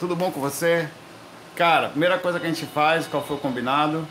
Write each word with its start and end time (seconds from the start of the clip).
Tudo 0.00 0.16
bom 0.16 0.32
com 0.32 0.40
você? 0.40 0.88
Cara, 1.54 1.90
primeira 1.90 2.18
coisa 2.18 2.40
que 2.40 2.46
a 2.46 2.48
gente 2.48 2.66
faz, 2.66 3.06
qual 3.06 3.24
foi 3.24 3.36
o 3.36 3.38
combinado, 3.38 4.04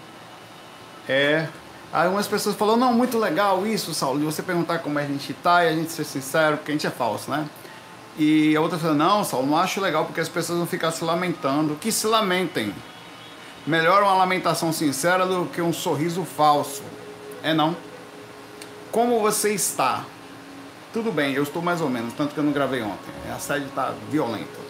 é. 1.10 1.50
Algumas 1.92 2.26
pessoas 2.26 2.56
falam, 2.56 2.78
não, 2.78 2.94
muito 2.94 3.18
legal 3.18 3.68
isso, 3.68 3.94
Saulo, 3.94 4.18
de 4.18 4.24
você 4.24 4.42
perguntar 4.42 4.80
como 4.80 4.98
a 4.98 5.04
gente 5.04 5.34
tá 5.34 5.66
e 5.66 5.68
a 5.68 5.74
gente 5.74 5.92
ser 5.92 6.06
sincero, 6.06 6.56
porque 6.56 6.72
a 6.72 6.74
gente 6.74 6.88
é 6.88 6.90
falso, 6.90 7.30
né? 7.30 7.46
E 8.18 8.56
a 8.56 8.62
outra 8.62 8.78
falou, 8.80 8.96
não, 8.96 9.26
Saulo, 9.26 9.46
não 9.46 9.58
acho 9.58 9.82
legal 9.82 10.06
porque 10.06 10.22
as 10.22 10.30
pessoas 10.30 10.58
vão 10.58 10.66
ficar 10.66 10.92
se 10.92 11.04
lamentando. 11.04 11.76
Que 11.76 11.92
se 11.92 12.08
lamentem. 12.08 12.74
Melhor 13.66 14.04
uma 14.04 14.14
lamentação 14.14 14.72
sincera 14.72 15.26
do 15.26 15.48
que 15.48 15.62
um 15.62 15.74
sorriso 15.74 16.24
falso. 16.24 16.82
É 17.44 17.54
não? 17.54 17.76
Como 18.90 19.20
você 19.20 19.54
está? 19.54 20.06
Tudo 20.94 21.12
bem, 21.12 21.34
eu 21.34 21.44
estou 21.44 21.62
mais 21.62 21.82
ou 21.82 21.90
menos, 21.90 22.14
tanto 22.14 22.34
que 22.34 22.40
eu 22.40 22.44
não 22.46 22.54
gravei 22.54 22.82
ontem. 22.82 23.12
A 23.36 23.38
sede 23.38 23.66
está 23.66 23.94
violenta. 24.10 24.67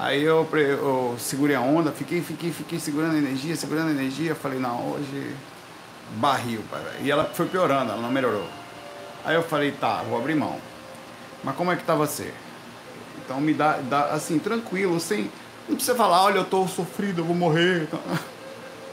Aí 0.00 0.22
eu, 0.22 0.48
eu, 0.54 1.14
segurei 1.18 1.54
a 1.54 1.60
onda, 1.60 1.92
fiquei, 1.92 2.22
fiquei, 2.22 2.50
fiquei 2.50 2.80
segurando 2.80 3.16
a 3.16 3.18
energia, 3.18 3.54
segurando 3.54 3.88
a 3.88 3.90
energia. 3.90 4.34
Falei, 4.34 4.58
não, 4.58 4.92
hoje 4.92 5.36
barril. 6.12 6.62
E 7.02 7.10
ela 7.10 7.26
foi 7.26 7.44
piorando, 7.44 7.92
ela 7.92 8.00
não 8.00 8.10
melhorou. 8.10 8.48
Aí 9.22 9.34
eu 9.34 9.42
falei, 9.42 9.72
tá, 9.72 10.02
vou 10.08 10.18
abrir 10.18 10.34
mão. 10.34 10.56
Mas 11.44 11.54
como 11.54 11.70
é 11.70 11.76
que 11.76 11.84
tá 11.84 11.94
você? 11.94 12.32
Então 13.22 13.38
me 13.42 13.52
dá, 13.52 13.76
dá 13.76 14.04
assim, 14.06 14.38
tranquilo, 14.38 14.98
sem. 14.98 15.30
Não 15.68 15.76
precisa 15.76 15.94
falar, 15.94 16.24
olha, 16.24 16.38
eu 16.38 16.44
tô 16.46 16.66
sofrido, 16.66 17.20
eu 17.20 17.24
vou 17.26 17.36
morrer. 17.36 17.86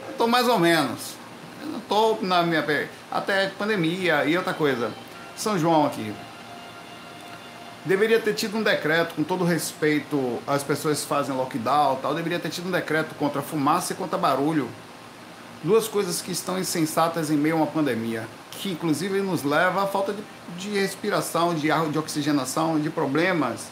Eu 0.10 0.14
tô 0.18 0.28
mais 0.28 0.48
ou 0.48 0.58
menos. 0.58 1.14
Eu 1.62 1.68
não 1.68 1.80
tô 1.80 2.18
na 2.22 2.42
minha. 2.42 2.66
Até 3.12 3.50
pandemia 3.50 4.26
e 4.26 4.36
outra 4.36 4.52
coisa. 4.52 4.92
São 5.36 5.60
João 5.60 5.86
aqui. 5.86 6.12
Deveria 7.88 8.20
ter 8.20 8.34
tido 8.34 8.58
um 8.58 8.64
decreto, 8.64 9.16
com 9.16 9.24
todo 9.24 9.46
respeito 9.46 10.40
às 10.46 10.62
pessoas 10.62 11.06
fazem 11.06 11.34
lockdown 11.34 11.96
tal, 12.02 12.14
deveria 12.14 12.38
ter 12.38 12.50
tido 12.50 12.68
um 12.68 12.72
decreto 12.72 13.16
contra 13.16 13.42
fumaça 13.42 13.94
e 13.94 13.96
contra 13.96 14.18
barulho. 14.18 14.68
Duas 15.64 15.88
coisas 15.88 16.22
que 16.22 16.30
estão 16.30 16.60
insensatas 16.60 17.32
em 17.32 17.38
meio 17.38 17.56
a 17.56 17.60
uma 17.60 17.68
pandemia, 17.68 18.28
que 18.52 18.74
inclusive 18.74 19.22
nos 19.22 19.44
leva 19.44 19.86
à 19.86 19.88
falta 19.88 20.12
de, 20.12 20.22
de 20.58 20.78
respiração, 20.78 21.56
de, 21.56 21.70
de 21.90 21.98
oxigenação, 21.98 22.78
de 22.78 22.90
problemas 22.90 23.68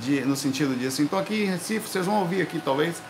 de, 0.00 0.22
no 0.22 0.34
sentido 0.34 0.74
disso. 0.74 1.02
Então 1.02 1.18
aqui 1.18 1.42
em 1.42 1.46
Recife, 1.50 1.86
vocês 1.90 2.06
vão 2.06 2.20
ouvir 2.20 2.40
aqui 2.40 2.58
talvez, 2.64 3.02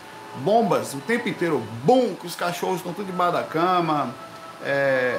bombas 0.43 0.93
o 0.93 0.97
tempo 0.97 1.29
inteiro, 1.29 1.63
bum, 1.85 2.13
que 2.15 2.27
os 2.27 2.35
cachorros 2.35 2.79
estão 2.79 2.93
tudo 2.93 3.05
debaixo 3.05 3.31
da 3.31 3.43
cama, 3.43 4.13
é, 4.61 5.15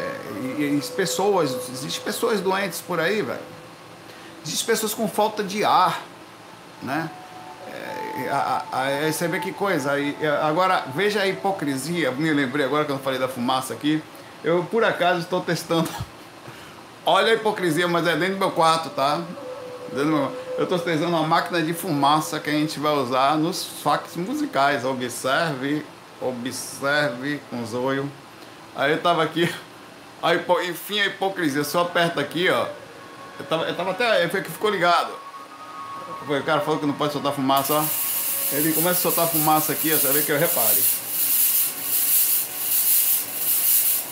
e, 0.59 0.65
e 0.65 0.83
pessoas, 0.95 1.71
existem 1.71 2.03
pessoas 2.03 2.43
doentes 2.43 2.83
por 2.83 3.01
aí, 3.01 3.23
velho 3.23 3.50
Existem 4.45 4.67
pessoas 4.67 4.95
com 4.95 5.07
falta 5.09 5.43
de 5.43 5.65
ar, 5.65 6.03
né? 6.83 7.11
É, 7.69 8.31
aí 8.73 9.13
você 9.13 9.29
vê 9.29 9.39
que 9.39 9.53
coisa. 9.53 9.93
Aí, 9.93 10.17
agora, 10.43 10.85
veja 10.95 11.21
a 11.23 11.27
hipocrisia. 11.27 12.11
Me 12.11 12.33
lembrei 12.33 12.65
agora 12.65 12.85
que 12.85 12.93
eu 12.93 12.99
falei 12.99 13.19
da 13.19 13.29
fumaça 13.29 13.73
aqui. 13.73 14.03
Eu, 14.43 14.65
por 14.65 14.83
acaso, 14.85 15.21
estou 15.21 15.41
testando. 15.41 15.89
Olha 17.05 17.33
a 17.33 17.35
hipocrisia, 17.35 17.87
mas 17.87 18.07
é 18.07 18.17
dentro 18.17 18.35
do 18.35 18.39
meu 18.39 18.51
quarto, 18.51 18.91
tá? 18.91 19.23
Meu... 19.93 20.33
Eu 20.57 20.65
estou 20.65 20.79
testando 20.79 21.17
uma 21.17 21.27
máquina 21.27 21.63
de 21.63 21.73
fumaça 21.73 22.39
que 22.39 22.51
a 22.51 22.53
gente 22.53 22.79
vai 22.79 22.93
usar 22.93 23.37
nos 23.37 23.65
fax 23.65 24.17
musicais. 24.17 24.85
Observe, 24.85 25.85
observe 26.21 27.41
com 27.49 27.65
zoio. 27.65 28.11
Aí 28.77 28.93
eu 28.93 29.01
tava 29.01 29.23
aqui. 29.23 29.53
A 30.23 30.35
hipo... 30.35 30.61
Enfim, 30.61 31.01
a 31.01 31.07
hipocrisia. 31.07 31.65
Só 31.65 31.81
aperta 31.81 32.21
aqui, 32.21 32.51
ó. 32.51 32.67
Eu 33.41 33.47
tava, 33.47 33.65
eu 33.65 33.75
tava 33.75 33.91
até. 33.93 34.29
Que 34.29 34.51
ficou 34.51 34.71
ligado. 34.71 35.13
O 36.29 36.43
cara 36.45 36.61
falou 36.61 36.79
que 36.79 36.87
não 36.87 36.93
pode 36.93 37.15
soltar 37.15 37.33
fumaça, 37.33 37.73
ó. 37.73 37.85
Ele 38.53 38.73
começa 38.73 38.99
a 38.99 39.03
soltar 39.03 39.27
fumaça 39.29 39.73
aqui, 39.73 39.93
ó, 39.93 39.97
você 39.97 40.13
ver 40.13 40.25
que 40.25 40.31
eu 40.31 40.39
repare. 40.39 40.83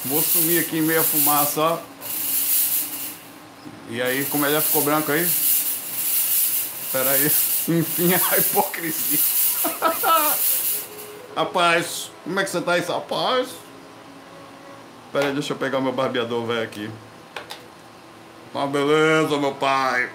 Vou 0.06 0.23
sumir 0.23 0.61
aqui 0.61 0.79
em 0.79 0.83
meia 0.83 1.03
fumaça, 1.03 1.61
ó. 1.61 1.79
E 3.91 4.00
aí, 4.00 4.25
como 4.27 4.47
ele 4.47 4.55
já 4.55 4.62
ficou 4.62 4.83
branco 4.83 5.12
aí? 5.12 5.22
Espera 6.87 7.10
aí. 7.10 7.27
Enfim, 7.69 8.15
a 8.15 8.39
hipocrisia. 8.39 9.19
Rapaz, 11.37 12.10
como 12.25 12.41
é 12.41 12.45
que 12.45 12.50
você 12.50 12.60
tá 12.62 12.72
aí, 12.72 12.81
rapaz? 12.81 13.49
Espera 15.06 15.27
aí, 15.27 15.34
deixa 15.34 15.53
eu 15.53 15.59
pegar 15.59 15.81
meu 15.81 15.93
barbeador 15.93 16.47
velho 16.47 16.62
aqui. 16.62 16.91
Uma 18.54 18.66
beleza, 18.66 19.36
meu 19.36 19.54
pai. 19.54 20.10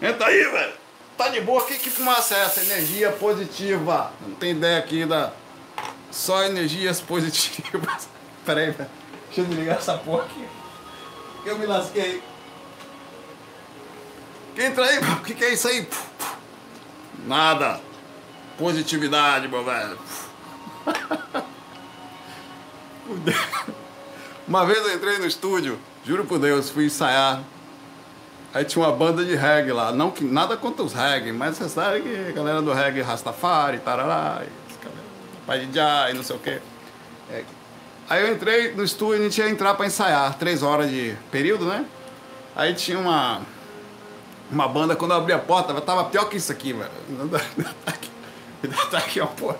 Entra 0.00 0.26
aí, 0.26 0.42
velho. 0.42 0.72
Tá 1.16 1.28
de 1.28 1.40
boa? 1.40 1.64
Que, 1.64 1.78
que 1.78 1.90
fumaça 1.90 2.34
é 2.34 2.40
essa? 2.40 2.60
Energia 2.60 3.12
positiva. 3.12 4.12
Não 4.20 4.34
tem 4.34 4.50
ideia 4.52 4.78
aqui 4.78 5.06
da. 5.06 5.32
Só 6.10 6.42
energias 6.44 7.00
positivas. 7.00 8.08
Pera 8.44 8.60
aí, 8.60 8.70
velho. 8.70 8.90
Deixa 9.26 9.40
eu 9.40 9.44
desligar 9.44 9.76
essa 9.76 9.96
porra 9.98 10.24
aqui. 10.24 10.44
Eu 11.44 11.58
me 11.58 11.66
lasquei. 11.66 12.22
Entra 14.56 14.84
aí, 14.84 14.98
O 14.98 15.22
que, 15.22 15.34
que 15.34 15.44
é 15.44 15.52
isso 15.54 15.68
aí? 15.68 15.88
Nada. 17.24 17.80
Positividade, 18.58 19.48
meu 19.48 19.64
velho. 19.64 19.98
Uma 24.46 24.66
vez 24.66 24.78
eu 24.78 24.94
entrei 24.94 25.18
no 25.18 25.26
estúdio. 25.26 25.78
Juro 26.04 26.24
por 26.24 26.38
Deus, 26.38 26.70
fui 26.70 26.86
ensaiar. 26.86 27.42
Aí 28.52 28.64
tinha 28.64 28.84
uma 28.84 28.92
banda 28.92 29.24
de 29.24 29.34
reggae 29.34 29.72
lá. 29.72 29.92
Não 29.92 30.10
que 30.10 30.24
nada 30.24 30.56
contra 30.56 30.82
os 30.82 30.92
reggae, 30.92 31.32
mas 31.32 31.56
você 31.56 31.68
sabe 31.68 32.00
que 32.02 32.30
a 32.30 32.32
galera 32.32 32.60
do 32.60 32.72
reggae 32.72 33.00
Rastafari, 33.00 33.78
tarará, 33.78 34.42
pai 35.46 35.66
de 35.66 35.74
já 35.74 36.10
e 36.10 36.14
não 36.14 36.22
sei 36.22 36.36
o 36.36 36.38
quê. 36.38 36.60
É. 37.30 37.44
Aí 38.08 38.26
eu 38.26 38.34
entrei 38.34 38.74
no 38.74 38.84
estúdio, 38.84 39.20
a 39.20 39.24
gente 39.24 39.38
ia 39.40 39.48
entrar 39.48 39.74
para 39.74 39.86
ensaiar, 39.86 40.34
três 40.34 40.62
horas 40.62 40.90
de 40.90 41.16
período, 41.30 41.64
né? 41.64 41.86
Aí 42.54 42.74
tinha 42.74 42.98
uma 42.98 43.40
uma 44.50 44.68
banda, 44.68 44.94
quando 44.94 45.12
eu 45.12 45.16
abri 45.16 45.32
a 45.32 45.38
porta, 45.38 45.72
tava 45.80 46.04
pior 46.04 46.26
que 46.26 46.36
isso 46.36 46.52
aqui, 46.52 46.72
velho. 46.74 46.90
Tá 48.92 48.98
aqui, 48.98 49.20
ó, 49.20 49.26
pô. 49.26 49.52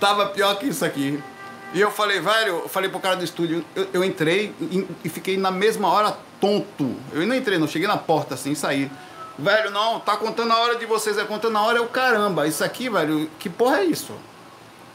Tava 0.00 0.26
pior 0.26 0.58
que 0.58 0.66
isso 0.66 0.84
aqui. 0.84 1.22
E 1.74 1.80
eu 1.80 1.90
falei, 1.90 2.20
velho, 2.20 2.60
eu 2.64 2.68
falei 2.68 2.90
pro 2.90 3.00
cara 3.00 3.16
do 3.16 3.24
estúdio, 3.24 3.64
eu, 3.74 3.88
eu 3.94 4.04
entrei 4.04 4.54
e, 4.60 4.86
e, 5.04 5.08
fiquei 5.08 5.38
na 5.38 5.50
mesma 5.50 5.88
hora 5.88 6.16
tonto. 6.38 6.96
Eu 7.12 7.26
não 7.26 7.34
entrei, 7.34 7.58
não, 7.58 7.66
cheguei 7.66 7.88
na 7.88 7.96
porta 7.96 8.34
assim, 8.34 8.54
saí. 8.54 8.90
Velho, 9.38 9.70
não, 9.70 9.98
tá 9.98 10.16
contando 10.16 10.52
a 10.52 10.58
hora 10.58 10.76
de 10.76 10.84
vocês, 10.84 11.16
é 11.16 11.24
contando 11.24 11.56
a 11.56 11.62
hora, 11.62 11.78
é 11.78 11.80
o 11.80 11.86
caramba. 11.86 12.46
Isso 12.46 12.62
aqui, 12.62 12.90
velho, 12.90 13.30
que 13.38 13.48
porra 13.48 13.78
é 13.78 13.84
isso? 13.84 14.12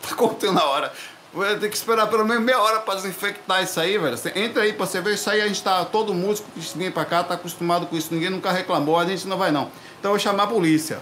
Tá 0.07 0.15
contando 0.15 0.59
a 0.59 0.63
hora. 0.63 0.93
Vai 1.33 1.57
ter 1.57 1.69
que 1.69 1.75
esperar 1.75 2.07
pelo 2.07 2.23
menos 2.23 2.41
meia 2.41 2.61
hora 2.61 2.79
pra 2.79 2.95
desinfectar 2.95 3.61
isso 3.63 3.79
aí, 3.79 3.97
velho. 3.97 4.15
Você 4.15 4.31
entra 4.35 4.63
aí 4.63 4.71
pra 4.71 4.85
você 4.85 5.01
ver 5.01 5.15
isso 5.15 5.29
aí, 5.29 5.41
a 5.41 5.47
gente 5.47 5.61
tá, 5.61 5.83
todo 5.83 6.13
músico 6.13 6.47
que 6.51 6.77
vem 6.77 6.91
pra 6.91 7.03
cá 7.03 7.23
tá 7.23 7.33
acostumado 7.33 7.87
com 7.87 7.97
isso, 7.97 8.13
ninguém 8.13 8.29
nunca 8.29 8.51
reclamou, 8.51 8.97
a 8.97 9.05
gente 9.05 9.27
não 9.27 9.37
vai 9.37 9.51
não. 9.51 9.63
Então 9.99 10.11
eu 10.11 10.11
vou 10.11 10.19
chamar 10.19 10.43
a 10.43 10.47
polícia. 10.47 10.99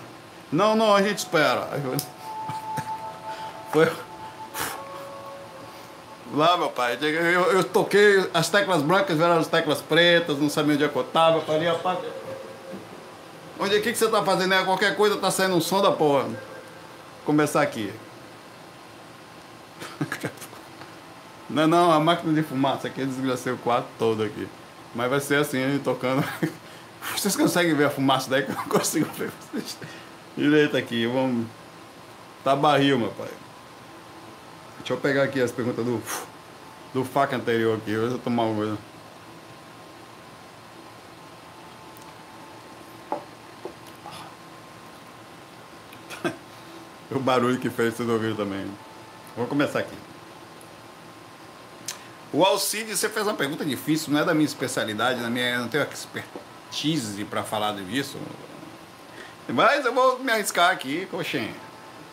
Não, 0.51 0.75
não, 0.75 0.95
a 0.95 1.01
gente 1.03 1.19
espera. 1.19 1.69
Foi 3.71 3.85
Lá, 6.33 6.57
meu 6.57 6.69
pai, 6.69 6.97
eu, 7.01 7.11
eu, 7.51 7.63
toquei, 7.63 8.29
as 8.33 8.49
teclas 8.49 8.81
brancas 8.81 9.15
vieram 9.17 9.37
as 9.37 9.47
teclas 9.47 9.81
pretas, 9.81 10.39
não 10.39 10.49
sabia 10.49 10.73
onde 10.73 10.83
é 10.83 10.87
que 10.87 10.95
eu 10.95 11.03
tava, 11.03 11.41
falei, 11.41 11.67
rapaz, 11.67 11.99
onde 13.59 13.75
é 13.75 13.79
que, 13.79 13.91
que 13.91 13.97
você 13.97 14.07
tá 14.07 14.23
fazendo? 14.23 14.65
Qualquer 14.65 14.95
coisa 14.95 15.17
tá 15.17 15.29
saindo 15.29 15.55
um 15.55 15.61
som 15.61 15.81
da 15.81 15.91
porra. 15.91 16.23
Vou 16.23 16.35
começar 17.25 17.61
aqui. 17.61 17.93
Não, 21.47 21.67
não, 21.67 21.91
a 21.91 21.99
máquina 21.99 22.33
de 22.33 22.41
fumaça 22.41 22.87
aqui, 22.87 23.01
eu 23.01 23.53
o 23.53 23.57
quarto 23.59 23.85
todo 23.99 24.23
aqui. 24.23 24.47
Mas 24.95 25.09
vai 25.09 25.19
ser 25.19 25.35
assim, 25.35 25.79
tocando. 25.83 26.23
Vocês 27.15 27.35
conseguem 27.35 27.75
ver 27.75 27.85
a 27.85 27.89
fumaça 27.89 28.29
daí 28.29 28.43
que 28.43 28.51
eu 28.51 28.55
não 28.55 28.65
consigo 28.65 29.07
ver 29.13 29.29
vocês. 29.51 29.77
Direito 30.35 30.75
aqui, 30.75 31.05
vamos. 31.05 31.45
Tá 32.43 32.55
barril, 32.55 32.97
meu 32.97 33.09
pai. 33.09 33.29
Deixa 34.85 34.93
eu 34.93 34.97
pegar 34.97 35.23
aqui 35.23 35.41
as 35.41 35.51
perguntas 35.51 35.83
do, 35.83 35.99
do 36.93 37.03
faca 37.03 37.35
anterior 37.35 37.75
aqui. 37.75 37.85
Deixa 37.85 38.05
eu 38.05 38.19
tomar 38.19 38.43
uma 38.43 38.55
coisa. 38.55 38.77
o 47.09 47.19
barulho 47.19 47.59
que 47.59 47.71
fez, 47.71 47.95
vocês 47.95 48.07
ouviram 48.07 48.35
também. 48.35 48.71
Vou 49.35 49.47
começar 49.47 49.79
aqui. 49.79 49.95
O 52.31 52.43
Alcide, 52.43 52.95
você 52.95 53.09
fez 53.09 53.25
uma 53.25 53.33
pergunta 53.33 53.65
difícil, 53.65 54.13
não 54.13 54.19
é 54.19 54.23
da 54.23 54.35
minha 54.35 54.45
especialidade, 54.45 55.19
na 55.19 55.31
minha, 55.31 55.57
não 55.57 55.67
tenho 55.67 55.83
expertise 55.83 57.25
para 57.25 57.41
falar 57.41 57.73
disso. 57.73 58.19
Mas 59.49 59.83
eu 59.83 59.95
vou 59.95 60.19
me 60.19 60.31
arriscar 60.31 60.69
aqui, 60.69 61.07
coxinha. 61.07 61.64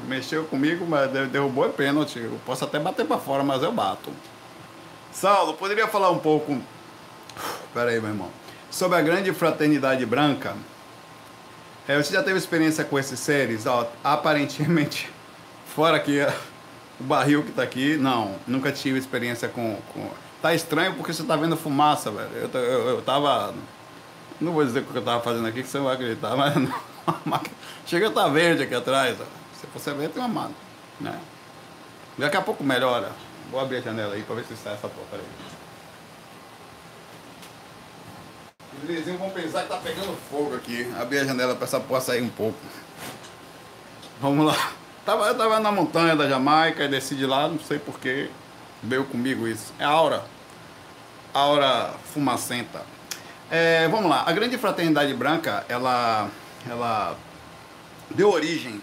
Mexeu 0.06 0.44
comigo, 0.44 0.86
mas 0.86 1.10
derrubou 1.30 1.66
é 1.66 1.68
pênalti. 1.68 2.18
Eu 2.18 2.38
posso 2.44 2.64
até 2.64 2.78
bater 2.78 3.06
para 3.06 3.18
fora, 3.18 3.42
mas 3.42 3.62
eu 3.62 3.72
bato. 3.72 4.10
Saulo, 5.12 5.54
poderia 5.54 5.86
falar 5.86 6.10
um 6.10 6.18
pouco. 6.18 6.60
Pera 7.74 7.90
aí, 7.90 8.00
meu 8.00 8.10
irmão. 8.10 8.30
Sobre 8.70 8.98
a 8.98 9.02
grande 9.02 9.32
fraternidade 9.32 10.04
branca. 10.06 10.54
É, 11.86 11.96
você 11.96 12.12
já 12.12 12.22
teve 12.22 12.38
experiência 12.38 12.84
com 12.84 12.98
esses 12.98 13.18
seres? 13.18 13.66
Ó, 13.66 13.86
aparentemente, 14.02 15.10
fora 15.74 15.96
aqui 15.96 16.20
o 17.02 17.04
barril 17.04 17.42
que 17.42 17.52
tá 17.52 17.62
aqui, 17.62 17.96
não, 17.96 18.36
nunca 18.46 18.70
tive 18.70 18.98
experiência 18.98 19.48
com, 19.48 19.76
com... 19.92 20.08
Tá 20.40 20.54
estranho 20.54 20.94
porque 20.94 21.12
você 21.12 21.22
tá 21.22 21.36
vendo 21.36 21.56
fumaça, 21.56 22.10
velho. 22.10 22.30
Eu, 22.34 22.60
eu, 22.60 22.88
eu 22.88 23.02
tava. 23.02 23.54
Não 24.40 24.52
vou 24.52 24.64
dizer 24.64 24.80
o 24.80 24.84
que 24.84 24.96
eu 24.96 25.02
tava 25.02 25.22
fazendo 25.22 25.46
aqui, 25.46 25.62
que 25.62 25.68
você 25.68 25.78
não 25.78 25.84
vai 25.84 25.94
acreditar, 25.94 26.34
mas. 27.24 27.42
Chega 27.86 28.08
a 28.08 28.10
tá 28.10 28.28
verde 28.28 28.64
aqui 28.64 28.74
atrás. 28.74 29.16
Ó. 29.20 29.41
Se 29.62 29.68
você 29.72 29.94
ver, 29.94 30.10
tem 30.10 30.20
uma 30.20 30.28
mata. 30.28 30.54
Né? 31.00 31.18
Daqui 32.18 32.36
a 32.36 32.42
pouco 32.42 32.64
melhora. 32.64 33.12
Vou 33.50 33.60
abrir 33.60 33.76
a 33.76 33.80
janela 33.80 34.14
aí 34.14 34.22
pra 34.22 34.34
ver 34.34 34.44
se 34.44 34.56
sai 34.56 34.74
essa 34.74 34.88
porta 34.88 35.16
aí. 35.16 35.22
Os 38.82 38.88
vizinhos 38.88 39.20
vão 39.20 39.30
pensar 39.30 39.62
que 39.62 39.68
tá 39.68 39.76
pegando 39.76 40.16
fogo 40.28 40.56
aqui. 40.56 40.92
Abrir 41.00 41.20
a 41.20 41.24
janela 41.24 41.54
pra 41.54 41.64
essa 41.64 41.78
porra 41.78 42.00
sair 42.00 42.22
um 42.22 42.28
pouco. 42.28 42.58
Vamos 44.20 44.46
lá. 44.46 44.72
Tava, 45.06 45.26
eu 45.28 45.36
tava 45.36 45.60
na 45.60 45.70
montanha 45.70 46.16
da 46.16 46.28
Jamaica 46.28 46.84
e 46.84 46.88
desci 46.88 47.14
de 47.14 47.26
lá, 47.26 47.46
não 47.46 47.60
sei 47.60 47.78
porquê. 47.78 48.30
Veio 48.82 49.04
comigo 49.04 49.46
isso. 49.46 49.72
É 49.78 49.84
aura. 49.84 50.24
Aura 51.32 51.94
fumacenta. 52.12 52.82
É, 53.50 53.86
vamos 53.88 54.10
lá. 54.10 54.24
A 54.26 54.32
grande 54.32 54.58
fraternidade 54.58 55.14
branca, 55.14 55.64
ela, 55.68 56.28
ela 56.68 57.16
deu 58.10 58.30
origem, 58.30 58.80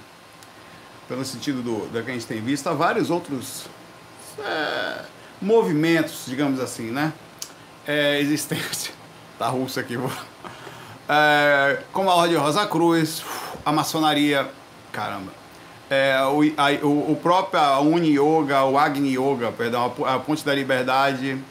pelo 1.09 1.25
sentido 1.25 1.63
do, 1.63 1.87
do 1.87 2.03
que 2.03 2.11
a 2.11 2.13
gente 2.13 2.27
tem 2.27 2.39
visto, 2.39 2.67
a 2.67 2.73
vários 2.73 3.09
outros 3.09 3.65
é, 4.37 5.01
movimentos, 5.41 6.25
digamos 6.27 6.59
assim, 6.59 6.91
né? 6.91 7.11
É, 7.85 8.21
existência. 8.21 8.93
Tá 9.39 9.47
russo 9.47 9.79
aqui, 9.79 9.95
vou. 9.95 10.11
É, 11.07 11.81
como 11.93 12.09
a 12.09 12.15
Ordem 12.15 12.35
Rosa 12.35 12.67
Cruz, 12.67 13.23
a 13.65 13.71
maçonaria, 13.71 14.51
caramba. 14.91 15.31
É, 15.89 16.21
o, 16.25 16.41
a, 16.57 16.85
o, 16.85 17.13
o 17.13 17.15
próprio 17.15 17.79
Uni 17.79 18.19
Yoga, 18.19 18.65
o 18.65 18.77
Agni 18.77 19.17
Yoga, 19.17 19.49
perdão, 19.53 19.93
a 20.05 20.19
Ponte 20.19 20.43
da 20.43 20.53
Liberdade, 20.53 21.41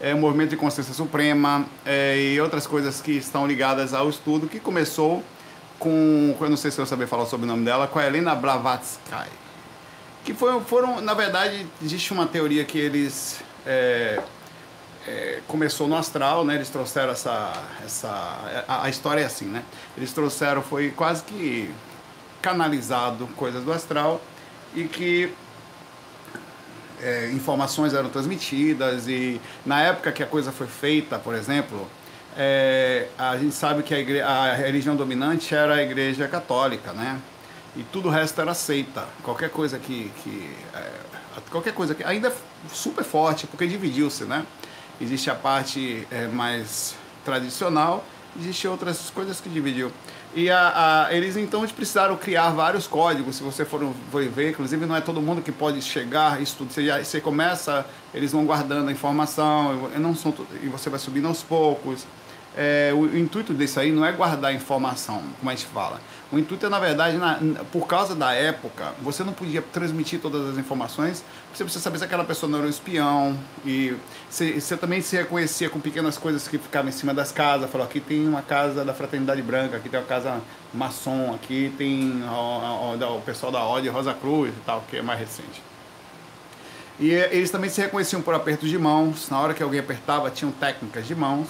é, 0.00 0.14
o 0.14 0.18
Movimento 0.18 0.50
de 0.50 0.56
Consciência 0.56 0.94
Suprema 0.94 1.66
é, 1.84 2.16
e 2.16 2.40
outras 2.40 2.64
coisas 2.64 3.00
que 3.00 3.10
estão 3.10 3.44
ligadas 3.44 3.92
ao 3.92 4.08
estudo, 4.08 4.46
que 4.46 4.60
começou 4.60 5.24
com, 5.82 6.36
eu 6.40 6.48
não 6.48 6.56
sei 6.56 6.70
se 6.70 6.80
eu 6.80 6.86
saber 6.86 7.08
falar 7.08 7.26
sobre 7.26 7.44
o 7.44 7.48
nome 7.48 7.64
dela, 7.64 7.88
com 7.88 7.98
a 7.98 8.06
Helena 8.06 8.36
Blavatsky. 8.36 9.10
Que 10.24 10.32
foi, 10.32 10.60
foram, 10.60 11.00
na 11.00 11.12
verdade, 11.12 11.66
existe 11.82 12.12
uma 12.12 12.24
teoria 12.24 12.64
que 12.64 12.78
eles 12.78 13.42
é, 13.66 14.22
é, 15.08 15.40
começou 15.48 15.88
no 15.88 15.96
astral, 15.96 16.44
né? 16.44 16.54
Eles 16.54 16.68
trouxeram 16.68 17.10
essa, 17.10 17.52
essa, 17.84 18.08
a, 18.68 18.84
a, 18.84 18.88
história 18.88 19.22
é 19.22 19.24
assim, 19.24 19.46
né? 19.46 19.64
Eles 19.96 20.12
trouxeram, 20.12 20.62
foi 20.62 20.92
quase 20.92 21.24
que 21.24 21.74
canalizado 22.40 23.26
coisas 23.36 23.64
do 23.64 23.72
astral 23.72 24.20
e 24.76 24.84
que 24.84 25.34
é, 27.00 27.28
informações 27.32 27.92
eram 27.92 28.08
transmitidas 28.08 29.08
e 29.08 29.40
na 29.66 29.82
época 29.82 30.12
que 30.12 30.22
a 30.22 30.26
coisa 30.26 30.52
foi 30.52 30.68
feita, 30.68 31.18
por 31.18 31.34
exemplo, 31.34 31.88
é, 32.36 33.08
a 33.18 33.36
gente 33.36 33.54
sabe 33.54 33.82
que 33.82 34.20
a, 34.20 34.26
a 34.26 34.54
religião 34.54 34.96
dominante 34.96 35.54
era 35.54 35.74
a 35.74 35.82
igreja 35.82 36.26
católica, 36.28 36.92
né? 36.92 37.20
E 37.76 37.82
tudo 37.84 38.08
o 38.08 38.10
resto 38.10 38.40
era 38.40 38.54
seita. 38.54 39.06
Qualquer 39.22 39.50
coisa 39.50 39.78
que. 39.78 40.10
que 40.22 40.50
é, 40.74 40.90
qualquer 41.50 41.74
coisa 41.74 41.94
que. 41.94 42.02
Ainda 42.04 42.28
é 42.28 42.32
super 42.72 43.04
forte, 43.04 43.46
porque 43.46 43.66
dividiu-se, 43.66 44.24
né? 44.24 44.46
Existe 45.00 45.30
a 45.30 45.34
parte 45.34 46.06
é, 46.10 46.26
mais 46.26 46.94
tradicional, 47.24 48.04
existe 48.38 48.66
outras 48.68 49.10
coisas 49.10 49.40
que 49.40 49.48
dividiu. 49.48 49.90
E 50.34 50.50
a, 50.50 51.06
a, 51.06 51.14
eles 51.14 51.36
então 51.36 51.66
precisaram 51.68 52.16
criar 52.16 52.50
vários 52.50 52.86
códigos. 52.86 53.36
Se 53.36 53.42
você 53.42 53.64
for 53.66 53.92
ver, 54.34 54.50
inclusive 54.50 54.86
não 54.86 54.96
é 54.96 55.00
todo 55.00 55.20
mundo 55.20 55.42
que 55.42 55.52
pode 55.52 55.82
chegar 55.82 56.40
isso 56.40 56.56
tudo. 56.56 56.72
Você, 56.72 56.86
já, 56.86 57.02
você 57.02 57.20
começa, 57.20 57.84
eles 58.14 58.32
vão 58.32 58.46
guardando 58.46 58.88
a 58.88 58.92
informação, 58.92 59.90
não 59.98 60.14
são, 60.14 60.34
e 60.62 60.68
você 60.68 60.88
vai 60.88 60.98
subindo 60.98 61.28
aos 61.28 61.42
poucos 61.42 62.06
é, 62.56 62.90
o, 62.92 63.00
o, 63.00 63.18
intuito 63.18 63.54
disso 63.54 63.80
aí 63.80 63.90
não 63.90 64.04
é 64.04 64.12
guardar 64.12 64.54
informação, 64.54 65.22
como 65.38 65.50
a 65.50 65.54
gente 65.54 65.66
fala. 65.66 66.00
O 66.30 66.38
intuito 66.38 66.66
é, 66.66 66.68
na 66.68 66.78
verdade, 66.78 67.16
na, 67.16 67.38
por 67.70 67.86
causa 67.86 68.14
da 68.14 68.32
época, 68.32 68.92
você 69.00 69.24
não 69.24 69.32
podia 69.32 69.62
transmitir 69.62 70.20
todas 70.20 70.50
as 70.50 70.58
informações, 70.58 71.24
você 71.52 71.64
precisa 71.64 71.82
saber 71.82 71.98
se 71.98 72.04
aquela 72.04 72.24
pessoa 72.24 72.50
não 72.50 72.58
era 72.58 72.66
um 72.66 72.70
espião, 72.70 73.38
e 73.64 73.94
você, 74.28 74.76
também 74.76 75.00
se 75.00 75.16
reconhecia 75.16 75.70
com 75.70 75.80
pequenas 75.80 76.18
coisas 76.18 76.46
que 76.46 76.58
ficavam 76.58 76.88
em 76.88 76.92
cima 76.92 77.14
das 77.14 77.32
casas, 77.32 77.70
falou, 77.70 77.86
aqui 77.86 78.00
tem 78.00 78.26
uma 78.26 78.42
casa 78.42 78.84
da 78.84 78.92
Fraternidade 78.92 79.42
Branca, 79.42 79.78
aqui 79.78 79.88
tem 79.88 79.98
uma 79.98 80.06
casa 80.06 80.40
maçom, 80.74 81.34
aqui 81.34 81.72
tem 81.78 82.22
o, 82.22 82.96
o, 82.96 83.16
o 83.16 83.20
pessoal 83.22 83.50
da 83.50 83.66
Ode 83.66 83.88
Rosa 83.88 84.12
Cruz 84.12 84.50
e 84.50 84.60
tal, 84.64 84.84
que 84.90 84.98
é 84.98 85.02
mais 85.02 85.18
recente. 85.18 85.62
E 87.00 87.10
eles 87.10 87.50
também 87.50 87.70
se 87.70 87.80
reconheciam 87.80 88.20
por 88.20 88.34
apertos 88.34 88.68
de 88.68 88.78
mãos, 88.78 89.28
na 89.30 89.40
hora 89.40 89.54
que 89.54 89.62
alguém 89.62 89.80
apertava, 89.80 90.30
tinham 90.30 90.52
técnicas 90.52 91.06
de 91.06 91.14
mãos, 91.14 91.48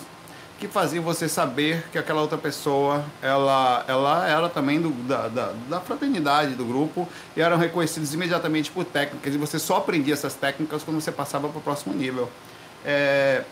que 0.63 0.69
faziam 0.69 1.03
você 1.03 1.29
saber 1.29 1.85
que 1.91 1.99
aquela 1.99 2.21
outra 2.21 2.39
pessoa 2.39 3.05
ela, 3.21 3.85
ela 3.89 4.29
era 4.29 4.49
também 4.49 4.81
do, 4.81 4.91
da, 4.91 5.27
da, 5.27 5.53
da, 5.69 5.81
fraternidade 5.81 6.55
do 6.55 6.65
grupo 6.65 7.09
e 7.37 7.41
eram 7.41 7.57
reconhecidos 7.57 8.15
imediatamente 8.15 8.71
por 8.71 8.85
técnicas 8.85 9.35
e 9.35 9.39
você 9.39 9.59
só 9.59 9.79
aprendia 9.79 10.15
essas 10.15 10.35
técnicas 10.35 10.85
quando 10.85 11.01
você 11.01 11.11
passava 11.11 11.49
para 11.49 11.59
o 11.59 11.61
próximo 11.61 11.93
nível. 11.93 12.31
É, 12.85 13.43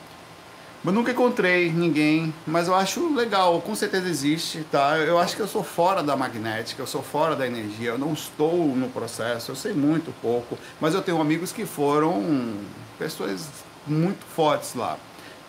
eu 0.85 0.93
nunca 0.93 1.11
encontrei 1.11 1.73
ninguém, 1.73 2.33
mas 2.47 2.69
eu 2.69 2.77
acho 2.77 3.13
legal, 3.13 3.61
com 3.61 3.75
certeza 3.75 4.09
existe, 4.09 4.65
tá? 4.71 4.97
Eu 4.97 5.19
acho 5.19 5.35
que 5.35 5.43
eu 5.43 5.49
sou 5.49 5.65
fora 5.65 6.05
da 6.05 6.15
magnética, 6.17 6.81
eu 6.81 6.87
sou 6.87 7.03
fora 7.03 7.35
da 7.35 7.45
energia, 7.45 7.91
eu 7.91 7.99
não 7.99 8.13
estou 8.13 8.69
no 8.77 8.89
processo, 8.89 9.51
eu 9.51 9.57
sei 9.57 9.73
muito 9.73 10.15
pouco, 10.23 10.57
mas 10.81 10.95
eu 10.95 11.03
tenho 11.03 11.21
amigos 11.21 11.51
que 11.51 11.67
foram 11.67 12.55
pessoas 12.97 13.49
muito 13.85 14.25
fortes 14.25 14.77
lá 14.77 14.97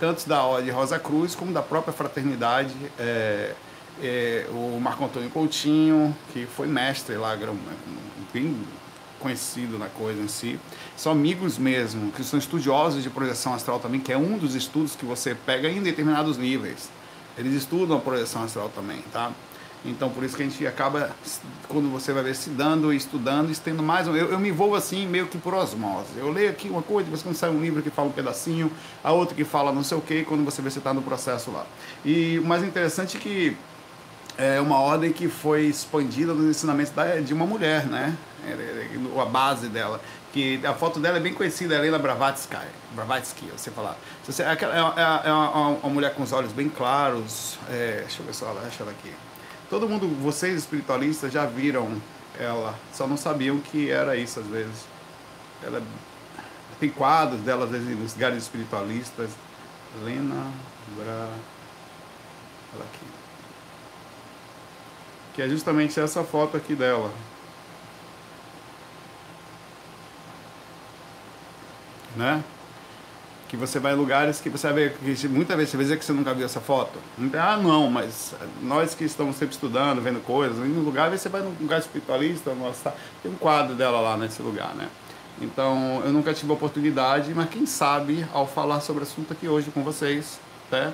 tanto 0.01 0.27
da 0.27 0.41
Ordem 0.41 0.71
Rosa 0.71 0.97
Cruz 0.97 1.35
como 1.35 1.53
da 1.53 1.61
própria 1.61 1.93
fraternidade. 1.93 2.73
É, 2.97 3.53
é, 4.01 4.47
o 4.49 4.79
Marco 4.81 5.05
Antônio 5.05 5.29
Coutinho, 5.29 6.17
que 6.33 6.47
foi 6.47 6.65
mestre 6.65 7.15
lá, 7.17 7.37
bem 8.33 8.57
conhecido 9.19 9.77
na 9.77 9.85
coisa 9.89 10.19
em 10.19 10.27
si. 10.27 10.59
São 10.97 11.11
amigos 11.11 11.59
mesmo, 11.59 12.11
que 12.11 12.23
são 12.23 12.39
estudiosos 12.39 13.03
de 13.03 13.11
projeção 13.11 13.53
astral 13.53 13.79
também, 13.79 13.99
que 13.99 14.11
é 14.11 14.17
um 14.17 14.39
dos 14.39 14.55
estudos 14.55 14.95
que 14.95 15.05
você 15.05 15.35
pega 15.35 15.69
em 15.69 15.83
determinados 15.83 16.35
níveis. 16.35 16.89
Eles 17.37 17.53
estudam 17.53 17.97
a 17.97 17.99
projeção 17.99 18.43
astral 18.43 18.69
também, 18.69 19.03
tá? 19.13 19.31
Então, 19.83 20.09
por 20.09 20.23
isso 20.23 20.35
que 20.35 20.43
a 20.43 20.45
gente 20.45 20.65
acaba, 20.67 21.09
quando 21.67 21.91
você 21.91 22.13
vai 22.13 22.23
ver, 22.23 22.35
se 22.35 22.51
dando, 22.51 22.93
estudando, 22.93 23.49
estendo 23.49 23.81
mais. 23.81 24.05
Eu, 24.07 24.15
eu 24.15 24.39
me 24.39 24.49
envolvo 24.49 24.75
assim, 24.75 25.07
meio 25.07 25.27
que 25.27 25.37
por 25.37 25.55
osmose. 25.55 26.09
Eu 26.17 26.31
leio 26.31 26.51
aqui 26.51 26.69
uma 26.69 26.83
coisa, 26.83 27.05
depois 27.05 27.23
quando 27.23 27.35
sai 27.35 27.49
um 27.49 27.59
livro 27.59 27.81
que 27.81 27.89
fala 27.89 28.07
um 28.09 28.11
pedacinho, 28.11 28.71
a 29.03 29.11
outra 29.11 29.35
que 29.35 29.43
fala 29.43 29.71
não 29.71 29.83
sei 29.83 29.97
o 29.97 30.01
que, 30.01 30.23
quando 30.23 30.45
você 30.45 30.61
vê, 30.61 30.69
você 30.69 30.77
está 30.77 30.93
no 30.93 31.01
processo 31.01 31.49
lá. 31.49 31.65
E 32.05 32.37
o 32.37 32.45
mais 32.45 32.63
interessante 32.63 33.17
é 33.17 33.19
que 33.19 33.57
é 34.37 34.61
uma 34.61 34.79
ordem 34.79 35.11
que 35.11 35.27
foi 35.27 35.63
expandida 35.63 36.33
nos 36.33 36.45
ensinamentos 36.45 36.91
da, 36.93 37.15
de 37.19 37.33
uma 37.33 37.45
mulher, 37.45 37.85
né? 37.85 38.15
É, 38.45 38.51
é, 38.51 39.21
a 39.21 39.25
base 39.25 39.67
dela. 39.67 39.99
Que 40.33 40.65
a 40.65 40.73
foto 40.73 40.99
dela 40.99 41.17
é 41.17 41.19
bem 41.19 41.33
conhecida, 41.33 41.75
Helena 41.75 41.99
Blavatsky. 41.99 42.55
Blavatsky, 42.93 43.45
você 43.47 43.69
falar. 43.69 43.97
Você, 44.25 44.43
é, 44.43 44.53
é, 44.53 45.27
é 45.27 45.31
uma, 45.31 45.67
uma, 45.67 45.89
mulher 45.89 46.13
com 46.13 46.23
os 46.23 46.31
olhos 46.31 46.51
bem 46.53 46.69
claros. 46.69 47.57
É, 47.69 48.01
deixa 48.01 48.21
eu 48.21 48.25
ver 48.25 48.33
se 48.33 48.43
ela 48.43 48.61
acha 48.65 48.83
ela 48.83 48.91
aqui. 48.91 49.11
Todo 49.71 49.87
mundo, 49.87 50.05
vocês 50.21 50.57
espiritualistas 50.57 51.31
já 51.31 51.45
viram 51.45 52.01
ela, 52.37 52.77
só 52.93 53.07
não 53.07 53.15
sabiam 53.15 53.57
que 53.61 53.89
era 53.89 54.17
isso 54.17 54.41
às 54.41 54.45
vezes. 54.47 54.85
Ela 55.63 55.81
tem 56.77 56.89
quadros 56.89 57.39
dela 57.39 57.63
às 57.63 57.71
vezes 57.71 57.97
nos 57.97 58.13
lugares 58.13 58.43
espiritualistas. 58.43 59.29
Lena 60.03 60.51
Bra 60.97 61.29
ela 62.73 62.83
aqui. 62.83 63.05
Que 65.35 65.41
é 65.41 65.47
justamente 65.47 65.97
essa 65.97 66.21
foto 66.21 66.57
aqui 66.57 66.75
dela. 66.75 67.09
Né? 72.17 72.43
Que 73.51 73.57
você 73.57 73.79
vai 73.79 73.91
em 73.91 73.97
lugares 73.97 74.39
que 74.39 74.49
você 74.49 74.67
vai 74.67 74.75
ver, 74.75 74.93
que 74.93 75.27
muitas 75.27 75.57
vezes 75.57 75.71
você 75.71 75.77
vai 75.77 75.83
dizer 75.83 75.99
que 75.99 76.05
você 76.05 76.13
nunca 76.13 76.33
viu 76.33 76.45
essa 76.45 76.61
foto. 76.61 76.97
Ah, 77.37 77.57
não, 77.57 77.91
mas 77.91 78.33
nós 78.61 78.95
que 78.95 79.03
estamos 79.03 79.35
sempre 79.35 79.53
estudando, 79.53 80.01
vendo 80.01 80.23
coisas, 80.23 80.57
em 80.65 80.71
um 80.71 80.79
lugar, 80.79 81.11
você 81.11 81.27
vai 81.27 81.41
num 81.41 81.53
lugar 81.59 81.81
espiritualista, 81.81 82.55
nossa, 82.55 82.95
tem 83.21 83.29
um 83.29 83.35
quadro 83.35 83.75
dela 83.75 83.99
lá 83.99 84.15
nesse 84.15 84.41
lugar, 84.41 84.73
né? 84.73 84.87
Então, 85.41 86.01
eu 86.05 86.13
nunca 86.13 86.33
tive 86.33 86.49
a 86.49 86.53
oportunidade, 86.53 87.33
mas 87.33 87.49
quem 87.49 87.65
sabe, 87.65 88.25
ao 88.31 88.47
falar 88.47 88.79
sobre 88.79 89.01
o 89.01 89.03
assunto 89.03 89.33
aqui 89.33 89.49
hoje 89.49 89.69
com 89.69 89.83
vocês, 89.83 90.39
né, 90.71 90.93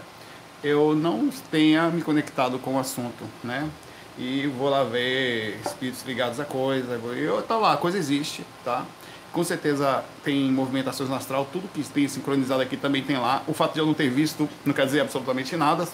eu 0.64 0.96
não 0.96 1.30
tenha 1.52 1.90
me 1.90 2.02
conectado 2.02 2.58
com 2.58 2.74
o 2.74 2.80
assunto, 2.80 3.24
né? 3.44 3.70
E 4.18 4.48
vou 4.48 4.68
lá 4.68 4.84
ver 4.84 5.60
espíritos 5.64 6.04
ligados 6.08 6.40
à 6.40 6.46
coisa, 6.46 7.00
eu 7.16 7.40
tá 7.44 7.56
lá, 7.56 7.74
a 7.74 7.78
coisa 7.78 8.00
existe, 8.00 8.44
tá? 8.66 8.84
Com 9.38 9.44
certeza 9.44 10.03
tem 10.24 10.51
movimentações 10.51 11.08
no 11.08 11.15
astral, 11.15 11.48
tudo 11.53 11.67
que 11.72 11.84
tem 11.84 12.08
sincronizado 12.08 12.60
aqui 12.60 12.75
também 12.75 13.03
tem 13.03 13.20
lá. 13.20 13.44
O 13.46 13.53
fato 13.53 13.75
de 13.75 13.79
eu 13.79 13.86
não 13.86 13.94
ter 13.94 14.10
visto 14.10 14.50
não 14.65 14.74
quer 14.74 14.88
dizer 14.88 15.01
absolutamente 15.01 15.56
nada, 15.56 15.88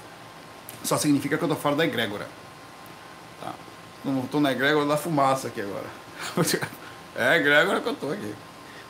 só 0.82 0.96
significa 0.96 1.38
que 1.38 1.44
eu 1.44 1.48
estou 1.48 1.62
fora 1.62 1.76
da 1.76 1.84
egrégora. 1.84 2.26
Tá? 3.42 3.52
Não 4.06 4.22
estou 4.22 4.40
na 4.40 4.54
egrégora 4.54 4.86
da 4.86 4.96
fumaça 4.96 5.50
aqui 5.50 5.60
agora. 5.60 5.88
É 7.18 7.36
egrégora 7.36 7.82
que 7.82 7.88
eu 7.90 7.94
estou 7.94 8.14
aqui. 8.14 8.34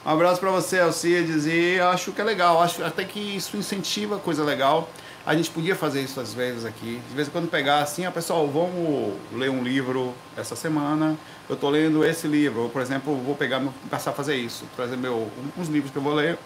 Um 0.06 0.10
abraço 0.12 0.40
para 0.40 0.52
você, 0.52 0.80
Alcides, 0.80 1.48
e 1.48 1.80
acho 1.80 2.12
que 2.12 2.22
é 2.22 2.24
legal, 2.24 2.62
acho 2.62 2.84
até 2.86 3.04
que 3.04 3.20
isso 3.20 3.58
incentiva 3.58 4.20
coisa 4.20 4.44
legal. 4.44 4.88
A 5.26 5.36
gente 5.36 5.50
podia 5.52 5.76
fazer 5.76 6.02
isso 6.02 6.20
às 6.20 6.34
vezes 6.34 6.66
aqui. 6.66 7.02
De 7.08 7.16
vez 7.16 7.28
em 7.30 7.32
quando 7.32 7.50
pegar 7.50 7.80
assim, 7.80 8.06
ó, 8.06 8.12
pessoal, 8.12 8.46
vamos 8.48 9.14
ler 9.32 9.50
um 9.50 9.64
livro 9.64 10.14
essa 10.36 10.56
semana. 10.56 11.18
Eu 11.48 11.56
estou 11.56 11.70
lendo 11.70 12.04
esse 12.04 12.28
livro, 12.28 12.70
por 12.70 12.82
exemplo, 12.82 13.16
vou 13.16 13.36
pegar, 13.36 13.62
passar 13.90 14.12
a 14.12 14.14
fazer 14.14 14.36
isso, 14.36 14.66
trazer 14.76 14.98
meu, 14.98 15.32
uns 15.58 15.70
livros 15.70 15.92
que 15.92 15.98
eu 15.98 16.02
vou 16.02 16.14
ler 16.14 16.38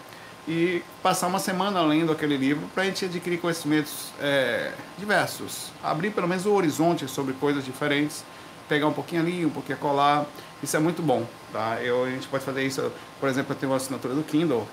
e 0.48 0.82
passar 1.02 1.26
uma 1.26 1.38
semana 1.38 1.82
lendo 1.82 2.10
aquele 2.10 2.36
livro 2.36 2.66
para 2.72 2.82
a 2.84 2.86
gente 2.86 3.04
adquirir 3.04 3.38
conhecimentos 3.38 4.12
é, 4.18 4.72
diversos, 4.96 5.70
abrir 5.84 6.10
pelo 6.10 6.26
menos 6.26 6.46
o 6.46 6.52
horizonte 6.52 7.06
sobre 7.06 7.34
coisas 7.34 7.64
diferentes, 7.64 8.24
pegar 8.66 8.86
um 8.86 8.92
pouquinho 8.92 9.20
ali, 9.20 9.44
um 9.44 9.50
pouquinho 9.50 9.76
colar. 9.78 10.24
Isso 10.62 10.74
é 10.76 10.80
muito 10.80 11.02
bom, 11.02 11.26
tá? 11.52 11.78
Eu, 11.82 12.04
a 12.04 12.10
gente 12.10 12.26
pode 12.28 12.44
fazer 12.44 12.64
isso, 12.64 12.90
por 13.20 13.28
exemplo, 13.28 13.52
eu 13.52 13.58
tenho 13.58 13.70
uma 13.70 13.76
assinatura 13.76 14.14
do 14.14 14.22
Kindle. 14.22 14.66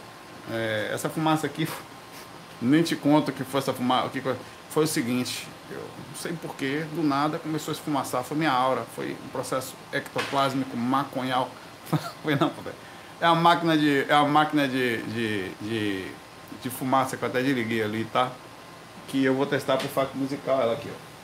É, 0.50 0.91
essa 0.93 1.09
fumaça 1.09 1.45
aqui, 1.45 1.67
nem 2.62 2.83
te 2.83 2.95
conto 2.95 3.31
que 3.31 3.43
foi 3.43 3.59
essa 3.59 3.74
fumaça, 3.74 4.09
que 4.09 4.21
foi 4.69 4.83
o 4.83 4.88
seguinte, 4.88 5.47
eu 5.71 5.79
não 5.79 6.15
sei 6.15 6.33
porquê, 6.33 6.85
do 6.93 7.03
nada 7.03 7.39
começou 7.39 7.71
a 7.71 7.75
esfumaçar, 7.75 8.24
foi 8.24 8.38
minha 8.38 8.51
aura, 8.51 8.85
foi 8.95 9.15
um 9.25 9.29
processo 9.29 9.74
ectoplásmico 9.91 10.75
maconhal. 10.77 11.50
foi 12.24 12.35
não, 12.35 12.51
é 13.19 13.29
uma 13.29 13.41
máquina 13.41 13.77
de, 13.77 14.05
é 14.09 14.15
uma 14.15 14.27
máquina 14.27 14.67
de, 14.67 15.01
de, 15.03 15.50
de, 15.62 16.12
de 16.62 16.69
fumaça 16.69 17.15
que 17.15 17.24
eu 17.24 17.29
até 17.29 17.41
desliguei 17.41 17.81
ali, 17.83 18.05
tá? 18.05 18.31
Que 19.07 19.24
eu 19.24 19.35
vou 19.35 19.45
testar 19.45 19.77
pro 19.77 19.88
fato 19.88 20.17
musical, 20.17 20.62
ela 20.62 20.74
aqui, 20.74 20.89
ó. 20.91 21.15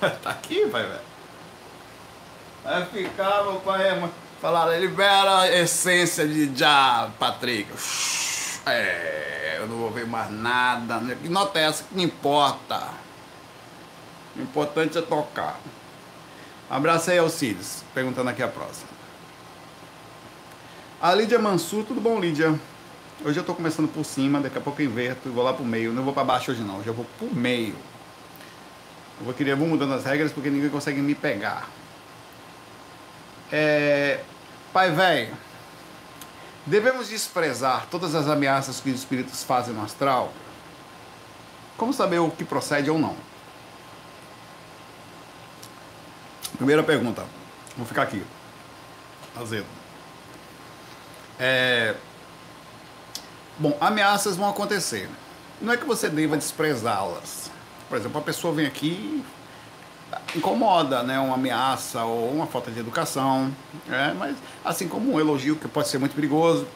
tá 0.22 0.30
aqui, 0.30 0.66
pai, 0.66 0.82
velho. 0.82 1.00
Vai 2.62 2.86
ficar, 2.86 3.42
meu 3.44 3.60
pai, 3.60 3.88
é, 3.88 4.08
falaram, 4.40 4.78
libera 4.80 5.40
a 5.40 5.60
essência 5.60 6.26
de 6.26 6.50
já, 6.56 7.10
Patrick. 7.18 7.70
É, 8.66 9.58
eu 9.58 9.68
não 9.68 9.76
vou 9.76 9.90
ver 9.90 10.06
mais 10.06 10.30
nada. 10.30 10.98
Né? 10.98 11.16
Que 11.20 11.28
nota 11.28 11.58
é 11.58 11.64
essa 11.64 11.84
que 11.84 12.02
importa? 12.02 12.88
O 14.36 14.40
importante 14.40 14.96
é 14.96 15.02
tocar. 15.02 15.60
Abraço 16.68 17.10
aí, 17.10 17.18
Alcides. 17.18 17.84
Perguntando 17.94 18.30
aqui 18.30 18.42
a 18.42 18.48
próxima. 18.48 18.88
A 21.02 21.14
Lídia 21.14 21.38
Mansur, 21.38 21.84
tudo 21.84 22.00
bom, 22.00 22.18
Lídia? 22.18 22.58
Hoje 23.24 23.38
eu 23.38 23.44
tô 23.44 23.54
começando 23.54 23.88
por 23.88 24.04
cima, 24.04 24.40
daqui 24.40 24.56
a 24.56 24.60
pouco 24.60 24.80
eu 24.80 24.86
inverto 24.86 25.28
e 25.28 25.32
vou 25.32 25.44
lá 25.44 25.52
pro 25.52 25.64
meio. 25.64 25.92
Não 25.92 26.02
vou 26.02 26.12
para 26.14 26.24
baixo 26.24 26.50
hoje 26.50 26.62
não, 26.62 26.78
hoje 26.78 26.88
eu 26.88 26.94
vou 26.94 27.06
pro 27.18 27.34
meio. 27.34 27.74
Eu 29.18 29.26
vou 29.26 29.34
querer 29.34 29.54
vou 29.54 29.68
mudando 29.68 29.92
as 29.92 30.04
regras 30.04 30.32
porque 30.32 30.48
ninguém 30.48 30.70
consegue 30.70 31.00
me 31.00 31.14
pegar. 31.14 31.68
É, 33.52 34.20
pai 34.72 34.90
velho, 34.90 35.36
devemos 36.66 37.08
desprezar 37.08 37.86
todas 37.90 38.14
as 38.14 38.28
ameaças 38.28 38.80
que 38.80 38.90
os 38.90 39.00
espíritos 39.00 39.42
fazem 39.42 39.74
no 39.74 39.82
astral? 39.82 40.32
Como 41.76 41.92
saber 41.92 42.18
o 42.18 42.30
que 42.30 42.44
procede 42.44 42.90
ou 42.90 42.98
não? 42.98 43.16
Primeira 46.56 46.82
pergunta. 46.82 47.24
Vou 47.76 47.86
ficar 47.86 48.02
aqui. 48.02 48.22
Azedo. 49.34 49.66
É... 51.38 51.94
Bom, 53.58 53.76
ameaças 53.80 54.36
vão 54.36 54.48
acontecer. 54.48 55.08
Não 55.60 55.72
é 55.72 55.76
que 55.76 55.84
você 55.84 56.08
deva 56.08 56.36
desprezá-las. 56.36 57.50
Por 57.88 57.96
exemplo, 57.96 58.20
a 58.20 58.22
pessoa 58.22 58.52
vem 58.52 58.66
aqui 58.66 59.24
incomoda, 60.34 61.02
né? 61.02 61.18
Uma 61.18 61.34
ameaça 61.34 62.04
ou 62.04 62.30
uma 62.32 62.46
falta 62.46 62.70
de 62.70 62.80
educação, 62.80 63.54
é, 63.88 64.12
mas 64.14 64.36
assim 64.64 64.88
como 64.88 65.14
um 65.14 65.20
elogio 65.20 65.56
que 65.56 65.68
pode 65.68 65.88
ser 65.88 65.98
muito 65.98 66.14
perigoso 66.14 66.66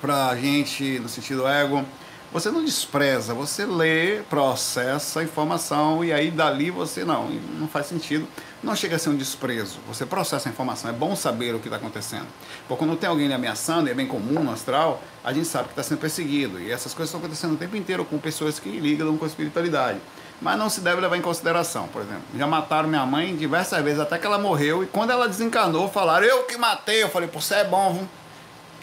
para 0.00 0.28
a 0.28 0.36
gente 0.36 0.98
no 0.98 1.08
sentido 1.08 1.46
ego, 1.46 1.84
você 2.32 2.48
não 2.48 2.64
despreza, 2.64 3.34
você 3.34 3.66
lê, 3.66 4.22
processa 4.30 5.18
a 5.18 5.24
informação 5.24 6.04
e 6.04 6.12
aí 6.12 6.30
dali 6.30 6.70
você 6.70 7.04
não, 7.04 7.28
não 7.58 7.66
faz 7.66 7.86
sentido. 7.86 8.26
Não 8.62 8.76
chega 8.76 8.96
a 8.96 8.98
ser 9.00 9.08
um 9.08 9.16
desprezo, 9.16 9.78
você 9.88 10.06
processa 10.06 10.48
a 10.48 10.52
informação, 10.52 10.90
é 10.90 10.92
bom 10.92 11.16
saber 11.16 11.54
o 11.54 11.58
que 11.58 11.66
está 11.66 11.76
acontecendo. 11.76 12.26
Porque 12.68 12.84
quando 12.84 12.96
tem 12.96 13.08
alguém 13.08 13.26
lhe 13.26 13.32
ameaçando, 13.34 13.88
e 13.88 13.90
é 13.90 13.94
bem 13.94 14.06
comum 14.06 14.44
no 14.44 14.52
astral, 14.52 15.02
a 15.24 15.32
gente 15.32 15.48
sabe 15.48 15.64
que 15.64 15.72
está 15.72 15.82
sendo 15.82 15.98
perseguido. 15.98 16.60
E 16.60 16.70
essas 16.70 16.94
coisas 16.94 17.08
estão 17.08 17.18
acontecendo 17.18 17.54
o 17.54 17.56
tempo 17.56 17.74
inteiro 17.74 18.04
com 18.04 18.18
pessoas 18.18 18.60
que 18.60 18.68
ligam 18.68 19.16
com 19.16 19.24
a 19.24 19.28
espiritualidade. 19.28 19.98
Mas 20.40 20.58
não 20.58 20.70
se 20.70 20.80
deve 20.80 21.00
levar 21.00 21.16
em 21.16 21.22
consideração, 21.22 21.86
por 21.88 22.00
exemplo. 22.00 22.22
Já 22.34 22.46
mataram 22.46 22.88
minha 22.88 23.04
mãe 23.04 23.36
diversas 23.36 23.82
vezes, 23.84 24.00
até 24.00 24.18
que 24.18 24.24
ela 24.24 24.38
morreu. 24.38 24.82
E 24.82 24.86
quando 24.86 25.10
ela 25.10 25.28
desencanou, 25.28 25.88
falaram, 25.90 26.26
eu 26.26 26.44
que 26.44 26.56
matei. 26.56 27.02
Eu 27.02 27.10
falei, 27.10 27.28
pô, 27.28 27.40
você 27.40 27.56
é 27.56 27.64
bom, 27.64 27.92
viu? 27.92 28.08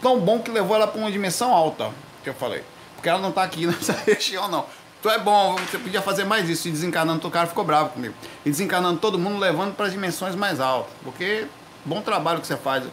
Tão 0.00 0.20
bom 0.20 0.38
que 0.38 0.50
levou 0.50 0.76
ela 0.76 0.86
para 0.86 1.00
uma 1.00 1.10
dimensão 1.10 1.52
alta, 1.52 1.90
que 2.22 2.30
eu 2.30 2.34
falei. 2.34 2.62
Porque 2.94 3.08
ela 3.08 3.18
não 3.18 3.30
está 3.30 3.42
aqui 3.42 3.66
nessa 3.68 3.92
região, 3.92 4.48
não. 4.48 4.66
Tu 5.02 5.08
é 5.08 5.18
bom, 5.18 5.56
você 5.56 5.78
podia 5.78 6.02
fazer 6.02 6.24
mais 6.24 6.48
isso. 6.48 6.68
E 6.68 6.70
desencanando, 6.70 7.26
o 7.26 7.30
cara 7.30 7.46
ficou 7.46 7.64
bravo 7.64 7.90
comigo. 7.90 8.14
E 8.44 8.50
desencanando 8.50 9.00
todo 9.00 9.18
mundo, 9.18 9.38
levando 9.38 9.74
para 9.74 9.86
as 9.86 9.92
dimensões 9.92 10.36
mais 10.36 10.60
altas. 10.60 10.92
Porque 11.02 11.46
bom 11.84 12.00
trabalho 12.00 12.40
que 12.40 12.46
você 12.46 12.56
faz. 12.56 12.84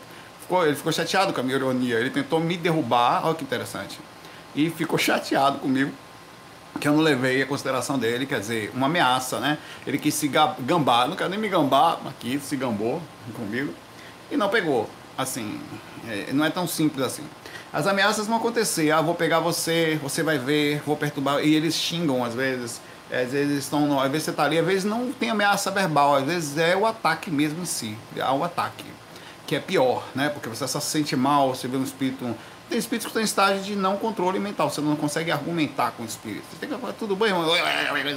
Ficou, 0.41 0.65
ele 0.65 0.75
ficou 0.75 0.91
chateado 0.91 1.33
com 1.33 1.39
a 1.39 1.43
minha 1.43 1.55
ironia. 1.55 1.99
Ele 1.99 2.09
tentou 2.09 2.39
me 2.39 2.57
derrubar, 2.57 3.25
olha 3.25 3.35
que 3.35 3.43
interessante. 3.43 3.99
E 4.55 4.69
ficou 4.69 4.97
chateado 4.97 5.59
comigo, 5.59 5.91
que 6.79 6.87
eu 6.87 6.93
não 6.93 7.01
levei 7.01 7.41
a 7.41 7.45
consideração 7.45 7.97
dele, 7.97 8.25
quer 8.25 8.39
dizer, 8.39 8.71
uma 8.73 8.87
ameaça, 8.87 9.39
né? 9.39 9.57
Ele 9.87 9.97
quis 9.97 10.13
se 10.13 10.27
gambar, 10.59 11.07
não 11.07 11.15
quero 11.15 11.29
nem 11.29 11.39
me 11.39 11.47
gambar, 11.47 11.99
aqui 12.05 12.39
se 12.39 12.55
gambou 12.55 13.01
comigo, 13.35 13.73
e 14.29 14.37
não 14.37 14.49
pegou. 14.49 14.89
Assim, 15.17 15.59
é, 16.07 16.33
não 16.33 16.43
é 16.43 16.49
tão 16.49 16.67
simples 16.67 17.05
assim. 17.05 17.23
As 17.71 17.87
ameaças 17.87 18.27
vão 18.27 18.37
acontecer. 18.37 18.91
Ah, 18.91 19.01
vou 19.01 19.15
pegar 19.15 19.39
você, 19.39 19.99
você 20.01 20.23
vai 20.23 20.37
ver, 20.37 20.81
vou 20.85 20.95
perturbar. 20.95 21.43
E 21.43 21.53
eles 21.53 21.75
xingam 21.75 22.23
às 22.23 22.33
vezes. 22.33 22.81
É, 23.09 23.23
às 23.23 23.31
vezes 23.31 23.59
estão. 23.59 23.99
Às 23.99 24.09
vezes 24.09 24.25
você 24.25 24.31
está 24.31 24.43
ali, 24.43 24.57
às 24.57 24.65
vezes 24.65 24.83
não 24.83 25.11
tem 25.11 25.29
ameaça 25.29 25.69
verbal, 25.71 26.15
às 26.15 26.23
vezes 26.23 26.57
é 26.57 26.75
o 26.75 26.85
ataque 26.85 27.29
mesmo 27.29 27.61
em 27.61 27.65
si. 27.65 27.97
Há 28.19 28.33
o 28.33 28.43
ataque. 28.43 28.85
Que 29.45 29.55
é 29.55 29.59
pior, 29.59 30.05
né? 30.15 30.29
Porque 30.29 30.49
você 30.49 30.67
só 30.67 30.79
se 30.79 30.89
sente 30.89 31.15
mal, 31.15 31.53
você 31.53 31.67
vê 31.67 31.77
um 31.77 31.83
espírito. 31.83 32.35
Tem 32.69 32.77
espíritos 32.77 33.05
que 33.05 33.09
estão 33.09 33.21
em 33.21 33.25
estágio 33.25 33.63
de 33.63 33.75
não 33.75 33.97
controle 33.97 34.39
mental, 34.39 34.69
você 34.69 34.81
não 34.81 34.95
consegue 34.95 35.31
argumentar 35.31 35.91
com 35.91 36.03
o 36.03 36.05
espírito. 36.05 36.45
Você 36.51 36.57
tem 36.57 36.67
que 36.67 36.75
falar, 36.77 36.93
tudo 36.93 37.15
bem, 37.15 37.31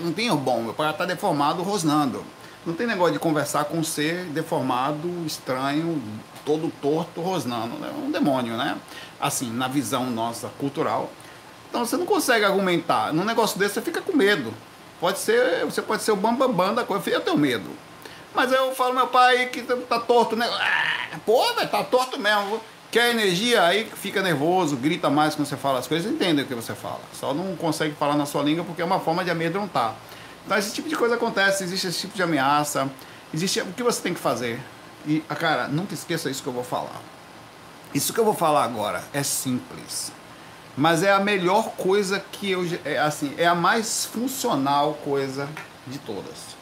não 0.02 0.12
tem 0.12 0.30
o 0.30 0.36
bom, 0.36 0.62
meu 0.62 0.74
pai 0.74 0.90
está 0.90 1.04
deformado, 1.04 1.62
rosnando. 1.62 2.24
Não 2.64 2.74
tem 2.74 2.86
negócio 2.86 3.12
de 3.12 3.18
conversar 3.18 3.64
com 3.64 3.78
um 3.78 3.84
ser 3.84 4.24
deformado, 4.26 5.08
estranho, 5.26 6.02
todo 6.44 6.72
torto, 6.82 7.20
rosnando. 7.20 7.76
É 7.84 7.90
um 7.90 8.10
demônio, 8.10 8.56
né? 8.56 8.76
Assim, 9.20 9.50
na 9.50 9.68
visão 9.68 10.10
nossa 10.10 10.48
cultural. 10.58 11.10
Então 11.68 11.84
você 11.84 11.96
não 11.96 12.04
consegue 12.04 12.44
argumentar. 12.44 13.12
Num 13.12 13.24
negócio 13.24 13.58
desse 13.58 13.74
você 13.74 13.82
fica 13.82 14.00
com 14.02 14.16
medo. 14.16 14.52
Pode 15.00 15.18
ser, 15.18 15.64
você 15.64 15.80
pode 15.80 16.02
ser 16.02 16.10
o 16.10 16.16
bambambam 16.16 16.48
bam, 16.48 16.66
bam 16.66 16.74
da 16.74 16.84
coisa. 16.84 17.08
Eu 17.08 17.20
tenho 17.20 17.38
medo. 17.38 17.70
Mas 18.34 18.52
eu 18.52 18.74
falo, 18.74 18.94
meu 18.94 19.06
pai, 19.06 19.46
que 19.46 19.62
tá 19.62 20.00
torto, 20.00 20.36
né? 20.36 20.46
Ah, 20.46 21.18
pô, 21.24 21.54
velho, 21.54 21.68
tá 21.68 21.82
torto 21.84 22.18
mesmo. 22.18 22.60
Quer 22.90 23.10
energia, 23.10 23.64
aí 23.64 23.84
fica 23.84 24.22
nervoso, 24.22 24.76
grita 24.76 25.10
mais 25.10 25.34
quando 25.34 25.46
você 25.46 25.56
fala 25.56 25.78
as 25.78 25.86
coisas, 25.86 26.10
entende 26.10 26.42
o 26.42 26.46
que 26.46 26.54
você 26.54 26.74
fala. 26.74 27.00
Só 27.12 27.34
não 27.34 27.54
consegue 27.56 27.94
falar 27.94 28.16
na 28.16 28.24
sua 28.24 28.42
língua 28.42 28.64
porque 28.64 28.80
é 28.80 28.84
uma 28.84 28.98
forma 29.00 29.22
de 29.22 29.30
amedrontar. 29.30 29.94
Então 30.46 30.56
esse 30.56 30.72
tipo 30.72 30.88
de 30.88 30.96
coisa 30.96 31.16
acontece, 31.16 31.64
existe 31.64 31.88
esse 31.88 32.00
tipo 32.00 32.16
de 32.16 32.22
ameaça. 32.22 32.90
Existe 33.32 33.60
o 33.60 33.72
que 33.72 33.82
você 33.82 34.00
tem 34.00 34.14
que 34.14 34.20
fazer. 34.20 34.58
E, 35.06 35.22
ah, 35.28 35.36
cara, 35.36 35.68
nunca 35.68 35.92
esqueça 35.92 36.30
isso 36.30 36.42
que 36.42 36.48
eu 36.48 36.52
vou 36.52 36.64
falar. 36.64 37.00
Isso 37.94 38.12
que 38.12 38.20
eu 38.20 38.24
vou 38.24 38.34
falar 38.34 38.64
agora 38.64 39.04
é 39.12 39.22
simples. 39.22 40.10
Mas 40.76 41.02
é 41.02 41.12
a 41.12 41.20
melhor 41.20 41.72
coisa 41.72 42.20
que 42.20 42.50
eu. 42.50 42.64
É, 42.84 42.98
assim, 42.98 43.34
é 43.36 43.46
a 43.46 43.54
mais 43.54 44.06
funcional 44.06 44.94
coisa 45.04 45.48
de 45.86 45.98
todas. 45.98 46.56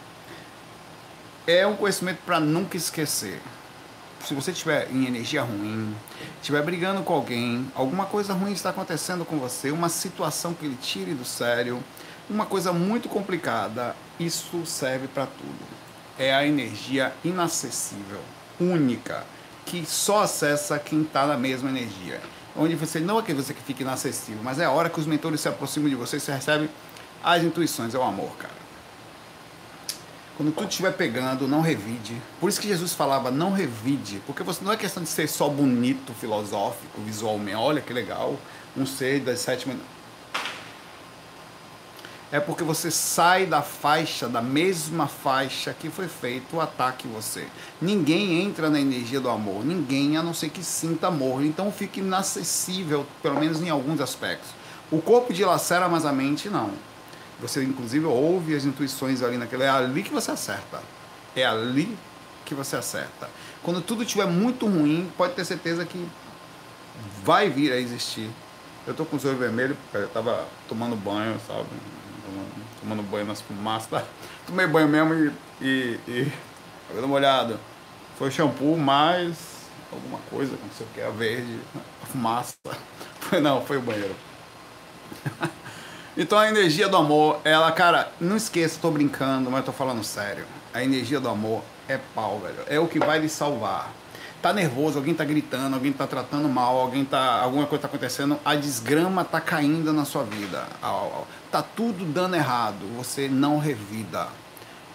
É 1.47 1.67
um 1.67 1.77
conhecimento 1.77 2.19
para 2.25 2.41
nunca 2.41 2.77
esquecer. 2.77 3.41
Se 4.27 4.35
você 4.35 4.51
estiver 4.51 4.91
em 4.91 5.07
energia 5.07 5.43
ruim, 5.43 5.95
estiver 6.41 6.63
brigando 6.63 7.03
com 7.03 7.15
alguém, 7.15 7.71
alguma 7.75 8.07
coisa 8.07 8.35
ruim 8.35 8.53
está 8.53 8.71
acontecendo 8.71 9.25
com 9.25 9.39
você, 9.39 9.71
uma 9.71 9.89
situação 9.89 10.53
que 10.53 10.67
lhe 10.67 10.77
tire 10.77 11.15
do 11.15 11.25
sério, 11.25 11.83
uma 12.29 12.45
coisa 12.45 12.73
muito 12.73 13.09
complicada, 13.09 13.95
isso 14.19 14.67
serve 14.67 15.07
para 15.07 15.27
tudo 15.27 15.77
é 16.19 16.35
a 16.35 16.47
energia 16.47 17.13
inacessível, 17.25 18.21
única, 18.61 19.25
que 19.65 19.85
só 19.85 20.23
acessa 20.23 20.79
quem 20.79 21.03
está 21.03 21.27
na 21.27 21.37
mesma 21.37 21.69
energia. 21.69 22.21
Onde 22.57 22.75
você 22.75 23.01
não 23.01 23.19
é 23.19 23.23
que 23.23 23.35
você 23.35 23.53
que 23.53 23.63
fica 23.63 23.83
inacessível, 23.83 24.41
mas 24.43 24.59
é 24.59 24.65
a 24.65 24.71
hora 24.71 24.89
que 24.89 24.99
os 24.99 25.07
mentores 25.07 25.41
se 25.41 25.49
aproximam 25.49 25.91
de 25.91 25.95
você, 25.95 26.19
você 26.19 26.33
recebe 26.33 26.71
as 27.23 27.43
intuições, 27.43 27.95
é 27.95 27.99
o 27.99 28.03
amor, 28.03 28.35
cara. 28.37 28.66
Quando 30.37 30.53
tudo 30.53 30.69
estiver 30.69 30.93
pegando, 30.93 31.49
não 31.49 31.63
revide. 31.63 32.21
Por 32.39 32.49
isso 32.51 32.61
que 32.61 32.69
Jesus 32.69 32.93
falava, 32.93 33.31
não 33.31 33.53
revide. 33.53 34.23
Porque 34.27 34.43
você 34.43 34.63
não 34.63 34.73
é 34.73 34.77
questão 34.77 35.03
de 35.03 35.09
ser 35.09 35.29
só 35.29 35.49
bonito, 35.49 36.13
filosófico, 36.13 37.01
visualmente. 37.01 37.57
Olha 37.57 37.81
que 37.81 37.93
legal. 37.93 38.37
Um 38.77 38.85
ser 38.85 39.21
das 39.21 39.41
sete 39.41 39.67
é 42.33 42.41
porque 42.41 42.65
você 42.65 42.91
sai 42.91 43.47
da 43.47 43.63
faixa, 43.63 44.29
da 44.29 44.43
mesma 44.43 45.07
faixa 45.07 45.73
que 45.73 45.89
foi 45.89 46.09
feito 46.09 46.57
o 46.57 46.61
ataque 46.61 47.07
você. 47.07 47.47
Ninguém 47.81 48.43
entra 48.43 48.69
na 48.69 48.81
energia 48.81 49.21
do 49.21 49.31
amor, 49.31 49.65
ninguém, 49.65 50.17
a 50.17 50.23
não 50.23 50.35
ser 50.35 50.51
que 50.51 50.63
sinta 50.65 51.07
amor. 51.07 51.45
Então 51.45 51.71
fica 51.71 52.01
inacessível, 52.01 53.07
pelo 53.23 53.39
menos 53.39 53.63
em 53.63 53.71
alguns 53.71 54.01
aspectos. 54.01 54.51
O 54.91 55.01
corpo 55.01 55.33
dilacera, 55.33 55.89
mas 55.89 56.05
a 56.05 56.13
mente 56.13 56.49
não. 56.49 56.71
Você, 57.41 57.63
inclusive, 57.63 58.05
ouve 58.07 58.55
as 58.55 58.65
intuições 58.65 59.23
ali 59.23 59.37
naquele. 59.37 59.65
É 59.65 59.69
ali 59.69 60.03
que 60.03 60.13
você 60.13 60.31
acerta. 60.31 60.83
É 61.35 61.45
ali 61.45 61.97
que 62.45 62.55
você 62.55 62.77
acerta. 62.77 63.29
Quando 63.63 63.81
tudo 63.81 64.03
estiver 64.03 64.27
muito 64.27 64.67
ruim, 64.67 65.11
pode 65.17 65.35
ter 65.35 65.45
certeza 65.45 65.85
que 65.85 66.09
vai 67.23 67.51
vir 67.51 67.73
a 67.73 67.77
existir. 67.77 68.31
Eu 68.87 68.95
tô 68.95 69.05
com 69.05 69.17
os 69.17 69.25
olhos 69.25 69.39
vermelhos 69.39 69.77
eu 69.93 70.09
tava 70.09 70.47
tomando 70.69 70.95
banho, 70.97 71.39
sabe? 71.47 71.67
tomando 72.81 73.03
banho 73.03 73.27
nas 73.27 73.41
fumaças. 73.41 73.89
Tá? 73.91 74.05
Tomei 74.47 74.67
banho 74.67 74.89
mesmo 74.89 75.15
e, 75.15 75.33
e, 75.61 76.01
e 76.09 76.33
cabelo 76.89 77.09
molhado. 77.09 77.59
Foi 78.17 78.31
shampoo 78.31 78.77
mais 78.77 79.37
alguma 79.93 80.19
coisa, 80.31 80.53
não 80.53 80.71
sei 80.77 80.87
o 80.87 80.91
que, 80.91 81.01
a 81.01 81.11
verde, 81.11 81.59
a 82.03 82.07
fumaça. 82.07 82.55
Foi, 83.21 83.41
não, 83.41 83.61
foi 83.61 83.77
o 83.77 83.83
banheiro. 83.83 84.15
então 86.17 86.39
a 86.39 86.49
energia 86.49 86.89
do 86.89 86.97
amor, 86.97 87.41
ela, 87.45 87.71
cara, 87.73 88.11
não 88.21 88.37
esqueça, 88.37 88.79
tô 88.81 88.91
brincando, 88.91 89.51
mas 89.51 89.65
tô 89.65 89.73
falando 89.73 90.03
sério. 90.03 90.45
A 90.73 90.83
energia 90.83 91.21
do 91.21 91.29
amor 91.29 91.63
é 91.89 91.99
pau, 92.15 92.39
velho. 92.39 92.59
É 92.69 92.79
o 92.79 92.87
que 92.87 92.99
vai 92.99 93.19
lhe 93.19 93.29
salvar 93.29 93.93
tá 94.47 94.53
nervoso, 94.53 94.99
alguém 94.99 95.13
tá 95.13 95.25
gritando, 95.25 95.75
alguém 95.75 95.93
tá 95.93 96.07
tratando 96.07 96.49
mal, 96.49 96.79
alguém 96.79 97.05
tá. 97.05 97.41
alguma 97.41 97.67
coisa 97.67 97.83
tá 97.83 97.89
acontecendo, 97.89 98.39
a 98.45 98.55
desgrama 98.55 99.25
tá 99.25 99.41
caindo 99.41 99.93
na 99.93 100.05
sua 100.05 100.23
vida. 100.23 100.65
Tá 101.51 101.63
tudo 101.63 102.05
dando 102.05 102.37
errado. 102.37 102.87
Você 102.97 103.29
não 103.29 103.59
revida. 103.59 104.29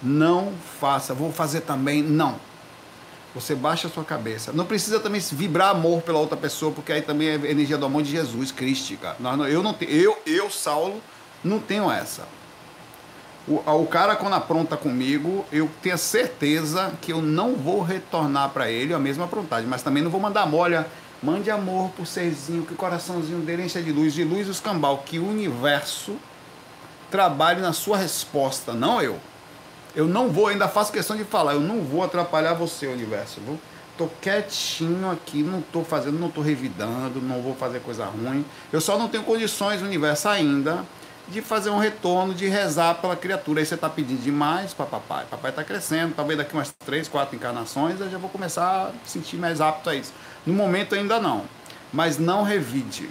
Não 0.02 0.54
faça. 0.80 1.14
Vou 1.14 1.34
fazer 1.34 1.62
também. 1.62 2.02
Não. 2.02 2.36
Você 3.36 3.56
baixa 3.56 3.88
a 3.88 3.92
sua 3.92 4.04
cabeça. 4.04 4.52
Não 4.54 4.66
precisa 4.66 5.00
também 5.00 5.22
vibrar 5.32 5.72
amor 5.72 6.02
pela 6.02 6.20
outra 6.20 6.38
pessoa, 6.38 6.72
porque 6.72 6.92
aí 6.92 7.02
também 7.02 7.30
é 7.30 7.36
energia 7.36 7.78
do 7.78 7.86
amor 7.86 8.04
de 8.04 8.12
Jesus, 8.12 8.52
crística. 8.52 9.16
Eu 9.50 9.64
não 9.64 9.74
tenho, 9.74 9.92
eu, 9.92 10.18
eu, 10.26 10.50
Saulo, 10.50 11.02
não 11.44 11.60
tenho 11.60 11.92
essa. 11.92 12.28
O, 13.48 13.56
o 13.56 13.88
cara, 13.88 14.16
quando 14.16 14.34
apronta 14.34 14.78
comigo, 14.78 15.46
eu 15.52 15.70
tenho 15.82 15.98
certeza 15.98 16.92
que 17.02 17.12
eu 17.12 17.22
não 17.22 17.56
vou 17.56 17.82
retornar 17.82 18.50
para 18.50 18.70
ele 18.70 18.94
a 18.94 19.00
mesma 19.00 19.26
aprontagem, 19.26 19.68
mas 19.68 19.82
também 19.82 20.04
não 20.04 20.12
vou 20.12 20.22
mandar 20.22 20.46
molha. 20.46 20.86
Mande 21.24 21.52
amor 21.52 21.90
pro 21.92 22.06
serzinho, 22.06 22.66
que 22.66 22.74
o 22.74 22.78
coraçãozinho 22.78 23.40
dele 23.42 23.64
enche 23.64 23.82
de 23.82 23.92
luz, 23.92 24.14
de 24.14 24.24
luz 24.24 24.50
os 24.50 24.60
cambal, 24.60 25.00
que 25.06 25.20
o 25.20 25.28
universo 25.28 26.16
trabalhe 27.12 27.62
na 27.62 27.74
sua 27.74 27.98
resposta, 27.98 28.74
não 28.74 29.02
eu. 29.02 29.20
Eu 29.96 30.08
não 30.08 30.30
vou, 30.30 30.48
ainda 30.48 30.68
faço 30.68 30.92
questão 30.92 31.16
de 31.18 31.24
falar, 31.24 31.54
eu 31.54 31.60
não 31.60 31.82
vou 31.82 32.04
atrapalhar 32.04 32.54
você, 32.54 32.88
universo. 32.88 33.42
Viu? 33.42 33.60
Tô 33.98 34.08
quietinho 34.22 35.12
aqui, 35.12 35.44
não 35.44 35.62
tô 35.62 35.84
fazendo, 35.84 36.18
não 36.18 36.32
tô 36.32 36.42
revidando, 36.42 37.22
não 37.22 37.42
vou 37.42 37.56
fazer 37.56 37.82
coisa 37.82 38.06
ruim. 38.06 38.46
Eu 38.72 38.82
só 38.82 38.98
não 38.98 39.08
tenho 39.08 39.24
condições, 39.24 39.82
universo, 39.82 40.30
ainda 40.30 40.84
de 41.32 41.42
fazer 41.42 41.70
um 41.70 41.80
retorno, 41.80 42.34
de 42.34 42.48
rezar 42.48 42.96
pela 42.96 43.16
criatura. 43.16 43.62
Aí 43.62 43.66
você 43.66 43.76
está 43.76 43.90
pedindo 43.90 44.22
demais 44.22 44.74
para 44.74 44.86
papai. 44.86 45.26
Papai 45.30 45.52
está 45.52 45.64
crescendo, 45.64 46.14
talvez 46.14 46.38
daqui 46.38 46.54
umas 46.54 46.74
três, 46.86 47.08
quatro 47.08 47.36
encarnações 47.36 48.00
eu 48.00 48.10
já 48.10 48.18
vou 48.18 48.30
começar 48.30 48.88
a 48.90 49.08
sentir 49.08 49.38
mais 49.38 49.62
apto 49.62 49.90
a 49.90 49.96
isso. 49.96 50.14
No 50.46 50.54
momento 50.54 50.94
ainda 50.94 51.20
não. 51.20 51.46
Mas 51.92 52.18
não 52.18 52.44
revide. 52.44 53.10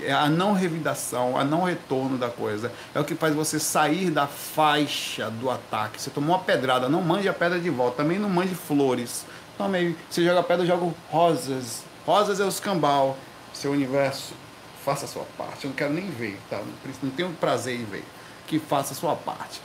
É 0.00 0.12
a 0.12 0.28
não 0.28 0.52
revidação, 0.52 1.38
a 1.38 1.44
não 1.44 1.62
retorno 1.62 2.16
da 2.16 2.28
coisa 2.28 2.72
é 2.94 2.98
o 2.98 3.04
que 3.04 3.14
faz 3.14 3.34
você 3.34 3.58
sair 3.58 4.10
da 4.10 4.26
faixa 4.26 5.30
do 5.30 5.50
ataque. 5.50 6.00
Você 6.00 6.10
tomou 6.10 6.34
uma 6.36 6.42
pedrada, 6.42 6.88
não 6.88 7.02
mande 7.02 7.28
a 7.28 7.32
pedra 7.32 7.58
de 7.58 7.70
volta. 7.70 7.98
Também 7.98 8.18
não 8.18 8.28
mande 8.28 8.54
flores. 8.54 9.24
Também, 9.56 9.96
você 10.10 10.24
joga 10.24 10.42
pedra, 10.42 10.64
eu 10.64 10.68
jogo 10.68 10.94
rosas. 11.10 11.82
Rosas 12.06 12.40
é 12.40 12.44
o 12.44 12.48
escambau. 12.48 13.16
Seu 13.52 13.70
universo 13.70 14.34
faça 14.84 15.04
a 15.04 15.08
sua 15.08 15.24
parte. 15.36 15.64
Eu 15.64 15.70
não 15.70 15.76
quero 15.76 15.92
nem 15.92 16.10
ver, 16.10 16.38
tá? 16.50 16.60
Não 17.02 17.10
tenho 17.10 17.30
prazer 17.34 17.78
em 17.78 17.84
ver. 17.84 18.04
Que 18.46 18.58
faça 18.58 18.92
a 18.92 18.96
sua 18.96 19.14
parte. 19.14 19.60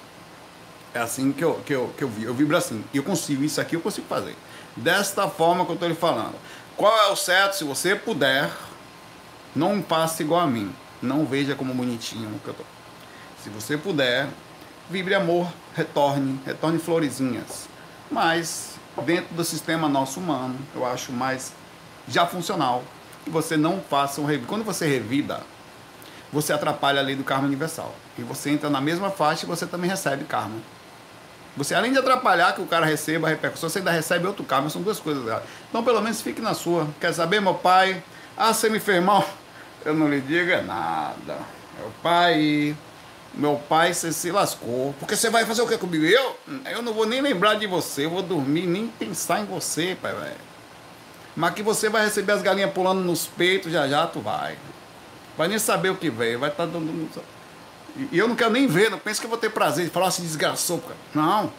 É 0.93 0.99
assim 0.99 1.31
que 1.31 1.43
eu, 1.43 1.55
que 1.65 1.73
eu, 1.73 1.93
que 1.97 2.03
eu 2.03 2.07
vi. 2.07 2.23
Eu 2.23 2.33
vibro 2.33 2.55
assim. 2.55 2.83
E 2.93 2.97
eu 2.97 3.03
consigo, 3.03 3.43
isso 3.43 3.59
aqui 3.59 3.75
eu 3.75 3.81
consigo 3.81 4.07
fazer. 4.07 4.35
Desta 4.75 5.27
forma 5.27 5.65
que 5.65 5.71
eu 5.71 5.75
estou 5.75 5.89
lhe 5.89 5.95
falando. 5.95 6.35
Qual 6.75 6.95
é 6.95 7.11
o 7.11 7.15
certo? 7.15 7.53
Se 7.53 7.63
você 7.63 7.95
puder, 7.95 8.51
não 9.55 9.81
passe 9.81 10.23
igual 10.23 10.41
a 10.41 10.47
mim. 10.47 10.73
Não 11.01 11.25
veja 11.25 11.55
como 11.55 11.73
bonitinho 11.73 12.39
que 12.43 12.47
eu 12.47 12.53
tô. 12.53 12.63
Se 13.43 13.49
você 13.49 13.77
puder, 13.77 14.27
vibre 14.89 15.13
amor, 15.13 15.47
retorne, 15.75 16.39
retorne 16.45 16.79
florezinhas. 16.79 17.67
Mas 18.09 18.75
dentro 19.05 19.35
do 19.35 19.43
sistema 19.43 19.87
nosso 19.87 20.19
humano, 20.19 20.57
eu 20.75 20.85
acho 20.85 21.11
mais 21.11 21.51
já 22.07 22.25
funcional 22.25 22.83
que 23.27 23.33
você 23.33 23.57
não 23.57 23.81
faça 23.81 24.21
um 24.21 24.25
revida. 24.25 24.47
Quando 24.47 24.63
você 24.63 24.87
revida, 24.87 25.41
você 26.31 26.53
atrapalha 26.53 26.99
a 26.99 27.03
lei 27.03 27.15
do 27.15 27.23
karma 27.23 27.45
universal. 27.45 27.93
E 28.17 28.21
você 28.21 28.49
entra 28.49 28.69
na 28.69 28.81
mesma 28.81 29.09
faixa 29.11 29.45
e 29.45 29.47
você 29.47 29.65
também 29.65 29.89
recebe 29.89 30.23
karma. 30.23 30.55
Você, 31.55 31.73
além 31.73 31.91
de 31.91 31.97
atrapalhar 31.97 32.53
que 32.53 32.61
o 32.61 32.67
cara 32.67 32.85
receba 32.85 33.27
a 33.27 33.29
repercussão, 33.29 33.67
você 33.67 33.79
ainda 33.79 33.91
recebe 33.91 34.27
outro 34.27 34.43
karma. 34.43 34.69
São 34.69 34.81
duas 34.81 34.99
coisas. 34.99 35.23
Então, 35.69 35.83
pelo 35.83 36.01
menos, 36.01 36.21
fique 36.21 36.41
na 36.41 36.53
sua. 36.53 36.87
Quer 37.01 37.13
saber, 37.13 37.41
meu 37.41 37.55
pai? 37.55 38.01
Ah, 38.37 38.53
você 38.53 38.69
me 38.69 38.79
fez 38.79 39.03
mal? 39.03 39.27
Eu 39.83 39.93
não 39.93 40.07
lhe 40.07 40.21
diga 40.21 40.61
nada. 40.61 41.37
Meu 41.79 41.91
pai, 42.03 42.75
meu 43.33 43.55
pai, 43.67 43.93
você 43.93 44.13
se 44.13 44.31
lascou. 44.31 44.93
Porque 44.99 45.15
você 45.15 45.29
vai 45.29 45.45
fazer 45.45 45.63
o 45.63 45.67
que 45.67 45.77
comigo? 45.77 46.05
Eu? 46.05 46.37
Eu 46.71 46.81
não 46.81 46.93
vou 46.93 47.05
nem 47.05 47.21
lembrar 47.21 47.55
de 47.55 47.65
você. 47.65 48.05
Eu 48.05 48.11
vou 48.11 48.21
dormir, 48.21 48.67
nem 48.67 48.87
pensar 48.87 49.39
em 49.39 49.45
você, 49.45 49.97
pai, 49.99 50.13
velho. 50.13 50.46
Mas 51.37 51.53
que 51.53 51.61
você 51.61 51.87
vai 51.87 52.03
receber 52.03 52.31
as 52.31 52.41
galinhas 52.41 52.71
pulando 52.71 52.99
nos 53.01 53.27
peitos, 53.27 53.71
já 53.71 53.87
já 53.87 54.07
tu 54.07 54.19
vai. 54.19 54.57
Vai 55.37 55.47
nem 55.47 55.59
saber 55.59 55.91
o 55.91 55.95
que 55.95 56.09
veio, 56.09 56.39
vai 56.39 56.49
estar 56.49 56.65
tá 56.65 56.71
dando. 56.71 57.07
E 58.11 58.17
eu 58.17 58.27
não 58.27 58.35
quero 58.35 58.49
nem 58.49 58.65
ver, 58.65 58.89
não 58.89 58.97
pense 58.97 59.19
que 59.19 59.27
eu 59.27 59.29
vou 59.29 59.37
ter 59.37 59.51
prazer 59.51 59.85
de 59.85 59.91
falar 59.91 60.07
assim, 60.07 60.23
desgraçou, 60.23 60.79
cara. 60.79 60.97
Não. 61.13 61.53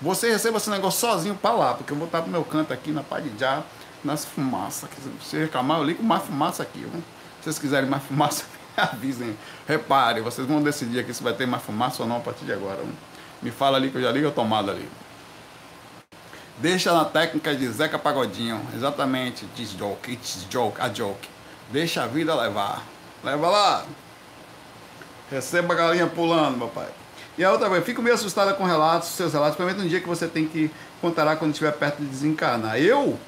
Você 0.00 0.32
receba 0.32 0.56
esse 0.56 0.70
negócio 0.70 0.98
sozinho 0.98 1.34
para 1.34 1.54
lá, 1.54 1.74
porque 1.74 1.92
eu 1.92 1.96
vou 1.96 2.06
estar 2.06 2.22
pro 2.22 2.30
meu 2.30 2.42
canto 2.42 2.72
aqui 2.72 2.90
na 2.90 3.02
pá 3.02 3.20
de 3.20 3.30
já, 3.38 3.62
nas 4.02 4.24
fumaças. 4.24 4.88
Se 5.22 5.36
reclamar, 5.36 5.80
eu 5.80 5.84
ligo 5.84 6.02
mais 6.02 6.22
fumaça 6.22 6.62
aqui. 6.62 6.78
Viu? 6.78 7.02
Se 7.40 7.44
vocês 7.44 7.58
quiserem 7.58 7.90
mais 7.90 8.02
fumaça, 8.04 8.44
me 8.74 8.82
avisem. 8.82 9.36
Reparem, 9.68 10.22
vocês 10.22 10.48
vão 10.48 10.62
decidir 10.62 11.00
aqui 11.00 11.12
se 11.12 11.22
vai 11.22 11.34
ter 11.34 11.46
mais 11.46 11.62
fumaça 11.62 12.02
ou 12.02 12.08
não 12.08 12.16
a 12.16 12.20
partir 12.20 12.46
de 12.46 12.52
agora. 12.54 12.78
Viu? 12.78 12.94
Me 13.42 13.50
fala 13.50 13.76
ali 13.76 13.90
que 13.90 13.98
eu 13.98 14.02
já 14.02 14.10
ligo 14.10 14.26
a 14.26 14.30
tomada 14.30 14.72
ali. 14.72 14.88
Deixa 16.62 16.92
na 16.92 17.04
técnica 17.04 17.56
de 17.56 17.68
Zeca 17.72 17.98
Pagodinho. 17.98 18.64
Exatamente. 18.72 19.44
This 19.56 19.70
joke, 19.70 20.12
it's 20.12 20.46
joke, 20.48 20.80
a 20.80 20.88
joke. 20.88 21.28
Deixa 21.72 22.04
a 22.04 22.06
vida 22.06 22.32
levar. 22.36 22.86
Leva 23.24 23.50
lá. 23.50 23.84
Receba 25.28 25.74
a 25.74 25.76
galinha 25.76 26.06
pulando, 26.06 26.60
papai. 26.60 26.86
E 27.36 27.42
a 27.42 27.50
outra 27.50 27.68
coisa, 27.68 27.84
fico 27.84 28.00
meio 28.00 28.14
assustada 28.14 28.54
com 28.54 28.62
relatos, 28.62 29.08
seus 29.08 29.32
relatos, 29.32 29.56
principalmente 29.56 29.84
um 29.84 29.88
dia 29.88 30.00
que 30.00 30.06
você 30.06 30.28
tem 30.28 30.46
que 30.46 30.70
contará 31.00 31.34
quando 31.34 31.50
estiver 31.50 31.72
perto 31.72 32.00
de 32.00 32.06
desencarnar. 32.06 32.78
Eu? 32.78 33.18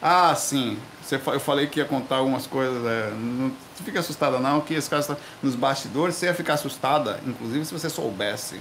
Ah, 0.00 0.32
sim. 0.36 0.78
Você, 1.02 1.16
eu 1.16 1.40
falei 1.40 1.66
que 1.66 1.80
ia 1.80 1.84
contar 1.84 2.18
algumas 2.18 2.46
coisas. 2.46 2.86
É, 2.86 3.10
não 3.10 3.50
fica 3.84 3.98
assustada 3.98 4.38
não, 4.38 4.60
que 4.60 4.74
esse 4.74 4.88
caso 4.88 5.12
está 5.12 5.24
nos 5.42 5.56
bastidores. 5.56 6.14
Você 6.14 6.26
ia 6.26 6.34
ficar 6.34 6.54
assustada, 6.54 7.18
inclusive 7.26 7.64
se 7.64 7.72
você 7.72 7.90
soubesse 7.90 8.60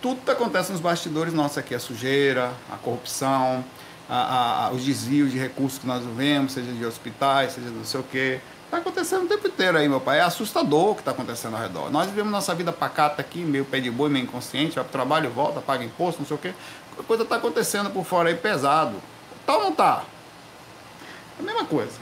tudo 0.00 0.20
que 0.24 0.30
acontece 0.30 0.72
nos 0.72 0.80
bastidores 0.80 1.32
nossos 1.32 1.58
aqui, 1.58 1.74
a 1.74 1.80
sujeira, 1.80 2.52
a 2.70 2.76
corrupção, 2.76 3.64
a, 4.08 4.66
a, 4.66 4.70
os 4.70 4.84
desvios 4.84 5.30
de 5.30 5.38
recursos 5.38 5.78
que 5.78 5.86
nós 5.86 6.04
vemos, 6.16 6.52
seja 6.52 6.70
de 6.72 6.84
hospitais, 6.84 7.52
seja 7.52 7.68
não 7.68 7.84
sei 7.84 8.00
o 8.00 8.02
quê. 8.02 8.40
Está 8.64 8.78
acontecendo 8.78 9.24
o 9.24 9.26
tempo 9.26 9.48
inteiro 9.48 9.78
aí, 9.78 9.88
meu 9.88 10.00
pai. 10.00 10.18
É 10.18 10.22
assustador 10.22 10.90
o 10.90 10.94
que 10.94 11.00
está 11.00 11.10
acontecendo 11.10 11.56
ao 11.56 11.62
redor. 11.62 11.90
Nós 11.90 12.06
vivemos 12.06 12.30
nossa 12.30 12.54
vida 12.54 12.72
pacata 12.72 13.20
aqui, 13.20 13.38
meio 13.38 13.64
pé 13.64 13.80
de 13.80 13.90
boi, 13.90 14.10
meio 14.10 14.24
inconsciente, 14.24 14.74
vai 14.74 14.84
para 14.84 14.90
o 14.90 14.92
trabalho, 14.92 15.30
volta, 15.30 15.60
paga 15.60 15.84
imposto, 15.84 16.20
não 16.20 16.26
sei 16.26 16.36
o 16.36 16.38
quê. 16.38 16.52
A 16.98 17.02
coisa 17.02 17.22
está 17.22 17.36
acontecendo 17.36 17.90
por 17.90 18.04
fora 18.04 18.28
aí 18.28 18.34
pesado. 18.34 18.96
Tá 19.46 19.56
ou 19.56 19.64
não 19.64 19.72
tá? 19.72 20.04
É 21.38 21.42
a 21.42 21.44
mesma 21.44 21.64
coisa. 21.64 21.98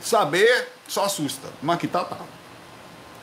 Saber 0.00 0.68
só 0.86 1.06
assusta, 1.06 1.48
mas 1.62 1.78
que 1.78 1.88
tá, 1.88 2.04
tá. 2.04 2.18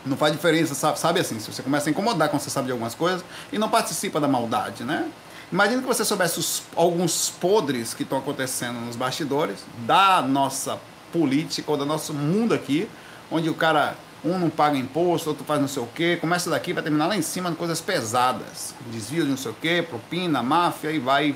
Não 0.06 0.18
faz 0.18 0.34
diferença, 0.34 0.76
sabe, 0.76 1.00
sabe 1.00 1.20
assim, 1.20 1.40
se 1.40 1.52
você 1.52 1.64
começa 1.64 1.90
a 1.90 1.92
incomodar 1.92 2.30
quando 2.30 2.42
você 2.42 2.50
sabe 2.50 2.66
de 2.66 2.72
algumas 2.72 2.94
coisas 2.94 3.24
e 3.52 3.58
não 3.58 3.70
participa 3.70 4.20
da 4.20 4.28
maldade, 4.28 4.84
né? 4.84 5.10
Imagina 5.52 5.82
que 5.82 5.88
você 5.88 6.04
soubesse 6.04 6.40
os, 6.40 6.64
alguns 6.76 7.30
podres 7.30 7.94
que 7.94 8.04
estão 8.04 8.18
acontecendo 8.18 8.80
nos 8.80 8.96
bastidores 8.96 9.60
da 9.86 10.22
nossa 10.22 10.80
política 11.12 11.72
ou 11.72 11.78
do 11.78 11.86
nosso 11.86 12.14
mundo 12.14 12.54
aqui, 12.54 12.90
onde 13.32 13.50
o 13.50 13.54
cara, 13.54 13.96
um 14.26 14.38
não 14.40 14.50
paga 14.50 14.78
imposto, 14.78 15.30
outro 15.30 15.46
faz 15.46 15.62
não 15.62 15.68
sei 15.68 15.84
o 15.84 15.88
quê, 15.88 16.18
começa 16.20 16.50
daqui 16.50 16.74
vai 16.74 16.82
terminar 16.82 17.08
lá 17.08 17.16
em 17.16 17.22
cima 17.22 17.52
coisas 17.54 17.80
pesadas, 17.80 18.74
desvio 18.92 19.24
de 19.24 19.30
não 19.30 19.38
sei 19.38 19.52
o 19.52 19.56
quê, 19.56 19.86
propina, 19.88 20.42
máfia 20.42 20.92
e 20.92 20.98
vai 20.98 21.36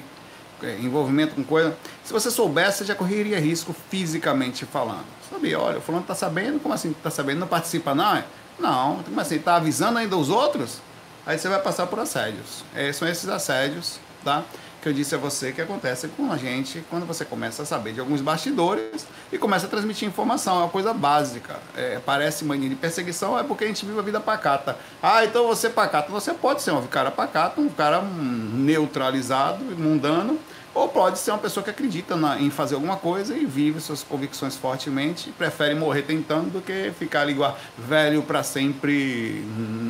é, 0.64 0.78
envolvimento 0.80 1.36
com 1.36 1.44
coisa. 1.44 1.78
Se 2.04 2.12
você 2.12 2.32
soubesse, 2.32 2.80
você 2.80 2.86
já 2.86 2.96
correria 2.96 3.40
risco 3.40 3.76
fisicamente 3.90 4.66
falando. 4.66 5.06
Sabia, 5.30 5.60
olha, 5.60 5.78
o 5.78 5.82
fulano 5.82 6.04
está 6.04 6.16
sabendo, 6.16 6.60
como 6.60 6.74
assim 6.74 6.92
está 6.92 7.12
sabendo? 7.12 7.40
Não 7.40 7.48
participa, 7.48 7.94
não? 7.94 8.24
Não, 8.60 9.04
mas 9.12 9.28
você 9.28 9.36
está 9.36 9.56
avisando 9.56 10.00
ainda 10.00 10.18
os 10.18 10.30
outros? 10.30 10.80
Aí 11.26 11.38
você 11.38 11.50
vai 11.50 11.62
passar 11.62 11.88
por 11.88 12.00
assédios. 12.00 12.64
É, 12.74 12.92
são 12.94 13.08
esses 13.08 13.28
assédios, 13.28 14.00
tá? 14.24 14.44
Que 14.82 14.90
eu 14.90 14.94
disse 14.94 15.14
a 15.14 15.18
você 15.18 15.52
que 15.52 15.62
acontece 15.62 16.08
com 16.08 16.32
a 16.32 16.38
gente 16.38 16.84
quando 16.90 17.06
você 17.06 17.26
começa 17.26 17.64
a 17.64 17.66
saber 17.66 17.94
de 17.94 18.00
alguns 18.00 18.22
bastidores 18.22 19.06
e 19.32 19.38
começa 19.38 19.66
a 19.66 19.70
transmitir 19.70 20.08
informação. 20.08 20.56
É 20.56 20.60
uma 20.60 20.70
coisa 20.70 20.94
básica. 20.94 21.58
É, 21.76 22.00
parece 22.06 22.46
mania 22.46 22.70
de 22.70 22.76
perseguição, 22.76 23.38
é 23.38 23.44
porque 23.44 23.66
a 23.66 23.68
gente 23.68 23.86
vive 23.86 24.00
a 24.00 24.02
vida 24.02 24.20
pacata. 24.20 24.78
Ah, 25.04 25.26
então 25.26 25.48
você 25.48 25.68
é 25.68 25.70
pacato. 25.70 26.12
Você 26.12 26.34
pode 26.34 26.62
ser 26.62 26.72
um 26.72 26.88
cara 26.88 27.12
pacato, 27.12 27.60
um 27.60 27.70
cara 27.70 28.02
neutralizado, 28.02 29.64
mundano, 29.78 30.40
ou 30.74 30.88
pode 30.88 31.18
ser 31.18 31.32
uma 31.32 31.40
pessoa 31.40 31.64
que 31.64 31.70
acredita 31.70 32.16
na, 32.16 32.40
em 32.40 32.50
fazer 32.50 32.76
alguma 32.76 32.98
coisa 32.98 33.36
e 33.36 33.46
vive 33.46 33.80
suas 33.80 34.04
convicções 34.04 34.56
fortemente 34.56 35.30
e 35.30 35.32
prefere 35.32 35.74
morrer 35.74 36.04
tentando 36.04 36.52
do 36.52 36.62
que 36.62 36.92
ficar 37.00 37.22
ali 37.22 37.32
igual 37.32 37.58
velho 37.78 38.22
para 38.22 38.44
sempre. 38.44 39.44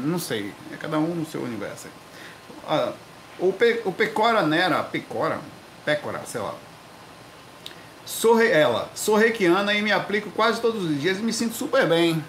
Não 0.06 0.18
sei. 0.18 0.54
É 0.72 0.78
cada 0.78 0.98
um 0.98 1.14
no 1.14 1.26
seu 1.26 1.42
universo. 1.42 1.88
Ah, 2.68 2.94
o, 3.40 3.52
Pe, 3.52 3.82
o 3.86 3.92
Pecora 3.92 4.42
Nera, 4.44 4.82
Pecora, 4.84 5.40
Pecora, 5.84 6.22
sei 6.26 6.42
lá. 6.42 6.56
Sou 8.06 8.40
ela, 8.40 8.90
sou 8.96 9.18
reikiana 9.18 9.74
e 9.74 9.82
me 9.82 9.92
aplico 9.92 10.30
quase 10.32 10.62
todos 10.62 10.86
os 10.86 11.02
dias 11.02 11.18
e 11.18 11.22
me 11.22 11.34
sinto 11.34 11.54
super 11.54 11.86
bem. 11.86 12.24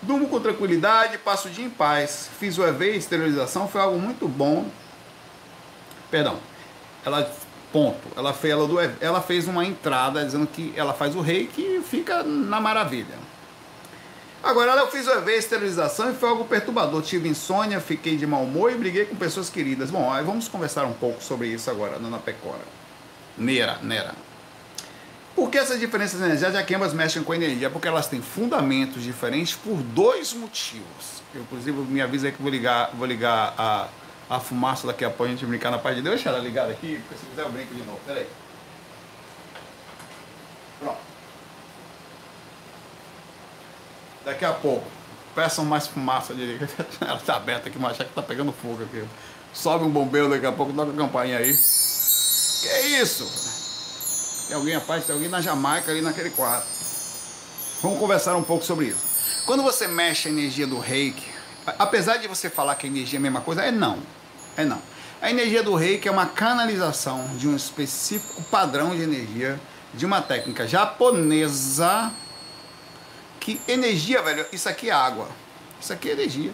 Durmo 0.00 0.28
com 0.28 0.38
tranquilidade, 0.38 1.18
passo 1.18 1.48
o 1.48 1.50
dia 1.50 1.64
em 1.64 1.70
paz. 1.70 2.28
Fiz 2.38 2.56
o 2.56 2.64
EV 2.64 2.92
e 2.92 2.98
esterilização, 2.98 3.66
foi 3.66 3.80
algo 3.80 3.98
muito 3.98 4.28
bom 4.28 4.70
Perdão. 6.14 6.38
Ela 7.04 7.28
ponto. 7.72 8.06
Ela 8.16 8.32
fez, 8.32 8.52
ela, 8.52 8.68
do, 8.68 8.76
ela 9.00 9.20
fez 9.20 9.48
uma 9.48 9.64
entrada 9.64 10.24
dizendo 10.24 10.46
que 10.46 10.72
ela 10.76 10.94
faz 10.94 11.16
o 11.16 11.20
reiki 11.20 11.60
e 11.60 11.82
fica 11.82 12.22
na 12.22 12.60
maravilha. 12.60 13.16
Agora, 14.40 14.70
ela 14.70 14.86
fez 14.86 15.08
o 15.08 15.10
EV, 15.10 15.32
esterilização 15.32 16.12
e 16.12 16.14
foi 16.14 16.28
algo 16.28 16.44
perturbador. 16.44 17.02
Tive 17.02 17.28
insônia, 17.28 17.80
fiquei 17.80 18.16
de 18.16 18.28
mau 18.28 18.44
humor 18.44 18.70
e 18.70 18.76
briguei 18.76 19.06
com 19.06 19.16
pessoas 19.16 19.50
queridas. 19.50 19.90
Bom, 19.90 20.08
aí 20.08 20.22
vamos 20.22 20.46
conversar 20.46 20.84
um 20.84 20.92
pouco 20.92 21.20
sobre 21.20 21.48
isso 21.48 21.68
agora, 21.68 21.98
dona 21.98 22.18
Pecora. 22.18 22.62
Nera, 23.36 23.80
Nera. 23.82 24.14
Por 25.34 25.50
que 25.50 25.58
essas 25.58 25.80
diferenças 25.80 26.20
energéticas 26.20 26.64
que 26.64 26.76
ambas 26.76 26.94
mexem 26.94 27.24
com 27.24 27.34
energia? 27.34 27.68
Porque 27.70 27.88
elas 27.88 28.06
têm 28.06 28.22
fundamentos 28.22 29.02
diferentes 29.02 29.56
por 29.56 29.78
dois 29.78 30.32
motivos. 30.32 31.24
Eu, 31.34 31.40
inclusive, 31.40 31.76
me 31.76 32.00
avisa 32.00 32.28
aí 32.28 32.32
que 32.32 32.40
vou 32.40 32.52
ligar, 32.52 32.90
vou 32.94 33.04
ligar 33.04 33.52
a 33.58 33.88
a 34.28 34.40
fumaça 34.40 34.86
daqui 34.86 35.04
a 35.04 35.08
pouco 35.08 35.24
a 35.24 35.28
gente 35.28 35.44
brincar 35.44 35.70
na 35.70 35.78
parte 35.78 35.96
de 35.96 36.02
Deus. 36.02 36.16
Deixa 36.16 36.30
ela 36.30 36.38
ligada 36.38 36.72
aqui, 36.72 36.98
porque 37.00 37.20
se 37.20 37.26
quiser 37.26 37.42
eu 37.42 37.50
brinco 37.50 37.74
de 37.74 37.82
novo. 37.82 38.00
Pera 38.06 38.20
aí. 38.20 38.28
Pronto. 40.80 40.98
Daqui 44.24 44.44
a 44.44 44.52
pouco. 44.52 44.86
Peçam 45.34 45.64
mais 45.64 45.88
fumaça 45.88 46.32
de 46.32 46.58
Ela 47.00 47.18
tá 47.18 47.36
aberta 47.36 47.68
aqui, 47.68 47.78
mas 47.78 47.92
acha 47.92 48.04
que 48.04 48.12
tá 48.12 48.22
pegando 48.22 48.52
fogo 48.52 48.84
aqui. 48.84 49.04
Sobe 49.52 49.84
um 49.84 49.90
bombeiro 49.90 50.30
daqui 50.30 50.46
a 50.46 50.52
pouco, 50.52 50.72
toca 50.72 50.92
a 50.92 50.94
campainha 50.94 51.38
aí. 51.38 51.52
Que 51.52 52.68
é 52.68 53.00
isso? 53.00 53.24
Tem 54.48 54.56
alguém, 54.56 54.74
rapaz, 54.74 55.04
tem 55.04 55.14
alguém 55.14 55.28
na 55.28 55.40
Jamaica 55.40 55.90
ali 55.90 56.00
naquele 56.00 56.30
quarto. 56.30 56.66
Vamos 57.82 57.98
conversar 57.98 58.36
um 58.36 58.42
pouco 58.42 58.64
sobre 58.64 58.86
isso. 58.86 59.44
Quando 59.44 59.62
você 59.62 59.86
mexe 59.86 60.28
a 60.28 60.30
energia 60.30 60.66
do 60.66 60.78
reiki, 60.78 61.33
apesar 61.78 62.18
de 62.18 62.28
você 62.28 62.50
falar 62.50 62.74
que 62.74 62.86
a 62.86 62.90
energia 62.90 63.18
é 63.18 63.20
a 63.20 63.22
mesma 63.22 63.40
coisa, 63.40 63.62
é 63.62 63.70
não. 63.70 63.98
É 64.56 64.64
não. 64.64 64.80
A 65.20 65.30
energia 65.30 65.62
do 65.62 65.74
reiki 65.74 66.06
é 66.06 66.10
uma 66.10 66.26
canalização 66.26 67.36
de 67.36 67.48
um 67.48 67.56
específico 67.56 68.42
padrão 68.44 68.94
de 68.94 69.02
energia, 69.02 69.58
de 69.94 70.04
uma 70.04 70.20
técnica 70.20 70.66
japonesa. 70.66 72.12
Que 73.40 73.60
energia, 73.66 74.22
velho, 74.22 74.44
isso 74.52 74.68
aqui 74.68 74.90
é 74.90 74.92
água. 74.92 75.28
Isso 75.80 75.92
aqui 75.92 76.10
é 76.10 76.12
energia. 76.12 76.52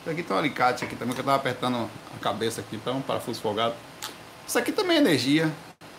Isso 0.00 0.10
aqui 0.10 0.22
tem 0.22 0.36
um 0.36 0.38
alicate 0.38 0.84
aqui 0.84 0.94
também, 0.94 1.14
que 1.14 1.20
eu 1.20 1.24
tava 1.24 1.36
apertando 1.36 1.90
a 2.14 2.18
cabeça 2.20 2.60
aqui 2.60 2.78
para 2.78 2.92
um 2.92 3.02
parafuso 3.02 3.40
folgado. 3.40 3.74
Isso 4.46 4.58
aqui 4.58 4.70
também 4.70 4.98
é 4.98 5.00
energia. 5.00 5.52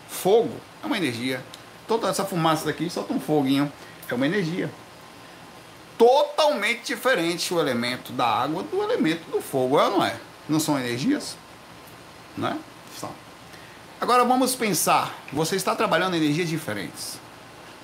Fogo 0.07 0.55
é 0.81 0.85
uma 0.85 0.97
energia. 0.97 1.43
Toda 1.87 2.07
essa 2.07 2.23
fumaça 2.23 2.65
daqui 2.65 2.89
solta 2.89 3.13
um 3.13 3.19
foguinho. 3.19 3.71
É 4.09 4.13
uma 4.13 4.25
energia 4.25 4.71
totalmente 5.97 6.87
diferente 6.87 7.53
o 7.53 7.59
elemento 7.59 8.11
da 8.13 8.25
água 8.25 8.63
do 8.63 8.83
elemento 8.83 9.29
do 9.31 9.41
fogo, 9.41 9.79
é 9.79 9.89
não 9.89 10.03
é? 10.03 10.15
Não 10.47 10.59
são 10.59 10.77
energias? 10.79 11.35
Né? 12.37 12.57
São. 12.97 13.11
Agora 13.99 14.23
vamos 14.23 14.55
pensar, 14.55 15.15
você 15.33 15.55
está 15.55 15.75
trabalhando 15.75 16.15
energias 16.15 16.47
diferentes, 16.47 17.19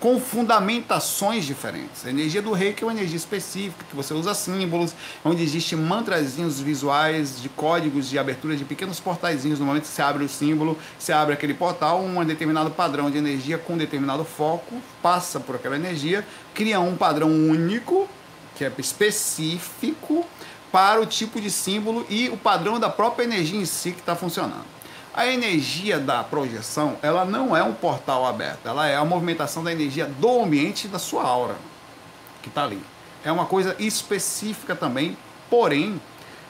com 0.04 0.20
fundamentações 0.20 1.46
diferentes. 1.46 2.06
A 2.06 2.10
energia 2.10 2.42
do 2.42 2.52
reiki 2.52 2.84
é 2.84 2.86
uma 2.86 2.92
energia 2.92 3.16
específica, 3.16 3.86
que 3.90 3.96
você 3.96 4.14
usa 4.14 4.34
símbolos, 4.34 4.94
onde 5.24 5.42
existem 5.42 5.80
mantrazinhos 5.80 6.60
visuais 6.60 7.42
de 7.42 7.48
códigos 7.48 8.10
de 8.10 8.20
abertura 8.20 8.58
de 8.58 8.66
pequenos 8.66 9.00
portaizinhos. 9.00 9.62
No 9.62 9.66
momento 9.66 9.84
que 9.84 9.88
você 9.88 10.02
abre 10.02 10.26
o 10.26 10.28
símbolo, 10.28 10.78
você 11.00 11.14
abre 11.14 11.34
aquele 11.34 11.54
portal, 11.54 12.04
um 12.04 12.26
determinado 12.26 12.70
padrão 12.70 13.10
de 13.10 13.18
energia 13.18 13.58
com 13.58 13.78
determinado 13.78 14.26
foco, 14.26 14.76
passa 15.02 15.40
por 15.40 15.56
aquela 15.56 15.78
energia, 15.78 16.28
cria 16.54 16.82
um 16.82 16.98
padrão 16.98 17.30
único, 17.30 18.06
que 18.58 18.66
é 18.66 18.72
específico, 18.78 20.28
para 20.70 21.00
o 21.00 21.06
tipo 21.06 21.40
de 21.40 21.50
símbolo 21.50 22.06
e 22.10 22.28
o 22.28 22.36
padrão 22.36 22.78
da 22.78 22.90
própria 22.90 23.24
energia 23.24 23.58
em 23.58 23.66
si 23.66 23.94
que 23.94 24.02
está 24.02 24.18
funcionando. 24.18 24.73
A 25.14 25.28
energia 25.28 26.00
da 26.00 26.24
projeção, 26.24 26.98
ela 27.04 27.24
não 27.24 27.56
é 27.56 27.62
um 27.62 27.74
portal 27.74 28.26
aberto, 28.26 28.66
ela 28.66 28.88
é 28.88 28.96
a 28.96 29.06
movimentação 29.06 29.64
da 29.64 29.72
energia 29.72 30.08
do 30.08 30.42
ambiente 30.42 30.88
da 30.88 30.98
sua 30.98 31.24
aura, 31.24 31.56
que 32.42 32.50
está 32.50 32.64
ali. 32.64 32.82
É 33.24 33.32
uma 33.32 33.46
coisa 33.46 33.76
específica 33.78 34.76
também, 34.76 35.16
porém, 35.52 36.02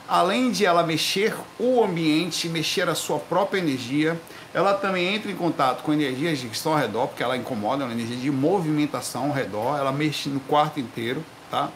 além 0.08 0.50
de 0.50 0.66
ela 0.66 0.82
mexer 0.82 1.36
o 1.60 1.84
ambiente, 1.84 2.48
mexer 2.48 2.88
a 2.88 2.96
sua 2.96 3.20
própria 3.20 3.60
energia, 3.60 4.18
ela 4.54 4.74
também 4.74 5.14
entra 5.14 5.30
em 5.30 5.36
contato 5.36 5.84
com 5.84 5.92
energias 5.92 6.40
que 6.40 6.48
estão 6.48 6.72
ao 6.72 6.80
redor, 6.80 7.08
porque 7.08 7.22
ela 7.22 7.36
incomoda, 7.36 7.84
é 7.84 7.86
uma 7.86 7.94
energia 7.94 8.16
de 8.16 8.32
movimentação 8.32 9.26
ao 9.26 9.32
redor, 9.32 9.78
ela 9.78 9.92
mexe 9.92 10.30
no 10.30 10.40
quarto 10.40 10.80
inteiro, 10.80 11.22
tá? 11.52 11.70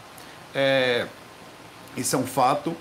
É, 0.56 1.06
isso 1.98 2.16
é 2.16 2.20
um 2.20 2.26
fato. 2.26 2.74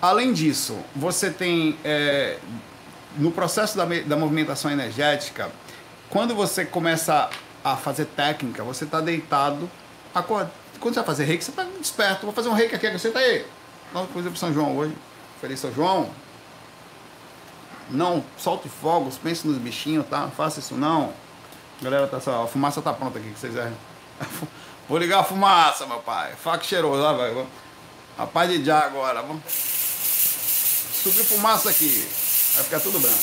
Além 0.00 0.34
disso, 0.34 0.76
você 0.94 1.30
tem 1.30 1.78
é, 1.82 2.38
no 3.16 3.30
processo 3.30 3.76
da, 3.76 3.84
da 3.84 4.16
movimentação 4.16 4.70
energética, 4.70 5.50
quando 6.08 6.34
você 6.34 6.64
começa 6.64 7.28
a 7.64 7.76
fazer 7.76 8.06
técnica, 8.06 8.62
você 8.62 8.84
está 8.84 9.00
deitado, 9.00 9.70
acorda. 10.14 10.50
Quando 10.78 10.94
você 10.94 11.00
vai 11.00 11.06
fazer 11.06 11.24
reiki, 11.24 11.44
você 11.44 11.50
está 11.50 11.64
desperto. 11.64 12.26
Vou 12.26 12.34
fazer 12.34 12.48
um 12.48 12.52
reiki 12.52 12.74
aqui, 12.74 12.90
você 12.90 13.08
está 13.08 13.20
aí. 13.20 13.44
Nós 13.92 14.08
coisa 14.10 14.30
para 14.30 14.38
São 14.38 14.52
João 14.52 14.76
hoje. 14.76 14.94
Feliz 15.40 15.58
São 15.58 15.72
João. 15.72 16.10
Não 17.90 18.22
solte 18.36 18.68
fogos, 18.68 19.16
pense 19.16 19.46
nos 19.46 19.58
bichinhos, 19.58 20.06
tá? 20.06 20.20
Não 20.20 20.30
faça 20.30 20.60
isso 20.60 20.74
não. 20.74 21.12
Galera, 21.80 22.06
tá, 22.06 22.16
a 22.16 22.46
fumaça 22.46 22.82
tá 22.82 22.92
pronta 22.92 23.18
aqui, 23.18 23.30
que 23.30 23.38
vocês 23.38 23.56
é. 23.56 23.72
Vou 24.88 24.98
ligar 24.98 25.20
a 25.20 25.24
fumaça, 25.24 25.86
meu 25.86 25.98
pai. 25.98 26.32
Faca 26.36 26.62
cheiroso, 26.62 27.02
lá, 27.02 27.12
vai. 27.12 27.46
A 28.18 28.26
paz 28.26 28.50
de 28.50 28.64
já 28.64 28.80
agora. 28.80 29.22
Vamos 29.22 29.42
subir 29.50 31.24
fumaça 31.24 31.70
aqui. 31.70 32.25
Vai 32.56 32.64
ficar 32.64 32.80
tudo 32.80 32.98
branco. 32.98 33.22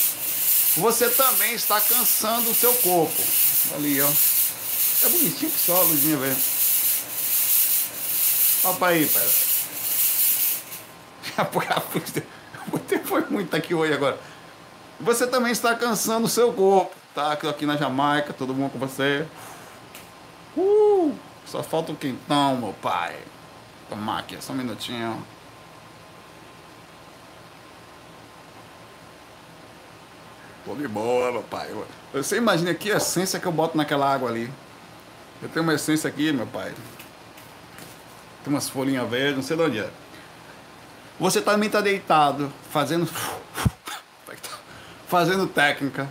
Você 0.77 1.09
também 1.09 1.53
está 1.55 1.81
cansando 1.81 2.51
o 2.51 2.55
seu 2.55 2.73
corpo. 2.75 3.21
Ali, 3.75 3.99
ó. 3.99 4.07
É 4.07 5.09
bonitinho 5.09 5.51
que 5.51 5.59
só 5.59 5.75
a 5.75 5.83
luzinha, 5.83 6.17
velho. 6.17 6.37
Opa 8.63 8.87
aí, 8.87 9.05
pai. 9.07 9.27
Foi 13.05 13.25
muito 13.29 13.55
aqui 13.55 13.73
hoje 13.73 13.93
agora. 13.93 14.19
Você 14.99 15.25
também 15.27 15.51
está 15.51 15.75
cansando 15.75 16.27
o 16.27 16.29
seu 16.29 16.53
corpo. 16.53 16.95
Tá 17.13 17.33
aqui 17.33 17.65
na 17.65 17.75
Jamaica, 17.75 18.33
todo 18.33 18.53
mundo 18.53 18.71
com 18.71 18.79
você. 18.79 19.27
Uh! 20.55 21.13
Só 21.45 21.61
falta 21.61 21.91
o 21.91 21.95
quentão, 21.95 22.57
meu 22.57 22.73
pai. 22.81 23.17
Tomar 23.89 24.19
aqui, 24.19 24.37
só 24.41 24.53
um 24.53 24.55
minutinho. 24.55 25.23
Tô 30.65 30.75
de 30.75 30.87
boa, 30.87 31.31
meu 31.31 31.43
pai. 31.43 31.69
Você 32.13 32.37
imagina 32.37 32.73
que 32.73 32.89
essência 32.89 33.39
que 33.39 33.45
eu 33.45 33.51
boto 33.51 33.77
naquela 33.77 34.11
água 34.11 34.29
ali. 34.29 34.49
Eu 35.41 35.49
tenho 35.49 35.63
uma 35.63 35.73
essência 35.73 36.07
aqui, 36.07 36.31
meu 36.31 36.47
pai. 36.47 36.73
Tem 38.43 38.53
umas 38.53 38.69
folhinhas 38.69 39.09
verdes, 39.09 39.35
não 39.35 39.43
sei 39.43 39.57
de 39.57 39.63
onde 39.63 39.79
é. 39.79 39.89
Você 41.19 41.41
também 41.41 41.67
está 41.67 41.81
deitado, 41.81 42.51
fazendo. 42.71 43.09
fazendo 45.13 45.45
técnica, 45.45 46.09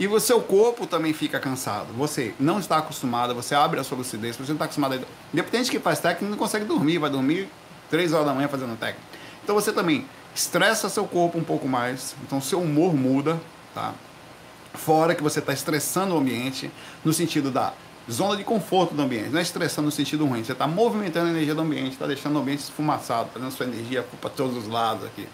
e 0.00 0.08
o 0.08 0.18
seu 0.18 0.40
corpo 0.40 0.86
também 0.86 1.12
fica 1.12 1.38
cansado. 1.38 1.92
Você 1.98 2.34
não 2.40 2.58
está 2.58 2.78
acostumado, 2.78 3.34
você 3.34 3.54
abre 3.54 3.78
a 3.78 3.84
sua 3.84 3.98
lucidez, 3.98 4.36
você 4.36 4.44
não 4.44 4.54
está 4.54 4.64
acostumado. 4.64 4.94
A... 4.94 4.98
Independente 5.34 5.70
que 5.70 5.78
faz 5.78 6.00
técnica, 6.00 6.30
não 6.30 6.38
consegue 6.38 6.64
dormir, 6.64 6.96
vai 6.96 7.10
dormir 7.10 7.50
3 7.90 8.14
horas 8.14 8.26
da 8.26 8.32
manhã 8.32 8.48
fazendo 8.48 8.74
técnica. 8.78 9.06
Então 9.44 9.54
você 9.54 9.70
também 9.70 10.06
estressa 10.34 10.88
seu 10.88 11.04
corpo 11.04 11.36
um 11.36 11.44
pouco 11.44 11.68
mais, 11.68 12.16
então 12.22 12.40
seu 12.40 12.58
humor 12.58 12.94
muda, 12.94 13.38
tá? 13.78 13.94
Fora 14.74 15.14
que 15.14 15.22
você 15.22 15.38
está 15.38 15.52
estressando 15.52 16.14
o 16.14 16.18
ambiente, 16.18 16.70
no 17.04 17.12
sentido 17.12 17.50
da 17.50 17.72
zona 18.10 18.36
de 18.36 18.44
conforto 18.44 18.94
do 18.94 19.02
ambiente. 19.02 19.28
Não 19.30 19.38
é 19.38 19.42
estressando 19.42 19.86
no 19.86 19.92
sentido 19.92 20.26
ruim. 20.26 20.42
Você 20.42 20.52
está 20.52 20.66
movimentando 20.66 21.28
a 21.28 21.30
energia 21.30 21.54
do 21.54 21.60
ambiente, 21.60 21.92
está 21.92 22.06
deixando 22.06 22.36
o 22.36 22.38
ambiente 22.40 22.60
esfumaçado, 22.60 23.30
fazendo 23.32 23.50
sua 23.52 23.66
energia 23.66 24.04
para 24.20 24.30
todos 24.30 24.56
os 24.56 24.66
lados 24.66 25.04
aqui. 25.04 25.28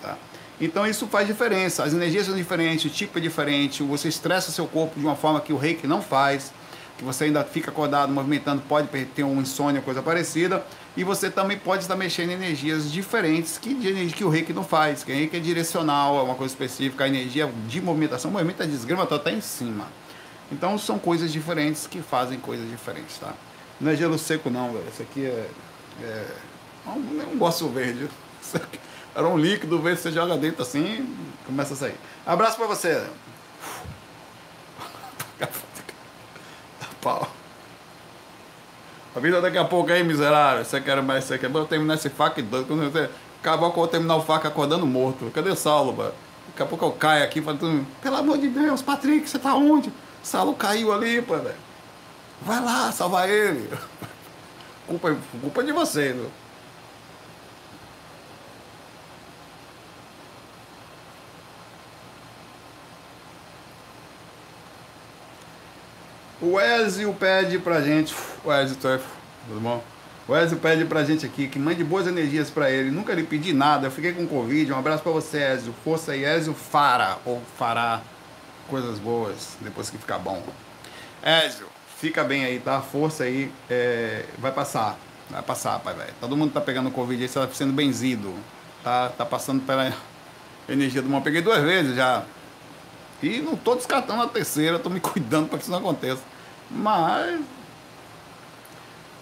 Tá? 0.00 0.16
Então 0.60 0.86
isso 0.86 1.06
faz 1.06 1.26
diferença. 1.26 1.84
As 1.84 1.92
energias 1.92 2.26
são 2.26 2.34
diferentes, 2.34 2.84
o 2.84 2.90
tipo 2.90 3.18
é 3.18 3.20
diferente. 3.20 3.82
Você 3.82 4.08
estressa 4.08 4.50
seu 4.50 4.66
corpo 4.66 4.98
de 4.98 5.04
uma 5.04 5.16
forma 5.16 5.40
que 5.40 5.52
o 5.52 5.56
reiki 5.56 5.86
não 5.86 6.00
faz. 6.00 6.52
Que 6.98 7.04
você 7.04 7.24
ainda 7.24 7.44
fica 7.44 7.70
acordado, 7.70 8.12
movimentando, 8.12 8.60
pode 8.68 8.88
ter 9.06 9.22
um 9.22 9.40
insônia, 9.40 9.80
coisa 9.80 10.02
parecida. 10.02 10.66
E 10.96 11.04
você 11.04 11.30
também 11.30 11.56
pode 11.56 11.82
estar 11.82 11.94
mexendo 11.94 12.30
em 12.30 12.34
energias 12.34 12.90
diferentes 12.90 13.56
que, 13.56 13.72
que 14.12 14.24
o 14.24 14.28
reiki 14.28 14.52
não 14.52 14.64
faz. 14.64 15.04
Que 15.04 15.12
o 15.12 15.14
reiki 15.14 15.36
é 15.36 15.40
direcional, 15.40 16.18
é 16.18 16.22
uma 16.22 16.34
coisa 16.34 16.52
específica. 16.52 17.04
A 17.04 17.08
energia 17.08 17.50
de 17.68 17.80
movimentação, 17.80 18.36
é 18.38 18.66
desgrama, 18.66 19.04
está 19.04 19.14
até 19.14 19.30
em 19.30 19.40
cima. 19.40 19.86
Então 20.50 20.76
são 20.76 20.98
coisas 20.98 21.32
diferentes 21.32 21.86
que 21.86 22.02
fazem 22.02 22.40
coisas 22.40 22.68
diferentes, 22.68 23.16
tá? 23.18 23.32
Não 23.80 23.92
é 23.92 23.96
gelo 23.96 24.18
seco 24.18 24.50
não, 24.50 24.72
velho. 24.72 24.84
Isso 24.92 25.02
aqui 25.02 25.24
é. 25.24 25.48
é 26.02 26.26
não, 26.84 26.98
não 26.98 27.36
gosto 27.36 27.68
verde. 27.68 28.08
Isso 28.42 28.56
aqui, 28.58 28.80
era 29.14 29.28
um 29.28 29.38
líquido, 29.38 29.80
vê 29.80 29.94
você 29.94 30.10
joga 30.10 30.36
dentro 30.36 30.62
assim, 30.62 31.16
começa 31.46 31.74
a 31.74 31.76
sair. 31.76 31.94
Abraço 32.26 32.56
pra 32.56 32.66
você. 32.66 33.02
Pau. 37.00 37.28
A 39.14 39.20
vida 39.20 39.40
daqui 39.40 39.58
a 39.58 39.64
pouco 39.64 39.90
aí, 39.90 40.04
miserável. 40.04 40.64
Você 40.64 40.80
quer 40.80 41.02
mais, 41.02 41.24
você 41.24 41.38
quer. 41.38 41.48
Vou 41.48 41.64
terminar 41.64 41.94
esse 41.94 42.08
faca 42.08 42.42
doido. 42.42 42.66
Quando 42.66 42.90
você 42.90 43.10
acabar 43.40 43.72
eu 43.76 43.86
terminar 43.86 44.16
o 44.16 44.22
faca 44.22 44.48
acordando 44.48 44.86
morto. 44.86 45.30
Cadê 45.34 45.50
o 45.50 45.56
Saulo, 45.56 45.92
mano? 45.92 46.12
Daqui 46.48 46.62
a 46.62 46.66
pouco 46.66 46.84
eu 46.84 46.92
caio 46.92 47.24
aqui 47.24 47.40
falando, 47.40 47.86
pelo 48.02 48.16
amor 48.16 48.38
de 48.38 48.48
Deus, 48.48 48.82
Patrick, 48.82 49.28
você 49.28 49.38
tá 49.38 49.54
onde? 49.54 49.92
Saulo 50.22 50.54
caiu 50.54 50.92
ali, 50.92 51.22
pô, 51.22 51.36
velho. 51.36 51.54
Vai 52.42 52.60
lá, 52.62 52.90
salvar 52.92 53.28
ele. 53.28 53.68
Culpa, 54.86 55.16
culpa 55.40 55.62
de 55.62 55.72
você, 55.72 56.12
viu? 56.12 56.30
O 66.40 66.60
Ezio 66.60 67.12
pede 67.14 67.58
pra 67.58 67.80
gente. 67.80 68.14
O 68.44 68.52
Ezio, 68.52 68.76
tá, 68.76 69.00
tudo 69.48 69.60
bom? 69.60 69.82
O 70.28 70.36
Ezio 70.36 70.56
pede 70.58 70.84
pra 70.84 71.02
gente 71.02 71.26
aqui 71.26 71.48
que 71.48 71.58
mande 71.58 71.82
boas 71.82 72.06
energias 72.06 72.48
pra 72.48 72.70
ele. 72.70 72.90
Nunca 72.90 73.12
lhe 73.12 73.24
pedi 73.24 73.52
nada, 73.52 73.88
eu 73.88 73.90
fiquei 73.90 74.12
com 74.12 74.26
Covid. 74.26 74.72
Um 74.72 74.78
abraço 74.78 75.02
pra 75.02 75.10
você, 75.10 75.42
Ezio. 75.42 75.74
Força 75.82 76.12
aí, 76.12 76.24
Ezio 76.24 76.54
fará 76.54 77.18
ou 77.24 77.42
fará 77.56 78.02
coisas 78.68 78.98
boas 79.00 79.56
depois 79.60 79.90
que 79.90 79.98
ficar 79.98 80.18
bom. 80.18 80.40
Ezio, 81.24 81.66
fica 81.96 82.22
bem 82.22 82.44
aí, 82.44 82.60
tá? 82.60 82.80
Força 82.80 83.24
aí, 83.24 83.50
é... 83.68 84.24
vai 84.38 84.52
passar. 84.52 84.96
Vai 85.28 85.42
passar, 85.42 85.78
pai, 85.80 85.94
velho. 85.94 86.14
Todo 86.20 86.36
mundo 86.36 86.52
tá 86.52 86.60
pegando 86.60 86.90
Covid 86.90 87.20
aí, 87.20 87.28
você 87.28 87.40
tá 87.40 87.48
sendo 87.52 87.72
benzido. 87.72 88.32
Tá, 88.84 89.08
tá 89.08 89.26
passando 89.26 89.62
pela 89.66 89.92
energia 90.68 91.02
do 91.02 91.08
mal. 91.08 91.20
Peguei 91.20 91.42
duas 91.42 91.62
vezes 91.64 91.96
já. 91.96 92.22
E 93.22 93.40
não 93.40 93.56
tô 93.56 93.74
descartando 93.74 94.22
a 94.22 94.28
terceira, 94.28 94.78
tô 94.78 94.88
me 94.90 95.00
cuidando 95.00 95.48
para 95.48 95.58
que 95.58 95.64
isso 95.64 95.70
não 95.70 95.78
aconteça. 95.78 96.22
Mas. 96.70 97.40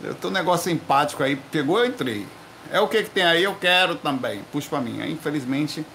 Eu 0.02 0.14
tô 0.14 0.28
um 0.28 0.32
negócio 0.32 0.70
empático 0.70 1.22
aí, 1.22 1.37
pegou, 1.37 1.78
eu 1.78 1.87
entrei. 1.87 2.26
É 2.70 2.80
o 2.80 2.88
que, 2.88 3.02
que 3.02 3.11
tem 3.11 3.22
aí, 3.22 3.44
eu 3.44 3.54
quero 3.54 3.94
também. 3.94 4.42
Puxa 4.52 4.68
pra 4.68 4.80
mim. 4.80 5.00
Infelizmente, 5.11 5.87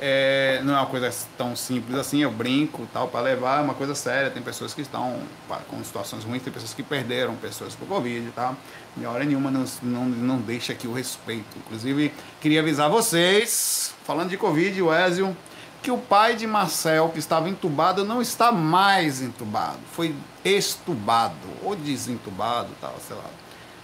é, 0.00 0.62
não 0.64 0.74
é 0.74 0.78
uma 0.78 0.86
coisa 0.86 1.12
tão 1.36 1.54
simples 1.54 1.98
assim, 1.98 2.22
eu 2.22 2.30
brinco 2.30 2.88
tal, 2.90 3.08
para 3.08 3.20
levar, 3.20 3.58
é 3.58 3.62
uma 3.62 3.74
coisa 3.74 3.94
séria. 3.94 4.30
Tem 4.30 4.42
pessoas 4.42 4.72
que 4.72 4.80
estão 4.80 5.20
com 5.68 5.84
situações 5.84 6.24
ruins, 6.24 6.42
tem 6.42 6.52
pessoas 6.52 6.72
que 6.72 6.82
perderam 6.82 7.34
pessoas 7.36 7.74
por 7.74 7.86
Covid, 7.86 8.30
tá? 8.30 8.54
Em 8.96 9.04
hora 9.04 9.24
nenhuma 9.24 9.50
não, 9.50 9.64
não, 9.82 10.06
não 10.06 10.38
deixa 10.38 10.72
aqui 10.72 10.88
o 10.88 10.92
respeito. 10.92 11.58
Inclusive, 11.58 12.14
queria 12.40 12.60
avisar 12.60 12.88
vocês, 12.88 13.92
falando 14.04 14.30
de 14.30 14.38
Covid, 14.38 14.80
o 14.80 14.94
Ezio 14.94 15.36
que 15.82 15.90
o 15.90 15.98
pai 15.98 16.36
de 16.36 16.46
Marcel, 16.46 17.08
que 17.08 17.18
estava 17.18 17.48
entubado, 17.48 18.04
não 18.04 18.20
está 18.20 18.52
mais 18.52 19.22
entubado. 19.22 19.78
Foi 19.92 20.14
estubado, 20.44 21.34
ou 21.62 21.74
desentubado, 21.74 22.68
tal, 22.80 22.94
sei 23.06 23.16
lá. 23.16 23.24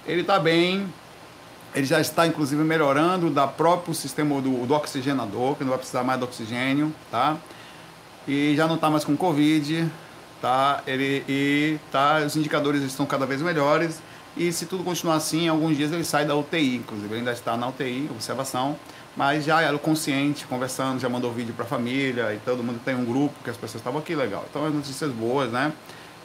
Ele 0.06 0.20
está 0.20 0.38
bem, 0.38 0.92
ele 1.74 1.86
já 1.86 2.00
está 2.00 2.26
inclusive 2.26 2.62
melhorando 2.62 3.30
da 3.30 3.46
próprio 3.46 3.94
sistema 3.94 4.40
do, 4.40 4.66
do 4.66 4.74
oxigenador, 4.74 5.56
que 5.56 5.64
não 5.64 5.70
vai 5.70 5.78
precisar 5.78 6.04
mais 6.04 6.18
de 6.18 6.24
oxigênio, 6.24 6.94
tá? 7.10 7.36
E 8.28 8.54
já 8.56 8.66
não 8.66 8.74
está 8.74 8.90
mais 8.90 9.04
com 9.04 9.16
Covid, 9.16 9.90
tá? 10.40 10.82
Ele, 10.86 11.24
e 11.28 11.78
tá, 11.90 12.18
os 12.26 12.36
indicadores 12.36 12.82
estão 12.82 13.06
cada 13.06 13.24
vez 13.24 13.40
melhores. 13.40 14.02
E 14.36 14.52
se 14.52 14.66
tudo 14.66 14.84
continuar 14.84 15.14
assim, 15.14 15.44
em 15.44 15.48
alguns 15.48 15.76
dias 15.78 15.90
ele 15.92 16.04
sai 16.04 16.26
da 16.26 16.36
UTI, 16.36 16.76
inclusive 16.76 17.08
ele 17.08 17.20
ainda 17.20 17.32
está 17.32 17.56
na 17.56 17.68
UTI, 17.68 18.08
observação 18.10 18.76
mas 19.16 19.44
já 19.44 19.62
era 19.62 19.76
consciente, 19.78 20.46
conversando, 20.46 21.00
já 21.00 21.08
mandou 21.08 21.32
vídeo 21.32 21.54
para 21.54 21.64
a 21.64 21.68
família 21.68 22.34
e 22.34 22.38
todo 22.38 22.62
mundo 22.62 22.80
tem 22.84 22.94
um 22.94 23.04
grupo 23.04 23.34
que 23.42 23.48
as 23.48 23.56
pessoas 23.56 23.80
estavam 23.80 24.00
aqui, 24.00 24.14
legal. 24.14 24.44
Então 24.50 24.64
as 24.66 24.74
notícias 24.74 25.10
boas, 25.10 25.50
né? 25.50 25.72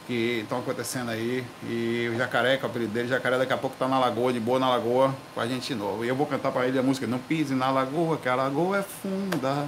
Que 0.08 0.41
estão 0.41 0.60
acontecendo 0.60 1.10
aí. 1.10 1.43
E 1.63 2.12
o 2.13 2.17
Jacaré, 2.17 2.58
que 2.58 2.65
é 2.65 2.67
o 2.67 2.69
apelido 2.69 2.91
dele, 2.91 3.08
Jacaré 3.08 3.38
daqui 3.38 3.54
a 3.54 3.58
pouco 3.58 3.77
tá 3.80 3.88
na 3.88 3.97
lagoa, 3.97 4.34
de 4.34 4.39
boa 4.41 4.60
na 4.60 4.67
lagoa, 4.69 5.15
com 5.34 5.39
a 5.39 5.47
gente 5.47 5.67
de 5.67 5.75
novo. 5.75 6.04
E 6.04 6.10
eu 6.10 6.15
vou 6.15 6.25
cantar 6.25 6.51
para 6.51 6.67
ele 6.67 6.77
a 6.77 6.84
música 6.84 7.08
Não 7.08 7.19
Pise 7.19 7.56
na 7.56 7.71
Lagoa, 7.71 8.17
que 8.17 8.27
a 8.27 8.36
lagoa 8.36 8.80
é 8.80 8.82
funda. 8.82 9.65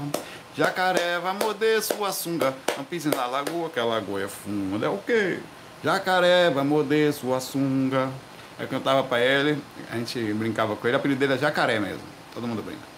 Jacaré 0.56 1.18
vai 1.20 1.34
morder 1.34 1.82
sua 1.82 2.12
sunga. 2.12 2.54
Não 2.78 2.84
pise 2.84 3.10
na 3.10 3.26
lagoa, 3.26 3.70
que 3.70 3.80
a 3.80 3.86
lagoa 3.86 4.22
é 4.22 4.28
funda. 4.28 4.86
É 4.86 4.90
o 4.90 4.98
quê? 4.98 5.40
Jacaré 5.84 6.50
vai 6.50 6.64
morder 6.64 7.14
sua 7.14 7.40
sunga. 7.40 8.10
Eu 8.60 8.68
cantava 8.68 9.04
para 9.04 9.20
ele, 9.20 9.58
a 9.92 9.98
gente 9.98 10.20
brincava 10.34 10.76
com 10.76 10.88
ele, 10.88 10.96
o 10.96 11.00
apelido 11.00 11.20
dele 11.20 11.34
é 11.34 11.38
Jacaré 11.38 11.80
mesmo. 11.80 12.04
Todo 12.34 12.48
mundo 12.48 12.62
brinca. 12.62 12.93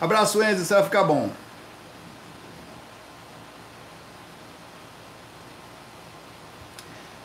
Abraço, 0.00 0.42
Enzo, 0.42 0.64
você 0.64 0.74
vai 0.74 0.84
ficar 0.84 1.04
bom. 1.04 1.28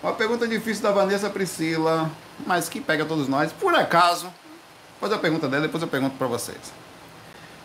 Uma 0.01 0.13
pergunta 0.13 0.47
difícil 0.47 0.83
da 0.83 0.91
Vanessa 0.91 1.29
Priscila, 1.29 2.12
mas 2.45 2.67
que 2.67 2.81
pega 2.81 3.05
todos 3.05 3.27
nós. 3.27 3.53
Por 3.53 3.73
acaso, 3.73 4.25
vou 4.25 4.33
fazer 4.99 5.15
a 5.15 5.19
pergunta 5.19 5.47
dela, 5.47 5.62
depois 5.62 5.81
eu 5.81 5.88
pergunto 5.88 6.17
para 6.17 6.27
vocês. 6.27 6.73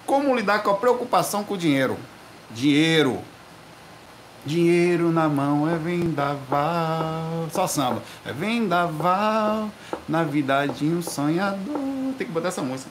Como 0.07 0.37
lidar 0.37 0.63
com 0.63 0.71
a 0.71 0.77
preocupação 0.77 1.43
com 1.43 1.55
o 1.55 1.59
dinheiro? 1.59 1.99
Dinheiro. 2.51 3.23
Dinheiro 4.47 5.11
na 5.11 5.29
mão 5.29 5.69
é 5.69 5.77
vendaval. 5.77 7.49
Só 7.51 7.67
samba. 7.67 8.03
É 8.25 8.33
vendaval 8.33 9.71
na 10.09 10.23
vida 10.23 10.67
de 10.67 10.85
um 10.85 11.03
sonhador. 11.03 12.15
Tem 12.17 12.27
que 12.27 12.33
botar 12.33 12.49
essa 12.49 12.63
música. 12.63 12.91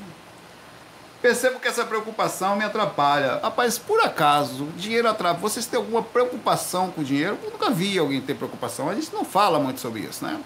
Percebo 1.22 1.60
que 1.60 1.68
essa 1.68 1.84
preocupação 1.84 2.56
me 2.56 2.64
atrapalha. 2.64 3.40
Rapaz, 3.42 3.78
por 3.78 4.00
acaso, 4.02 4.66
dinheiro 4.78 5.10
atrapalha. 5.10 5.40
Vocês 5.42 5.66
têm 5.66 5.78
alguma 5.78 6.04
preocupação 6.04 6.92
com 6.92 7.02
o 7.02 7.04
dinheiro? 7.04 7.38
Eu 7.44 7.52
nunca 7.52 7.72
vi 7.72 7.98
alguém 7.98 8.22
ter 8.22 8.36
preocupação. 8.36 8.90
A 8.90 8.96
gente 8.96 9.12
não 9.14 9.26
fala 9.26 9.60
muito 9.60 9.80
sobre 9.80 10.02
isso, 10.02 10.24
né? 10.24 10.40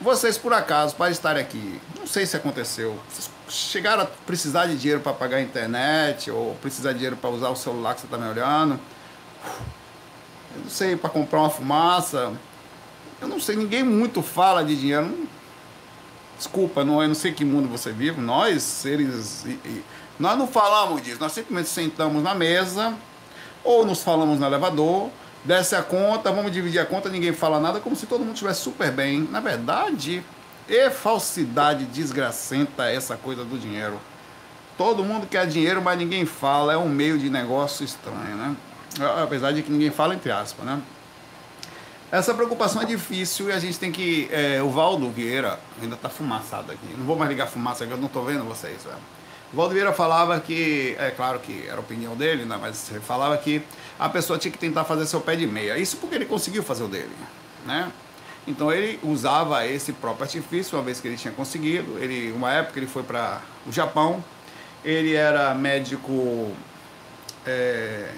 Vocês, 0.00 0.38
por 0.38 0.52
acaso, 0.52 0.96
para 0.96 1.10
estarem 1.10 1.42
aqui, 1.42 1.78
não 1.98 2.06
sei 2.06 2.24
se 2.24 2.34
aconteceu, 2.34 2.98
vocês 3.06 3.30
chegaram 3.50 4.04
a 4.04 4.06
precisar 4.06 4.64
de 4.64 4.78
dinheiro 4.78 5.02
para 5.02 5.12
pagar 5.12 5.36
a 5.36 5.42
internet 5.42 6.30
ou 6.30 6.54
precisar 6.54 6.92
de 6.92 6.98
dinheiro 6.98 7.16
para 7.18 7.28
usar 7.28 7.50
o 7.50 7.56
celular 7.56 7.94
que 7.94 8.00
você 8.00 8.06
está 8.06 8.16
me 8.16 8.26
olhando? 8.26 8.80
Eu 10.54 10.62
não 10.62 10.70
sei, 10.70 10.96
para 10.96 11.10
comprar 11.10 11.40
uma 11.40 11.50
fumaça. 11.50 12.32
Eu 13.20 13.28
não 13.28 13.38
sei, 13.38 13.56
ninguém 13.56 13.82
muito 13.82 14.22
fala 14.22 14.64
de 14.64 14.74
dinheiro. 14.74 15.28
Desculpa, 16.38 16.82
não, 16.82 17.02
eu 17.02 17.08
não 17.08 17.14
sei 17.14 17.32
que 17.32 17.44
mundo 17.44 17.68
você 17.68 17.92
vive. 17.92 18.18
Nós, 18.18 18.62
seres 18.62 19.44
nós 20.20 20.38
não 20.38 20.46
falamos 20.46 21.02
disso, 21.02 21.16
nós 21.18 21.32
simplesmente 21.32 21.70
sentamos 21.70 22.22
na 22.22 22.34
mesa 22.34 22.94
ou 23.64 23.86
nos 23.86 24.02
falamos 24.02 24.38
no 24.38 24.44
elevador, 24.44 25.08
desce 25.42 25.74
a 25.74 25.82
conta, 25.82 26.30
vamos 26.30 26.52
dividir 26.52 26.78
a 26.78 26.84
conta, 26.84 27.08
ninguém 27.08 27.32
fala 27.32 27.58
nada, 27.58 27.80
como 27.80 27.96
se 27.96 28.06
todo 28.06 28.20
mundo 28.20 28.34
estivesse 28.34 28.60
super 28.60 28.92
bem. 28.92 29.26
Na 29.30 29.40
verdade, 29.40 30.22
é 30.68 30.90
falsidade 30.90 31.86
desgracenta 31.86 32.84
essa 32.84 33.16
coisa 33.16 33.44
do 33.44 33.58
dinheiro. 33.58 33.98
Todo 34.76 35.02
mundo 35.02 35.26
quer 35.26 35.46
dinheiro, 35.46 35.80
mas 35.80 35.98
ninguém 35.98 36.26
fala, 36.26 36.74
é 36.74 36.76
um 36.76 36.88
meio 36.88 37.18
de 37.18 37.30
negócio 37.30 37.82
estranho, 37.82 38.36
né? 38.36 38.56
Apesar 39.22 39.52
de 39.52 39.62
que 39.62 39.72
ninguém 39.72 39.90
fala, 39.90 40.14
entre 40.14 40.30
aspas, 40.30 40.66
né? 40.66 40.82
Essa 42.12 42.34
preocupação 42.34 42.82
é 42.82 42.84
difícil 42.84 43.48
e 43.48 43.52
a 43.52 43.58
gente 43.58 43.78
tem 43.78 43.90
que. 43.90 44.28
É, 44.32 44.60
o 44.62 44.68
Valdo 44.68 45.08
Vieira 45.10 45.58
ainda 45.80 45.94
está 45.94 46.08
fumaçado 46.08 46.72
aqui. 46.72 46.94
Não 46.98 47.06
vou 47.06 47.16
mais 47.16 47.30
ligar 47.30 47.46
fumaça, 47.46 47.86
que 47.86 47.92
eu 47.92 47.96
não 47.96 48.06
estou 48.06 48.24
vendo 48.24 48.44
vocês, 48.44 48.82
velho. 48.82 48.98
Valdeira 49.52 49.92
falava 49.92 50.38
que, 50.40 50.94
é 50.98 51.10
claro 51.10 51.40
que 51.40 51.66
era 51.66 51.76
a 51.76 51.80
opinião 51.80 52.14
dele, 52.14 52.44
né, 52.44 52.56
mas 52.60 52.90
ele 52.90 53.00
falava 53.00 53.36
que 53.36 53.62
a 53.98 54.08
pessoa 54.08 54.38
tinha 54.38 54.52
que 54.52 54.58
tentar 54.58 54.84
fazer 54.84 55.06
seu 55.06 55.20
pé 55.20 55.34
de 55.34 55.46
meia. 55.46 55.76
Isso 55.78 55.96
porque 55.96 56.14
ele 56.14 56.26
conseguiu 56.26 56.62
fazer 56.62 56.84
o 56.84 56.88
dele, 56.88 57.10
né? 57.66 57.92
Então 58.46 58.72
ele 58.72 58.98
usava 59.02 59.66
esse 59.66 59.92
próprio 59.92 60.24
artifício, 60.24 60.78
uma 60.78 60.84
vez 60.84 61.00
que 61.00 61.08
ele 61.08 61.16
tinha 61.16 61.32
conseguido. 61.32 61.98
Ele, 61.98 62.32
uma 62.32 62.52
época 62.52 62.78
ele 62.78 62.86
foi 62.86 63.02
para 63.02 63.42
o 63.66 63.72
Japão, 63.72 64.24
ele 64.84 65.14
era 65.14 65.54
médico 65.54 66.52
é, 67.44 68.12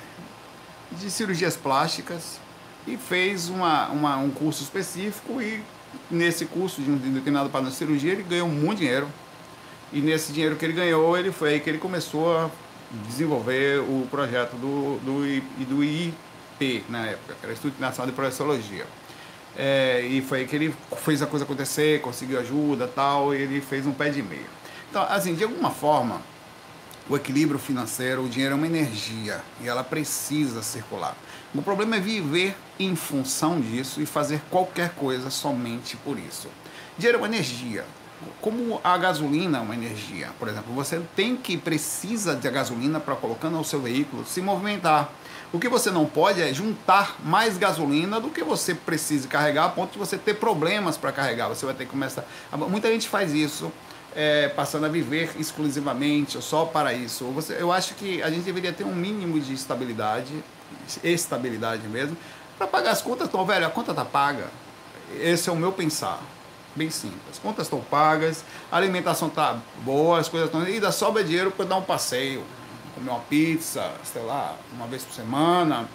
de 0.92 1.10
cirurgias 1.10 1.56
plásticas, 1.56 2.38
e 2.86 2.96
fez 2.96 3.48
uma, 3.48 3.88
uma, 3.88 4.16
um 4.16 4.30
curso 4.30 4.62
específico 4.62 5.40
e 5.40 5.62
nesse 6.10 6.46
curso 6.46 6.82
de 6.82 6.90
um 6.90 6.96
determinado 6.96 7.48
padrão 7.50 7.70
de 7.70 7.76
cirurgia 7.76 8.12
ele 8.12 8.22
ganhou 8.22 8.48
muito 8.48 8.78
dinheiro. 8.78 9.08
E 9.92 10.00
nesse 10.00 10.32
dinheiro 10.32 10.56
que 10.56 10.64
ele 10.64 10.72
ganhou, 10.72 11.16
ele 11.18 11.30
foi 11.30 11.50
aí 11.50 11.60
que 11.60 11.68
ele 11.68 11.78
começou 11.78 12.36
a 12.36 12.50
desenvolver 13.06 13.80
o 13.80 14.06
projeto 14.10 14.52
do, 14.52 14.98
do, 15.00 15.66
do 15.66 15.84
IIP 15.84 16.84
na 16.88 17.06
época, 17.06 17.34
que 17.38 17.44
era 17.44 17.52
Instituto 17.52 17.80
Nacional 17.80 18.06
de 18.10 18.12
Processologia. 18.12 18.86
É, 19.56 20.00
e 20.00 20.22
foi 20.22 20.40
aí 20.40 20.46
que 20.46 20.56
ele 20.56 20.74
fez 20.96 21.20
a 21.20 21.26
coisa 21.26 21.44
acontecer, 21.44 22.00
conseguiu 22.00 22.38
ajuda 22.40 22.88
tal, 22.88 23.34
e 23.34 23.42
ele 23.42 23.60
fez 23.60 23.86
um 23.86 23.92
pé 23.92 24.08
de 24.08 24.22
meia. 24.22 24.46
Então, 24.90 25.02
assim, 25.08 25.34
de 25.34 25.44
alguma 25.44 25.70
forma, 25.70 26.22
o 27.08 27.16
equilíbrio 27.16 27.58
financeiro, 27.58 28.24
o 28.24 28.28
dinheiro 28.28 28.54
é 28.54 28.56
uma 28.56 28.66
energia 28.66 29.42
e 29.60 29.68
ela 29.68 29.82
precisa 29.82 30.62
circular. 30.62 31.16
O 31.54 31.60
problema 31.60 31.96
é 31.96 32.00
viver 32.00 32.56
em 32.78 32.96
função 32.96 33.60
disso 33.60 34.00
e 34.00 34.06
fazer 34.06 34.40
qualquer 34.50 34.90
coisa 34.90 35.28
somente 35.28 35.96
por 35.98 36.18
isso. 36.18 36.48
Dinheiro 36.96 37.18
é 37.18 37.20
uma 37.20 37.26
energia. 37.26 37.84
Como 38.40 38.80
a 38.82 38.96
gasolina 38.98 39.58
é 39.58 39.60
uma 39.60 39.74
energia, 39.74 40.30
por 40.38 40.48
exemplo, 40.48 40.74
você 40.74 41.00
tem 41.14 41.36
que 41.36 41.56
precisa 41.56 42.34
de 42.34 42.50
gasolina 42.50 42.98
para 42.98 43.14
colocar 43.14 43.48
no 43.48 43.64
seu 43.64 43.80
veículo 43.80 44.24
se 44.26 44.40
movimentar. 44.40 45.10
O 45.52 45.58
que 45.58 45.68
você 45.68 45.90
não 45.90 46.06
pode 46.06 46.40
é 46.40 46.52
juntar 46.52 47.16
mais 47.22 47.58
gasolina 47.58 48.18
do 48.18 48.30
que 48.30 48.42
você 48.42 48.74
precisa 48.74 49.28
carregar, 49.28 49.66
a 49.66 49.68
ponto 49.68 49.92
de 49.92 49.98
você 49.98 50.16
ter 50.16 50.34
problemas 50.34 50.96
para 50.96 51.12
carregar. 51.12 51.48
Você 51.48 51.66
vai 51.66 51.74
ter 51.74 51.84
que 51.84 51.90
começar. 51.90 52.24
Muita 52.56 52.88
gente 52.88 53.06
faz 53.06 53.34
isso, 53.34 53.70
é, 54.16 54.48
passando 54.48 54.86
a 54.86 54.88
viver 54.88 55.30
exclusivamente 55.38 56.36
ou 56.36 56.42
só 56.42 56.64
para 56.64 56.94
isso. 56.94 57.26
Você, 57.26 57.56
eu 57.60 57.70
acho 57.70 57.94
que 57.94 58.22
a 58.22 58.30
gente 58.30 58.44
deveria 58.44 58.72
ter 58.72 58.84
um 58.84 58.94
mínimo 58.94 59.38
de 59.38 59.52
estabilidade, 59.52 60.32
estabilidade 61.04 61.86
mesmo, 61.86 62.16
para 62.56 62.66
pagar 62.66 62.92
as 62.92 63.02
contas. 63.02 63.28
Então, 63.28 63.44
velho, 63.44 63.66
a 63.66 63.70
conta 63.70 63.92
tá 63.92 64.06
paga. 64.06 64.46
Esse 65.20 65.50
é 65.50 65.52
o 65.52 65.56
meu 65.56 65.70
pensar. 65.70 66.18
Bem 66.74 66.90
simples. 66.90 67.20
As 67.30 67.38
contas 67.38 67.66
estão 67.66 67.80
pagas, 67.80 68.44
a 68.70 68.76
alimentação 68.76 69.28
tá 69.28 69.58
boa, 69.84 70.18
as 70.18 70.28
coisas 70.28 70.48
estão. 70.48 70.66
E 70.66 70.74
ainda 70.74 70.90
sobra 70.90 71.22
dinheiro 71.22 71.50
para 71.50 71.66
dar 71.66 71.76
um 71.76 71.82
passeio 71.82 72.42
comer 72.94 73.10
uma 73.10 73.20
pizza, 73.20 73.90
sei 74.04 74.22
lá, 74.22 74.56
uma 74.74 74.86
vez 74.86 75.02
por 75.02 75.14
semana. 75.14 75.88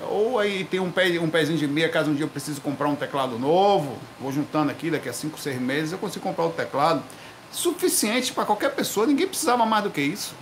Ou 0.00 0.38
aí 0.38 0.64
tem 0.64 0.80
um, 0.80 0.90
pé, 0.90 1.18
um 1.20 1.30
pezinho 1.30 1.58
de 1.58 1.66
meia, 1.66 1.88
caso 1.88 2.10
um 2.10 2.14
dia 2.14 2.24
eu 2.24 2.28
preciso 2.28 2.60
comprar 2.60 2.88
um 2.88 2.96
teclado 2.96 3.38
novo, 3.38 3.96
vou 4.20 4.32
juntando 4.32 4.70
aqui, 4.70 4.90
daqui 4.90 5.08
a 5.08 5.12
5, 5.12 5.38
6 5.38 5.60
meses 5.60 5.92
eu 5.92 5.98
consigo 5.98 6.24
comprar 6.24 6.46
o 6.46 6.50
teclado. 6.50 7.02
Suficiente 7.52 8.32
para 8.32 8.44
qualquer 8.44 8.74
pessoa, 8.74 9.06
ninguém 9.06 9.26
precisava 9.26 9.64
mais 9.64 9.84
do 9.84 9.90
que 9.90 10.00
isso. 10.00 10.34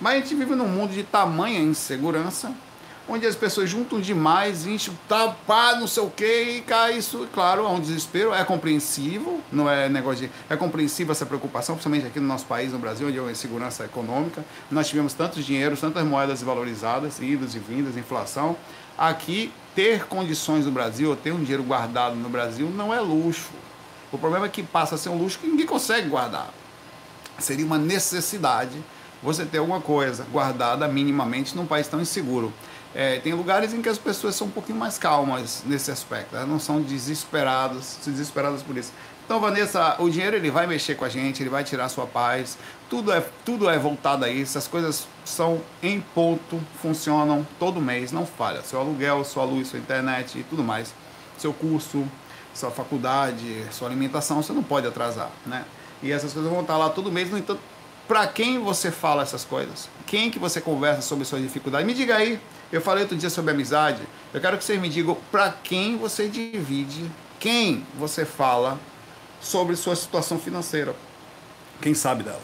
Mas 0.00 0.14
a 0.14 0.16
gente 0.20 0.34
vive 0.34 0.54
num 0.54 0.66
mundo 0.66 0.92
de 0.92 1.02
tamanha 1.02 1.60
insegurança, 1.60 2.52
onde 3.08 3.26
as 3.26 3.34
pessoas 3.34 3.70
juntam 3.70 4.00
demais, 4.00 4.66
enchem, 4.66 4.96
tá, 5.08 5.28
pá, 5.46 5.74
não 5.76 5.86
sei 5.86 6.02
o 6.02 6.10
que, 6.10 6.42
e 6.42 6.60
cai 6.60 6.98
isso, 6.98 7.26
claro, 7.32 7.64
é 7.64 7.68
um 7.68 7.80
desespero, 7.80 8.34
é 8.34 8.44
compreensível, 8.44 9.40
não 9.50 9.68
é 9.68 9.88
negócio 9.88 10.26
de. 10.26 10.32
É 10.50 10.56
compreensível 10.56 11.12
essa 11.12 11.24
preocupação, 11.24 11.74
principalmente 11.74 12.06
aqui 12.06 12.20
no 12.20 12.26
nosso 12.26 12.44
país, 12.44 12.72
no 12.72 12.78
Brasil, 12.78 13.08
onde 13.08 13.16
é 13.16 13.20
uma 13.20 13.30
insegurança 13.30 13.84
econômica. 13.84 14.44
Nós 14.70 14.88
tivemos 14.88 15.14
tantos 15.14 15.44
dinheiros, 15.44 15.80
tantas 15.80 16.04
moedas 16.04 16.42
valorizadas, 16.42 17.18
idas 17.18 17.54
e 17.54 17.58
vindas, 17.58 17.96
inflação. 17.96 18.56
Aqui, 18.96 19.52
ter 19.74 20.04
condições 20.04 20.66
no 20.66 20.70
Brasil, 20.70 21.10
ou 21.10 21.16
ter 21.16 21.32
um 21.32 21.40
dinheiro 21.40 21.62
guardado 21.62 22.14
no 22.14 22.28
Brasil, 22.28 22.68
não 22.68 22.92
é 22.92 23.00
luxo. 23.00 23.50
O 24.12 24.18
problema 24.18 24.46
é 24.46 24.48
que 24.48 24.62
passa 24.62 24.96
a 24.96 24.98
ser 24.98 25.08
um 25.08 25.16
luxo 25.16 25.38
que 25.38 25.46
ninguém 25.46 25.66
consegue 25.66 26.08
guardar. 26.08 26.52
Seria 27.38 27.64
uma 27.64 27.78
necessidade 27.78 28.82
você 29.22 29.44
ter 29.44 29.58
alguma 29.58 29.80
coisa 29.80 30.26
guardada 30.30 30.86
minimamente 30.88 31.56
num 31.56 31.66
país 31.66 31.86
tão 31.88 32.00
inseguro. 32.00 32.52
É, 32.94 33.18
tem 33.18 33.34
lugares 33.34 33.74
em 33.74 33.82
que 33.82 33.88
as 33.88 33.98
pessoas 33.98 34.34
são 34.34 34.46
um 34.46 34.50
pouquinho 34.50 34.78
mais 34.78 34.98
calmas 34.98 35.62
nesse 35.66 35.90
aspecto, 35.90 36.34
elas 36.34 36.48
não 36.48 36.58
são 36.58 36.80
desesperadas, 36.80 37.98
desesperadas 38.04 38.62
por 38.62 38.76
isso. 38.76 38.92
Então, 39.28 39.40
Vanessa, 39.40 39.96
o 39.98 40.08
dinheiro 40.08 40.36
ele 40.36 40.50
vai 40.50 40.66
mexer 40.66 40.94
com 40.94 41.04
a 41.04 41.08
gente, 41.10 41.42
ele 41.42 41.50
vai 41.50 41.62
tirar 41.62 41.84
a 41.84 41.88
sua 41.90 42.06
paz. 42.06 42.56
Tudo 42.88 43.12
é, 43.12 43.22
tudo 43.44 43.68
é 43.68 43.78
voltado 43.78 44.24
a 44.24 44.30
isso. 44.30 44.56
As 44.56 44.66
coisas 44.66 45.06
são 45.22 45.60
em 45.82 46.00
ponto, 46.00 46.58
funcionam 46.80 47.46
todo 47.58 47.78
mês, 47.78 48.10
não 48.10 48.24
falha. 48.24 48.62
Seu 48.62 48.80
aluguel, 48.80 49.22
sua 49.26 49.44
luz, 49.44 49.68
sua 49.68 49.78
internet 49.78 50.38
e 50.38 50.42
tudo 50.44 50.64
mais. 50.64 50.94
Seu 51.36 51.52
curso, 51.52 52.08
sua 52.54 52.70
faculdade, 52.70 53.66
sua 53.70 53.88
alimentação, 53.88 54.42
você 54.42 54.54
não 54.54 54.62
pode 54.62 54.86
atrasar, 54.86 55.30
né? 55.44 55.66
E 56.02 56.10
essas 56.10 56.32
coisas 56.32 56.50
vão 56.50 56.62
estar 56.62 56.78
lá 56.78 56.88
todo 56.88 57.12
mês. 57.12 57.30
No 57.30 57.36
entanto, 57.36 57.60
para 58.08 58.26
quem 58.26 58.58
você 58.58 58.90
fala 58.90 59.22
essas 59.22 59.44
coisas? 59.44 59.88
Quem 60.06 60.30
que 60.30 60.38
você 60.38 60.62
conversa 60.62 61.02
sobre 61.02 61.26
suas 61.26 61.42
dificuldades? 61.42 61.86
Me 61.86 61.92
diga 61.92 62.16
aí. 62.16 62.40
Eu 62.72 62.80
falei 62.80 63.02
outro 63.02 63.16
dia 63.16 63.28
sobre 63.28 63.50
amizade. 63.50 64.02
Eu 64.32 64.40
quero 64.40 64.56
que 64.56 64.64
vocês 64.64 64.80
me 64.80 64.88
digam 64.88 65.16
para 65.30 65.52
quem 65.52 65.98
você 65.98 66.26
divide, 66.26 67.10
quem 67.38 67.86
você 67.98 68.24
fala 68.24 68.78
sobre 69.40 69.76
sua 69.76 69.94
situação 69.94 70.38
financeira. 70.38 70.96
Quem 71.82 71.94
sabe 71.94 72.22
dela? 72.22 72.40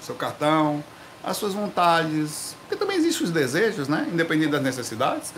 Seu 0.00 0.14
cartão, 0.14 0.84
as 1.24 1.36
suas 1.38 1.54
vontades. 1.54 2.54
Porque 2.60 2.76
também 2.76 2.98
existem 2.98 3.24
os 3.26 3.32
desejos, 3.32 3.88
né? 3.88 4.06
Independente 4.12 4.50
das 4.50 4.62
necessidades. 4.62 5.32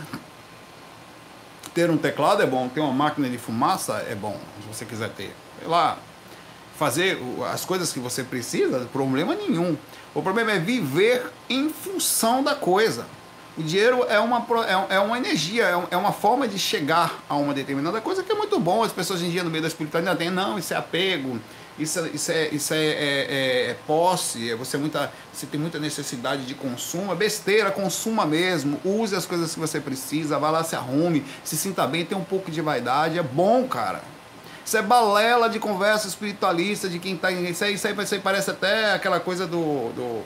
Ter 1.73 1.89
um 1.89 1.97
teclado 1.97 2.43
é 2.43 2.47
bom, 2.47 2.69
ter 2.69 2.81
uma 2.81 2.93
máquina 2.93 3.29
de 3.29 3.39
fumaça 3.39 4.05
é 4.09 4.15
bom, 4.15 4.39
se 4.61 4.67
você 4.67 4.85
quiser 4.85 5.11
ter. 5.11 5.35
Sei 5.61 5.69
lá, 5.69 5.99
fazer 6.79 7.19
as 7.53 7.65
coisas 7.65 7.93
que 7.93 7.99
você 7.99 8.23
precisa, 8.23 8.87
problema 8.93 9.35
nenhum. 9.35 9.77
O 10.15 10.23
problema 10.23 10.53
é 10.53 10.59
viver 10.61 11.27
em 11.51 11.71
função 11.71 12.43
da 12.43 12.55
coisa. 12.55 13.05
O 13.57 13.63
dinheiro 13.63 14.07
é 14.09 14.21
uma, 14.21 14.47
é, 14.65 14.95
é 14.95 15.01
uma 15.01 15.19
energia, 15.19 15.65
é, 15.65 15.95
é 15.95 15.97
uma 15.97 16.13
forma 16.13 16.47
de 16.47 16.57
chegar 16.57 17.21
a 17.29 17.35
uma 17.35 17.53
determinada 17.53 18.01
coisa 18.01 18.23
que 18.23 18.31
é 18.31 18.35
muito 18.35 18.61
bom. 18.61 18.85
As 18.85 18.93
pessoas 18.93 19.19
hoje 19.19 19.29
em 19.29 19.33
dia 19.33 19.43
no 19.43 19.51
meio 19.51 19.63
da 19.63 19.67
espiritualidade 19.67 20.21
têm, 20.21 20.31
não, 20.31 20.57
isso 20.57 20.73
é 20.73 20.77
apego, 20.77 21.41
isso, 21.77 22.07
isso, 22.15 22.31
é, 22.31 22.49
isso 22.51 22.73
é, 22.73 22.77
é, 22.77 22.91
é, 22.91 23.71
é 23.71 23.77
posse, 23.85 24.55
você, 24.55 24.77
muita, 24.77 25.13
você 25.33 25.47
tem 25.47 25.59
muita 25.59 25.81
necessidade 25.81 26.47
de 26.47 26.55
consumo, 26.55 27.11
é 27.11 27.17
besteira, 27.17 27.73
consuma 27.73 28.25
mesmo, 28.25 28.81
use 28.85 29.17
as 29.17 29.27
coisas 29.27 29.53
que 29.53 29.59
você 29.59 29.81
precisa, 29.81 30.39
vá 30.39 30.51
lá, 30.51 30.63
se 30.63 30.77
arrume, 30.77 31.25
se 31.43 31.57
sinta 31.57 31.85
bem, 31.89 32.05
tenha 32.05 32.21
um 32.21 32.25
pouco 32.25 32.53
de 32.53 32.61
vaidade, 32.61 33.19
é 33.19 33.23
bom, 33.23 33.67
cara. 33.67 34.01
Isso 34.69 34.77
é 34.77 34.83
balela 34.83 35.49
de 35.49 35.59
conversa 35.59 36.07
espiritualista, 36.07 36.91
de 36.91 36.99
quem 36.99 37.17
tá. 37.17 37.29
Aí, 37.29 37.53
isso 37.53 37.65
aí, 37.65 37.73
isso 37.73 37.87
aí 37.89 38.21
parece 38.21 38.51
até 38.51 38.93
aquela 38.93 39.19
coisa 39.19 39.47
do, 39.47 39.91
do 39.95 40.23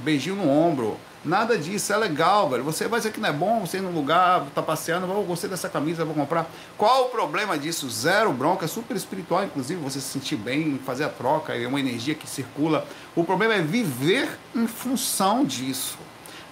beijinho 0.00 0.36
no 0.36 0.50
ombro. 0.50 0.98
Nada 1.24 1.56
disso, 1.56 1.94
é 1.94 1.96
legal, 1.96 2.50
velho. 2.50 2.62
Você 2.62 2.86
vai 2.88 3.00
dizer 3.00 3.10
que 3.10 3.18
não 3.18 3.30
é 3.30 3.32
bom, 3.32 3.60
você 3.60 3.78
ir 3.78 3.80
num 3.80 3.92
lugar, 3.92 4.44
tá 4.54 4.60
passeando, 4.60 5.10
oh, 5.10 5.22
gostei 5.22 5.48
dessa 5.48 5.70
camisa, 5.70 6.04
vou 6.04 6.14
comprar. 6.14 6.46
Qual 6.76 7.06
o 7.06 7.08
problema 7.08 7.56
disso? 7.56 7.88
Zero 7.88 8.34
bronca, 8.34 8.66
é 8.66 8.68
super 8.68 8.94
espiritual, 8.94 9.44
inclusive, 9.44 9.80
você 9.80 9.98
se 9.98 10.08
sentir 10.08 10.36
bem, 10.36 10.78
fazer 10.84 11.04
a 11.04 11.08
troca, 11.08 11.54
é 11.54 11.66
uma 11.66 11.80
energia 11.80 12.14
que 12.14 12.28
circula. 12.28 12.86
O 13.14 13.24
problema 13.24 13.54
é 13.54 13.62
viver 13.62 14.28
em 14.54 14.66
função 14.66 15.42
disso. 15.42 15.96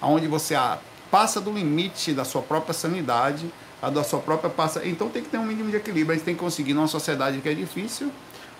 Onde 0.00 0.26
você 0.26 0.54
ah, 0.54 0.78
passa 1.11 1.42
do 1.42 1.52
limite 1.52 2.14
da 2.14 2.24
sua 2.24 2.40
própria 2.40 2.72
sanidade, 2.72 3.52
a 3.87 3.90
da 3.90 4.03
sua 4.03 4.20
própria 4.20 4.51
passa. 4.51 4.87
Então 4.87 5.09
tem 5.09 5.23
que 5.23 5.29
ter 5.29 5.38
um 5.38 5.44
mínimo 5.44 5.70
de 5.70 5.77
equilíbrio. 5.77 6.12
A 6.12 6.14
gente 6.14 6.25
tem 6.25 6.35
que 6.35 6.40
conseguir 6.40 6.75
numa 6.75 6.88
sociedade 6.88 7.38
que 7.40 7.49
é 7.49 7.55
difícil, 7.55 8.11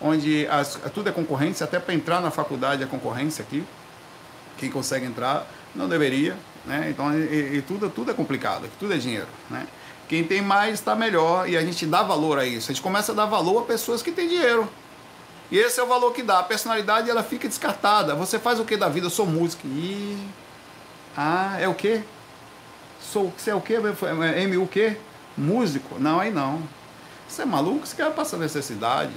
onde 0.01 0.47
as, 0.49 0.79
tudo 0.95 1.09
é 1.09 1.13
concorrência, 1.13 1.65
até 1.65 1.79
para 1.79 1.95
entrar 1.95 2.21
na 2.21 2.31
faculdade 2.31 2.83
é 2.83 2.87
concorrência 2.87 3.43
aqui. 3.43 3.65
Quem 4.59 4.71
consegue 4.71 5.07
entrar 5.07 5.47
não 5.75 5.89
deveria, 5.89 6.37
né? 6.65 6.89
Então, 6.91 7.13
e, 7.19 7.57
e, 7.57 7.63
tudo, 7.63 7.91
tudo 7.91 8.11
é 8.11 8.15
complicado, 8.15 8.69
tudo 8.79 8.95
é 8.95 8.97
dinheiro, 8.97 9.27
né? 9.51 9.67
Quem 10.09 10.23
tem 10.23 10.43
mais 10.43 10.75
está 10.75 10.95
melhor 10.95 11.49
e 11.49 11.57
a 11.57 11.63
gente 11.63 11.87
dá 11.87 12.03
valor 12.03 12.39
a 12.39 12.47
isso. 12.47 12.71
A 12.71 12.75
gente 12.75 12.83
começa 12.83 13.13
a 13.13 13.15
dar 13.15 13.27
valor 13.27 13.63
a 13.63 13.65
pessoas 13.65 14.03
que 14.03 14.13
têm 14.13 14.29
dinheiro. 14.29 14.69
E 15.51 15.59
esse 15.59 15.81
é 15.81 15.83
o 15.83 15.87
valor 15.87 16.13
que 16.13 16.23
dá. 16.23 16.41
A 16.41 16.43
personalidade 16.43 17.09
ela 17.09 17.23
fica 17.23 17.49
descartada. 17.49 18.15
Você 18.15 18.39
faz 18.39 18.61
o 18.61 18.65
que 18.65 18.77
da 18.77 18.89
vida? 18.89 19.07
Eu 19.07 19.11
sou 19.11 19.27
músico. 19.27 19.67
E 19.67 20.19
ah, 21.17 21.57
é 21.59 21.69
o 21.69 21.75
quê? 21.75 22.03
Sou, 23.01 23.33
você 23.37 23.51
é 23.51 23.55
o 23.55 23.61
quê? 23.61 23.75
É 23.75 24.43
M 24.43 24.57
o 24.59 24.67
quê? 24.67 24.97
Músico? 25.37 25.99
Não, 25.99 26.21
aí 26.21 26.31
não. 26.31 26.63
Você 27.29 27.43
é 27.43 27.45
maluco? 27.45 27.87
Você 27.87 27.97
quer 27.97 28.13
passar 28.13 28.37
necessidade? 28.37 29.13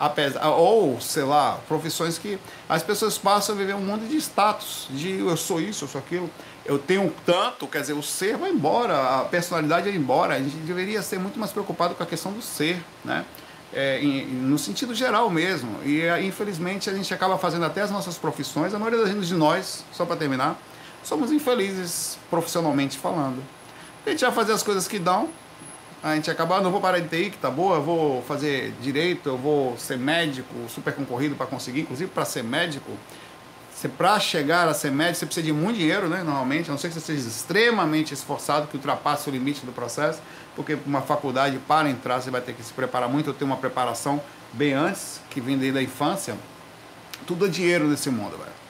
apesar, 0.00 0.48
ou, 0.48 0.98
sei 0.98 1.24
lá, 1.24 1.60
profissões 1.68 2.16
que 2.16 2.38
as 2.66 2.82
pessoas 2.82 3.18
passam 3.18 3.54
a 3.54 3.58
viver 3.58 3.74
um 3.74 3.82
mundo 3.82 4.08
de 4.08 4.16
status, 4.16 4.88
de 4.88 5.18
eu 5.20 5.36
sou 5.36 5.60
isso, 5.60 5.84
eu 5.84 5.88
sou 5.88 5.98
aquilo, 6.00 6.30
eu 6.64 6.78
tenho 6.78 7.12
tanto, 7.26 7.66
quer 7.66 7.82
dizer, 7.82 7.92
o 7.92 8.02
ser 8.02 8.38
vai 8.38 8.50
embora, 8.50 9.20
a 9.20 9.24
personalidade 9.24 9.90
vai 9.90 9.98
embora, 9.98 10.34
a 10.36 10.38
gente 10.38 10.56
deveria 10.56 11.02
ser 11.02 11.18
muito 11.18 11.38
mais 11.38 11.52
preocupado 11.52 11.94
com 11.94 12.02
a 12.02 12.06
questão 12.06 12.32
do 12.32 12.40
ser, 12.40 12.82
né? 13.04 13.26
É, 13.72 14.00
em, 14.00 14.24
no 14.24 14.58
sentido 14.58 14.92
geral 14.94 15.30
mesmo. 15.30 15.78
E 15.84 16.02
infelizmente 16.26 16.90
a 16.90 16.94
gente 16.94 17.12
acaba 17.12 17.38
fazendo 17.38 17.66
até 17.66 17.82
as 17.82 17.90
nossas 17.90 18.16
profissões, 18.16 18.74
a 18.74 18.78
maioria 18.78 19.04
das 19.04 19.28
de 19.28 19.34
nós, 19.34 19.84
só 19.92 20.06
para 20.06 20.16
terminar, 20.16 20.58
somos 21.04 21.30
infelizes 21.30 22.18
profissionalmente 22.30 22.98
falando. 22.98 23.42
A 24.04 24.10
gente 24.10 24.24
vai 24.24 24.32
fazer 24.32 24.54
as 24.54 24.62
coisas 24.62 24.88
que 24.88 24.98
dão, 24.98 25.28
a 26.02 26.14
gente 26.14 26.30
acaba, 26.30 26.56
ah, 26.56 26.60
não 26.60 26.70
vou 26.70 26.80
parar 26.80 26.98
de 26.98 27.08
TI, 27.08 27.30
que 27.30 27.38
tá 27.38 27.50
boa, 27.50 27.76
eu 27.76 27.82
vou 27.82 28.22
fazer 28.22 28.72
direito, 28.80 29.28
eu 29.28 29.36
vou 29.36 29.76
ser 29.76 29.98
médico, 29.98 30.54
super 30.68 30.94
concorrido 30.94 31.34
para 31.34 31.46
conseguir, 31.46 31.80
inclusive 31.80 32.10
para 32.10 32.24
ser 32.24 32.42
médico, 32.42 32.90
para 33.88 34.18
chegar 34.20 34.68
a 34.68 34.74
ser 34.74 34.90
médico, 34.90 35.20
você 35.20 35.26
precisa 35.26 35.46
de 35.46 35.52
muito 35.52 35.78
dinheiro, 35.78 36.08
né? 36.08 36.22
Normalmente, 36.22 36.68
a 36.68 36.72
não 36.72 36.78
ser 36.78 36.88
que 36.88 36.94
você 36.94 37.00
seja 37.00 37.26
extremamente 37.26 38.12
esforçado, 38.12 38.66
que 38.66 38.76
ultrapasse 38.76 39.28
o 39.28 39.32
limite 39.32 39.64
do 39.64 39.72
processo, 39.72 40.20
porque 40.54 40.76
uma 40.84 41.00
faculdade, 41.00 41.58
para 41.66 41.88
entrar, 41.88 42.20
você 42.20 42.30
vai 42.30 42.40
ter 42.40 42.52
que 42.52 42.62
se 42.62 42.72
preparar 42.72 43.08
muito, 43.08 43.28
ou 43.28 43.34
ter 43.34 43.44
uma 43.44 43.56
preparação 43.56 44.20
bem 44.52 44.74
antes, 44.74 45.20
que 45.30 45.40
vem 45.40 45.56
desde 45.56 45.78
a 45.78 45.82
infância. 45.82 46.36
Tudo 47.26 47.46
é 47.46 47.48
dinheiro 47.48 47.86
nesse 47.86 48.10
mundo, 48.10 48.36
velho. 48.36 48.60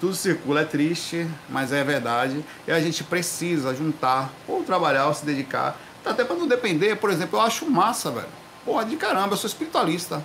Tudo 0.00 0.14
circula, 0.14 0.60
é 0.60 0.64
triste, 0.64 1.26
mas 1.48 1.72
é 1.72 1.82
verdade. 1.82 2.44
E 2.66 2.70
a 2.70 2.80
gente 2.80 3.02
precisa 3.02 3.74
juntar, 3.74 4.30
ou 4.46 4.62
trabalhar, 4.62 5.06
ou 5.06 5.14
se 5.14 5.24
dedicar. 5.24 5.78
Até 6.04 6.24
para 6.24 6.36
não 6.36 6.46
depender, 6.46 6.96
por 6.96 7.10
exemplo, 7.10 7.38
eu 7.38 7.42
acho 7.42 7.68
massa, 7.70 8.10
velho. 8.10 8.28
Porra, 8.64 8.84
de 8.84 8.96
caramba, 8.96 9.34
eu 9.34 9.36
sou 9.36 9.48
espiritualista. 9.48 10.24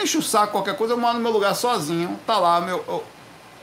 Enche 0.00 0.18
o 0.18 0.22
saco, 0.22 0.52
qualquer 0.52 0.76
coisa, 0.76 0.94
eu 0.94 0.98
moro 0.98 1.14
no 1.14 1.20
meu 1.20 1.32
lugar 1.32 1.54
sozinho. 1.54 2.18
Tá 2.26 2.38
lá, 2.38 2.60
meu. 2.60 2.84
Eu, 2.86 3.04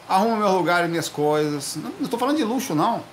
arrumo 0.09 0.37
meu 0.37 0.51
lugar 0.51 0.83
e 0.83 0.87
minhas 0.87 1.07
coisas. 1.07 1.77
Não 1.77 1.91
estou 2.01 2.19
falando 2.19 2.37
de 2.37 2.43
luxo, 2.43 2.73
não. 2.73 3.03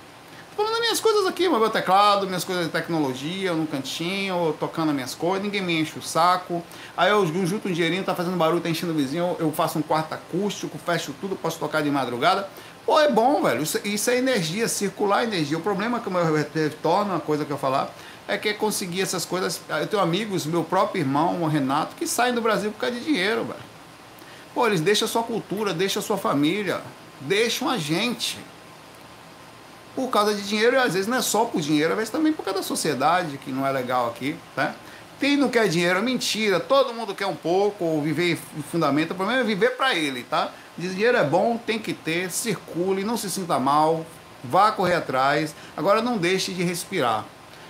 Estou 0.49 0.65
falando 0.65 0.71
das 0.71 0.81
minhas 0.81 0.99
coisas 0.99 1.27
aqui, 1.27 1.47
meu 1.47 1.69
teclado, 1.69 2.25
minhas 2.25 2.43
coisas 2.43 2.65
de 2.65 2.71
tecnologia, 2.71 3.53
no 3.53 3.67
cantinho, 3.67 4.55
tocando 4.59 4.89
as 4.89 4.95
minhas 4.95 5.13
coisas, 5.13 5.43
ninguém 5.43 5.61
me 5.61 5.79
enche 5.79 5.99
o 5.99 6.01
saco. 6.01 6.63
Aí 6.97 7.11
eu 7.11 7.23
junto 7.45 7.67
um 7.67 7.71
dinheirinho, 7.71 8.03
tá 8.03 8.15
fazendo 8.15 8.35
barulho, 8.35 8.59
tá 8.59 8.67
enchendo 8.67 8.91
o 8.91 8.95
vizinho, 8.95 9.35
eu 9.37 9.51
faço 9.51 9.77
um 9.77 9.83
quarto 9.83 10.13
acústico, 10.13 10.75
fecho 10.79 11.13
tudo, 11.21 11.35
posso 11.35 11.59
tocar 11.59 11.83
de 11.83 11.91
madrugada. 11.91 12.49
Pô, 12.87 12.99
é 12.99 13.11
bom, 13.11 13.43
velho. 13.43 13.61
Isso, 13.61 13.79
isso 13.83 14.09
é 14.09 14.17
energia, 14.17 14.67
circular 14.67 15.23
energia. 15.23 15.59
O 15.59 15.61
problema 15.61 15.99
que 15.99 16.07
eu 16.07 16.33
retorno, 16.33 17.11
uma 17.11 17.19
coisa 17.19 17.45
que 17.45 17.51
eu 17.51 17.57
falar, 17.57 17.93
é 18.27 18.37
que 18.37 18.49
é 18.49 18.53
conseguir 18.53 19.01
essas 19.01 19.25
coisas. 19.25 19.61
Eu 19.69 19.87
tenho 19.87 20.01
amigos, 20.01 20.45
meu 20.45 20.63
próprio 20.63 21.01
irmão, 21.01 21.41
o 21.41 21.47
Renato, 21.47 21.95
que 21.95 22.05
saem 22.05 22.33
do 22.33 22.41
Brasil 22.41 22.71
por 22.71 22.79
causa 22.79 22.95
de 22.95 23.03
dinheiro, 23.03 23.45
velho. 23.45 23.59
Pô, 24.53 24.67
eles 24.67 24.81
deixam 24.81 25.07
a 25.07 25.09
sua 25.09 25.23
cultura, 25.23 25.73
deixam 25.73 26.01
a 26.01 26.03
sua 26.03 26.17
família, 26.17 26.81
deixam 27.21 27.69
a 27.69 27.77
gente. 27.77 28.37
Por 29.95 30.09
causa 30.09 30.33
de 30.33 30.47
dinheiro, 30.47 30.75
e 30.75 30.79
às 30.79 30.93
vezes 30.93 31.07
não 31.07 31.17
é 31.17 31.21
só 31.21 31.45
por 31.45 31.61
dinheiro, 31.61 31.91
às 31.91 31.97
vezes 31.97 32.11
também 32.11 32.33
por 32.33 32.43
causa 32.43 32.59
da 32.59 32.65
sociedade, 32.65 33.37
que 33.37 33.51
não 33.51 33.65
é 33.65 33.71
legal 33.71 34.07
aqui, 34.09 34.35
tá? 34.55 34.75
Quem 35.19 35.35
não 35.35 35.49
quer 35.49 35.67
dinheiro 35.67 35.97
é 35.97 36.01
mentira, 36.01 36.59
todo 36.59 36.93
mundo 36.93 37.15
quer 37.15 37.25
um 37.25 37.35
pouco, 37.35 37.83
ou 37.83 38.01
viver 38.01 38.37
fundamento, 38.71 39.11
o 39.11 39.15
problema 39.15 39.41
é 39.41 39.43
viver 39.43 39.71
para 39.71 39.95
ele, 39.95 40.23
tá? 40.23 40.51
Dinheiro 40.77 41.17
é 41.17 41.23
bom, 41.23 41.57
tem 41.57 41.79
que 41.79 41.93
ter, 41.93 42.29
circule, 42.29 43.03
não 43.03 43.17
se 43.17 43.29
sinta 43.31 43.57
mal, 43.57 44.05
vá 44.43 44.71
correr 44.71 44.95
atrás, 44.95 45.55
agora 45.75 46.03
não 46.03 46.19
deixe 46.19 46.51
de 46.51 46.61
respirar. 46.63 47.25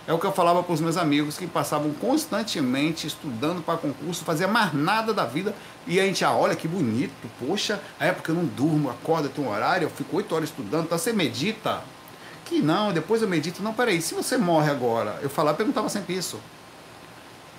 É 0.08 0.14
o 0.14 0.18
que 0.18 0.26
eu 0.26 0.32
falava 0.32 0.64
para 0.64 0.74
os 0.74 0.80
meus 0.80 0.96
amigos 0.96 1.38
que 1.38 1.46
passavam 1.46 1.92
constantemente 1.92 3.06
estudando 3.06 3.62
para 3.62 3.78
concurso, 3.78 4.24
fazia 4.24 4.48
mais 4.48 4.74
nada 4.74 5.14
da 5.14 5.26
vida. 5.26 5.54
E 5.86 6.00
a 6.00 6.06
gente, 6.06 6.24
ah, 6.24 6.32
olha 6.32 6.56
que 6.56 6.66
bonito, 6.66 7.12
poxa, 7.38 7.82
a 8.00 8.06
época 8.06 8.32
eu 8.32 8.36
não 8.36 8.46
durmo, 8.46 8.90
acordo, 8.90 9.28
tem 9.28 9.44
um 9.44 9.50
horário, 9.50 9.86
eu 9.86 9.90
fico 9.90 10.16
oito 10.16 10.34
horas 10.34 10.48
estudando, 10.48 10.86
então 10.86 10.98
você 10.98 11.12
medita. 11.12 11.82
Que 12.46 12.62
não, 12.62 12.94
depois 12.94 13.22
eu 13.22 13.28
medito. 13.28 13.62
Não, 13.62 13.74
peraí, 13.74 14.02
se 14.02 14.16
você 14.16 14.38
morre 14.38 14.72
agora, 14.72 15.20
eu 15.22 15.30
falava, 15.30 15.58
perguntava 15.58 15.90
sempre 15.90 16.16
isso. 16.16 16.40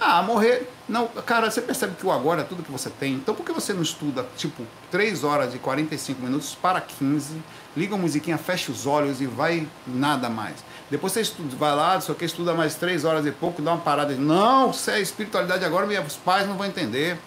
Ah, 0.01 0.23
morrer. 0.23 0.71
Não, 0.89 1.09
cara, 1.09 1.51
você 1.51 1.61
percebe 1.61 1.97
que 1.97 2.07
o 2.07 2.13
agora 2.13 2.41
é 2.41 2.45
tudo 2.45 2.63
que 2.63 2.71
você 2.71 2.89
tem. 2.89 3.15
Então 3.15 3.35
por 3.35 3.45
que 3.45 3.53
você 3.53 3.75
não 3.75 3.83
estuda, 3.83 4.27
tipo, 4.37 4.65
3 4.91 5.25
horas 5.25 5.55
e 5.55 5.59
45 5.59 6.23
minutos 6.23 6.55
para 6.55 6.81
15, 6.81 7.43
liga 7.77 7.95
a 7.95 7.99
musiquinha, 7.99 8.39
fecha 8.39 8.73
os 8.73 8.87
olhos 8.87 9.21
e 9.21 9.27
vai 9.27 9.67
nada 9.87 10.31
mais? 10.31 10.55
Depois 10.91 11.13
você 11.13 11.21
estuda, 11.21 11.55
vai 11.57 11.75
lá, 11.75 12.01
só 12.01 12.15
que 12.15 12.25
estuda 12.25 12.55
mais 12.55 12.75
3 12.75 13.05
horas 13.05 13.27
e 13.27 13.31
pouco, 13.31 13.61
dá 13.61 13.73
uma 13.73 13.81
parada. 13.81 14.15
Não, 14.15 14.73
se 14.73 14.91
é 14.91 15.01
espiritualidade 15.01 15.65
agora, 15.65 15.87
meus 15.87 16.17
pais 16.17 16.47
não 16.47 16.57
vão 16.57 16.67
entender. 16.67 17.19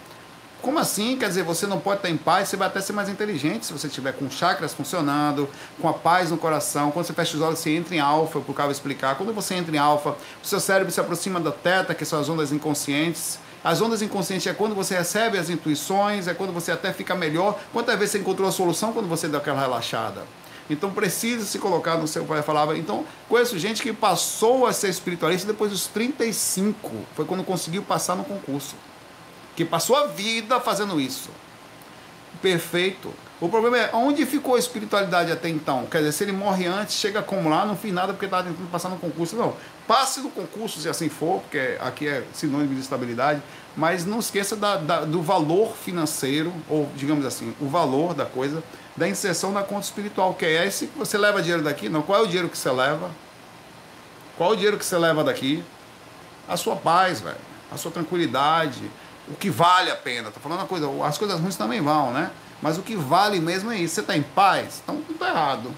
Como 0.60 0.78
assim? 0.78 1.16
Quer 1.16 1.26
dizer, 1.26 1.42
você 1.42 1.66
não 1.66 1.80
pode 1.80 1.98
estar 1.98 2.08
em 2.08 2.16
paz, 2.16 2.48
você 2.48 2.56
vai 2.56 2.68
até 2.68 2.80
ser 2.80 2.92
mais 2.92 3.08
inteligente 3.08 3.66
se 3.66 3.72
você 3.72 3.88
estiver 3.88 4.12
com 4.12 4.30
chakras 4.30 4.72
funcionando, 4.72 5.48
com 5.80 5.88
a 5.88 5.92
paz 5.92 6.30
no 6.30 6.38
coração. 6.38 6.92
Quando 6.92 7.04
você 7.04 7.12
fecha 7.12 7.36
os 7.36 7.42
olhos, 7.42 7.58
você 7.58 7.70
entra 7.70 7.94
em 7.96 7.98
alfa, 7.98 8.40
por 8.40 8.54
causa 8.54 8.70
explicar. 8.70 9.16
Quando 9.16 9.32
você 9.32 9.54
entra 9.54 9.74
em 9.74 9.78
alfa, 9.78 10.10
o 10.10 10.46
seu 10.46 10.60
cérebro 10.60 10.92
se 10.92 11.00
aproxima 11.00 11.40
da 11.40 11.50
teta, 11.50 11.94
que 11.94 12.04
são 12.04 12.20
as 12.20 12.28
ondas 12.28 12.52
inconscientes. 12.52 13.40
As 13.64 13.80
ondas 13.80 14.02
inconscientes 14.02 14.46
é 14.46 14.54
quando 14.54 14.74
você 14.74 14.96
recebe 14.96 15.36
as 15.36 15.50
intuições, 15.50 16.28
é 16.28 16.34
quando 16.34 16.52
você 16.52 16.70
até 16.70 16.92
fica 16.92 17.14
melhor. 17.14 17.58
Quantas 17.72 17.96
vezes 17.96 18.12
você 18.12 18.18
encontrou 18.18 18.48
a 18.48 18.52
solução 18.52 18.92
quando 18.92 19.08
você 19.08 19.26
deu 19.26 19.38
aquela 19.38 19.60
relaxada? 19.60 20.22
Então 20.72 20.90
precisa 20.90 21.44
se 21.44 21.58
colocar 21.58 21.96
no 21.96 22.06
seu 22.08 22.24
pai 22.24 22.42
falava. 22.42 22.76
Então, 22.76 23.04
conheço 23.28 23.58
gente 23.58 23.82
que 23.82 23.92
passou 23.92 24.66
a 24.66 24.72
ser 24.72 24.88
espiritualista 24.88 25.46
depois 25.46 25.70
dos 25.70 25.86
35. 25.86 26.90
Foi 27.14 27.24
quando 27.24 27.44
conseguiu 27.44 27.82
passar 27.82 28.16
no 28.16 28.24
concurso 28.24 28.74
que 29.54 29.64
passou 29.64 29.96
a 29.96 30.06
vida 30.06 30.60
fazendo 30.60 31.00
isso. 31.00 31.30
Perfeito. 32.40 33.12
O 33.40 33.48
problema 33.48 33.76
é 33.76 33.90
onde 33.92 34.24
ficou 34.24 34.54
a 34.54 34.58
espiritualidade 34.58 35.32
até 35.32 35.48
então? 35.48 35.84
Quer 35.86 35.98
dizer, 35.98 36.12
se 36.12 36.24
ele 36.24 36.32
morre 36.32 36.66
antes, 36.66 36.94
chega 36.94 37.22
como 37.22 37.48
lá, 37.48 37.66
não 37.66 37.76
fiz 37.76 37.92
nada 37.92 38.12
porque 38.12 38.26
estava 38.26 38.44
tentando 38.44 38.70
passar 38.70 38.88
no 38.88 38.96
concurso. 38.96 39.36
Não, 39.36 39.54
passe 39.86 40.20
no 40.20 40.30
concurso 40.30 40.80
se 40.80 40.88
assim 40.88 41.08
for, 41.08 41.40
porque 41.40 41.76
aqui 41.80 42.06
é 42.06 42.24
sinônimo 42.32 42.74
de 42.74 42.80
estabilidade, 42.80 43.42
mas 43.76 44.04
não 44.04 44.18
esqueça 44.18 44.54
da, 44.54 44.76
da, 44.76 45.04
do 45.04 45.22
valor 45.22 45.74
financeiro, 45.76 46.52
ou 46.68 46.90
digamos 46.94 47.24
assim, 47.24 47.54
o 47.60 47.66
valor 47.68 48.14
da 48.14 48.26
coisa, 48.26 48.62
da 48.96 49.08
inserção 49.08 49.52
na 49.52 49.62
conta 49.62 49.86
espiritual, 49.86 50.34
que 50.34 50.44
é 50.44 50.66
esse 50.66 50.86
que 50.86 50.98
você 50.98 51.16
leva 51.16 51.40
dinheiro 51.40 51.62
daqui. 51.62 51.88
Não, 51.88 52.02
qual 52.02 52.20
é 52.20 52.22
o 52.22 52.26
dinheiro 52.26 52.48
que 52.48 52.58
você 52.58 52.70
leva? 52.70 53.10
Qual 54.36 54.50
é 54.50 54.52
o 54.52 54.56
dinheiro 54.56 54.78
que 54.78 54.84
você 54.84 54.98
leva 54.98 55.24
daqui? 55.24 55.64
A 56.48 56.56
sua 56.56 56.76
paz, 56.76 57.20
velho, 57.20 57.36
a 57.70 57.76
sua 57.76 57.90
tranquilidade, 57.90 58.90
o 59.28 59.34
que 59.34 59.48
vale 59.48 59.90
a 59.90 59.96
pena. 59.96 60.30
Tô 60.30 60.40
falando 60.40 60.60
uma 60.60 60.66
coisa, 60.66 60.88
as 61.04 61.16
coisas 61.16 61.40
ruins 61.40 61.56
também 61.56 61.80
vão, 61.80 62.12
né? 62.12 62.30
Mas 62.60 62.78
o 62.78 62.82
que 62.82 62.94
vale 62.94 63.40
mesmo 63.40 63.72
é 63.72 63.78
isso. 63.78 63.94
Você 63.94 64.00
está 64.02 64.16
em 64.16 64.22
paz? 64.22 64.80
Então 64.82 64.96
tudo 65.02 65.18
tá 65.18 65.28
errado. 65.28 65.72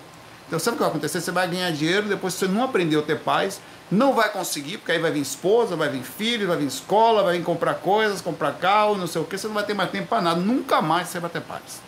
Então 0.47 0.59
sabe 0.59 0.75
o 0.75 0.79
que 0.79 0.83
vai 0.83 0.91
acontecer? 0.91 1.21
Você 1.21 1.31
vai 1.31 1.49
ganhar 1.49 1.71
dinheiro, 1.71 2.09
depois 2.09 2.35
você 2.35 2.47
não 2.47 2.63
aprendeu 2.63 3.01
a 3.01 3.03
ter 3.03 3.19
paz, 3.19 3.61
não 3.91 4.15
vai 4.15 4.31
conseguir, 4.31 4.79
porque 4.79 4.93
aí 4.93 4.99
vai 4.99 5.11
vir 5.11 5.21
esposa, 5.21 5.77
vai 5.77 5.89
vir 5.89 6.03
filho, 6.03 6.49
vai 6.49 6.57
vir 6.57 6.67
escola, 6.67 7.23
vai 7.23 7.39
vir 7.39 7.45
comprar 7.45 7.75
coisas, 7.75 8.21
comprar 8.21 8.53
carro, 8.55 8.97
não 8.97 9.07
sei 9.07 9.23
o 9.23 9.25
que, 9.25 9.39
você 9.39 9.47
não 9.47 9.55
vai 9.55 9.65
ter 9.65 9.75
mais 9.75 9.91
tempo 9.91 10.09
para 10.09 10.21
nada. 10.21 10.41
Nunca 10.41 10.83
mais 10.83 11.09
você 11.09 11.21
vai 11.21 11.31
ter 11.31 11.41
paz. 11.41 11.81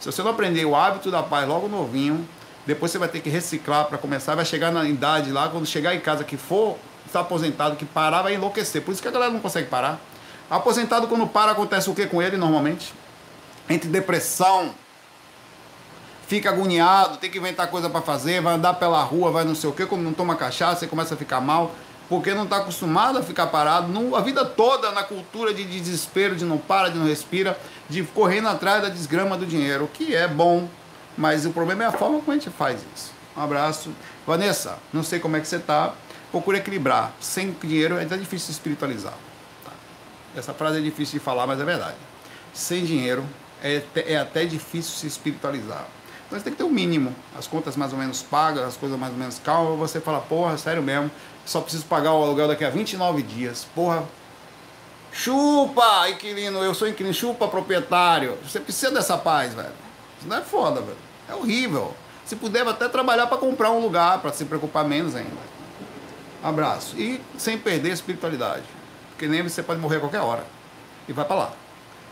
Se 0.00 0.06
você 0.10 0.22
não 0.22 0.30
aprender 0.30 0.64
o 0.64 0.76
hábito 0.76 1.10
da 1.10 1.22
paz 1.22 1.48
logo 1.48 1.68
novinho, 1.68 2.28
depois 2.66 2.92
você 2.92 2.98
vai 2.98 3.08
ter 3.08 3.20
que 3.20 3.30
reciclar 3.30 3.86
para 3.86 3.98
começar, 3.98 4.34
vai 4.34 4.44
chegar 4.44 4.70
na 4.70 4.84
idade 4.84 5.30
lá, 5.30 5.48
quando 5.48 5.66
chegar 5.66 5.94
em 5.94 6.00
casa 6.00 6.24
que 6.24 6.36
for, 6.36 6.78
está 7.06 7.20
aposentado, 7.20 7.76
que 7.76 7.84
parar, 7.84 8.22
vai 8.22 8.34
enlouquecer. 8.34 8.82
Por 8.82 8.92
isso 8.92 9.02
que 9.02 9.08
a 9.08 9.10
galera 9.10 9.32
não 9.32 9.40
consegue 9.40 9.68
parar. 9.68 10.00
Aposentado, 10.50 11.08
quando 11.08 11.26
para, 11.26 11.52
acontece 11.52 11.88
o 11.88 11.94
que 11.94 12.06
com 12.06 12.20
ele 12.20 12.36
normalmente? 12.36 12.92
Entre 13.68 13.88
depressão, 13.88 14.74
fica 16.26 16.50
agoniado, 16.50 17.18
tem 17.18 17.30
que 17.30 17.38
inventar 17.38 17.68
coisa 17.68 17.88
para 17.90 18.00
fazer, 18.00 18.40
vai 18.40 18.54
andar 18.54 18.74
pela 18.74 19.02
rua, 19.02 19.30
vai 19.30 19.44
não 19.44 19.54
sei 19.54 19.70
o 19.70 19.72
que, 19.72 19.86
como 19.86 20.02
não 20.02 20.12
toma 20.12 20.36
cachaça, 20.36 20.80
você 20.80 20.86
começa 20.86 21.14
a 21.14 21.16
ficar 21.16 21.40
mal, 21.40 21.74
porque 22.08 22.34
não 22.34 22.44
está 22.44 22.58
acostumado 22.58 23.18
a 23.18 23.22
ficar 23.22 23.46
parado, 23.48 23.88
não, 23.88 24.14
a 24.14 24.20
vida 24.20 24.44
toda 24.44 24.92
na 24.92 25.02
cultura 25.02 25.52
de 25.52 25.64
desespero, 25.64 26.36
de 26.36 26.44
não 26.44 26.58
para, 26.58 26.88
de 26.88 26.98
não 26.98 27.06
respira, 27.06 27.58
de 27.88 28.02
correndo 28.02 28.48
atrás 28.48 28.82
da 28.82 28.88
desgrama 28.88 29.36
do 29.36 29.46
dinheiro, 29.46 29.88
que 29.92 30.14
é 30.14 30.28
bom, 30.28 30.68
mas 31.16 31.46
o 31.46 31.50
problema 31.50 31.84
é 31.84 31.86
a 31.86 31.92
forma 31.92 32.18
como 32.18 32.32
a 32.32 32.34
gente 32.34 32.50
faz 32.50 32.80
isso. 32.94 33.12
Um 33.36 33.42
abraço. 33.42 33.90
Vanessa, 34.26 34.78
não 34.92 35.02
sei 35.02 35.18
como 35.18 35.36
é 35.36 35.40
que 35.40 35.46
você 35.46 35.56
está, 35.56 35.92
procure 36.30 36.58
equilibrar. 36.58 37.12
Sem 37.20 37.52
dinheiro 37.52 37.98
é 37.98 38.04
difícil 38.04 38.50
espiritualizar. 38.50 39.14
Essa 40.36 40.52
frase 40.52 40.78
é 40.78 40.80
difícil 40.80 41.18
de 41.18 41.24
falar, 41.24 41.46
mas 41.46 41.60
é 41.60 41.64
verdade. 41.64 41.96
Sem 42.52 42.84
dinheiro 42.84 43.24
é, 43.62 43.82
é 44.06 44.16
até 44.16 44.44
difícil 44.44 44.92
se 44.92 45.06
espiritualizar. 45.06 45.86
Você 46.30 46.44
tem 46.44 46.52
que 46.52 46.58
ter 46.58 46.64
o 46.64 46.68
um 46.68 46.70
mínimo. 46.70 47.14
As 47.38 47.46
contas 47.46 47.76
mais 47.76 47.92
ou 47.92 47.98
menos 47.98 48.22
pagas, 48.22 48.64
as 48.64 48.76
coisas 48.76 48.98
mais 48.98 49.12
ou 49.12 49.18
menos 49.18 49.38
calmas. 49.38 49.78
Você 49.78 50.00
fala, 50.00 50.20
porra, 50.20 50.56
sério 50.58 50.82
mesmo, 50.82 51.10
só 51.44 51.60
preciso 51.60 51.84
pagar 51.84 52.12
o 52.12 52.22
aluguel 52.22 52.48
daqui 52.48 52.64
a 52.64 52.70
29 52.70 53.22
dias. 53.22 53.66
Porra, 53.74 54.04
chupa, 55.12 56.08
inquilino, 56.08 56.58
eu 56.58 56.74
sou 56.74 56.88
inquilino, 56.88 57.14
chupa, 57.14 57.48
proprietário. 57.48 58.38
Você 58.42 58.58
precisa 58.58 58.90
dessa 58.90 59.16
paz, 59.16 59.54
velho. 59.54 59.72
Isso 60.18 60.28
não 60.28 60.38
é 60.38 60.42
foda, 60.42 60.80
velho. 60.80 60.96
É 61.28 61.34
horrível. 61.34 61.94
Se 62.24 62.36
puder, 62.36 62.66
até 62.66 62.88
trabalhar 62.88 63.26
para 63.26 63.36
comprar 63.36 63.70
um 63.70 63.80
lugar, 63.80 64.20
para 64.20 64.32
se 64.32 64.44
preocupar 64.44 64.84
menos 64.84 65.14
ainda. 65.14 65.54
Abraço. 66.42 66.96
E 66.98 67.20
sem 67.36 67.58
perder 67.58 67.90
a 67.90 67.94
espiritualidade. 67.94 68.64
Porque 69.10 69.26
nem 69.26 69.42
você 69.42 69.62
pode 69.62 69.80
morrer 69.80 69.96
a 69.96 70.00
qualquer 70.00 70.20
hora. 70.20 70.44
E 71.06 71.12
vai 71.12 71.24
para 71.24 71.36
lá. 71.36 71.52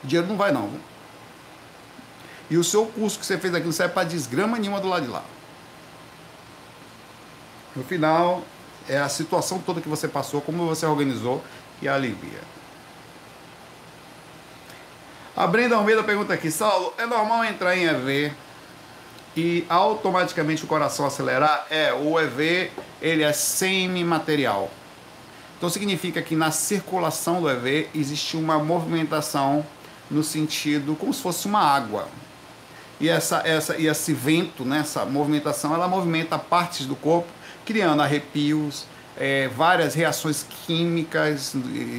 O 0.04 0.06
dinheiro 0.06 0.28
não 0.28 0.36
vai 0.36 0.52
não. 0.52 0.68
Viu? 0.68 0.80
E 2.52 2.58
o 2.58 2.62
seu 2.62 2.84
curso 2.84 3.18
que 3.18 3.24
você 3.24 3.38
fez 3.38 3.54
aqui 3.54 3.64
não 3.64 3.72
serve 3.72 3.94
para 3.94 4.06
desgrama 4.06 4.58
nenhuma 4.58 4.78
do 4.78 4.86
lado 4.86 5.06
de 5.06 5.08
lá. 5.10 5.24
No 7.74 7.82
final, 7.82 8.42
é 8.86 8.98
a 8.98 9.08
situação 9.08 9.58
toda 9.58 9.80
que 9.80 9.88
você 9.88 10.06
passou, 10.06 10.42
como 10.42 10.66
você 10.66 10.84
organizou, 10.84 11.42
que 11.80 11.88
alivia. 11.88 12.40
A 15.34 15.46
Brenda 15.46 15.76
Almeida 15.76 16.04
pergunta 16.04 16.34
aqui, 16.34 16.50
Saulo, 16.50 16.92
é 16.98 17.06
normal 17.06 17.42
entrar 17.46 17.74
em 17.74 17.84
EV 17.84 18.34
e 19.34 19.64
automaticamente 19.66 20.64
o 20.64 20.66
coração 20.66 21.06
acelerar? 21.06 21.66
É, 21.70 21.94
o 21.94 22.20
EV 22.20 22.70
ele 23.00 23.22
é 23.22 23.32
semi-material. 23.32 24.70
Então 25.56 25.70
significa 25.70 26.20
que 26.20 26.36
na 26.36 26.50
circulação 26.50 27.40
do 27.40 27.48
EV 27.48 27.88
existe 27.94 28.36
uma 28.36 28.58
movimentação 28.58 29.64
no 30.10 30.22
sentido 30.22 30.94
como 30.96 31.14
se 31.14 31.22
fosse 31.22 31.46
uma 31.46 31.60
água. 31.60 32.08
E, 33.02 33.08
essa, 33.08 33.42
essa, 33.44 33.76
e 33.76 33.88
esse 33.88 34.14
vento, 34.14 34.64
né, 34.64 34.78
essa 34.78 35.04
movimentação, 35.04 35.74
ela 35.74 35.88
movimenta 35.88 36.38
partes 36.38 36.86
do 36.86 36.94
corpo, 36.94 37.26
criando 37.66 38.00
arrepios, 38.00 38.86
é, 39.18 39.48
várias 39.48 39.94
reações 39.94 40.46
químicas 40.64 41.52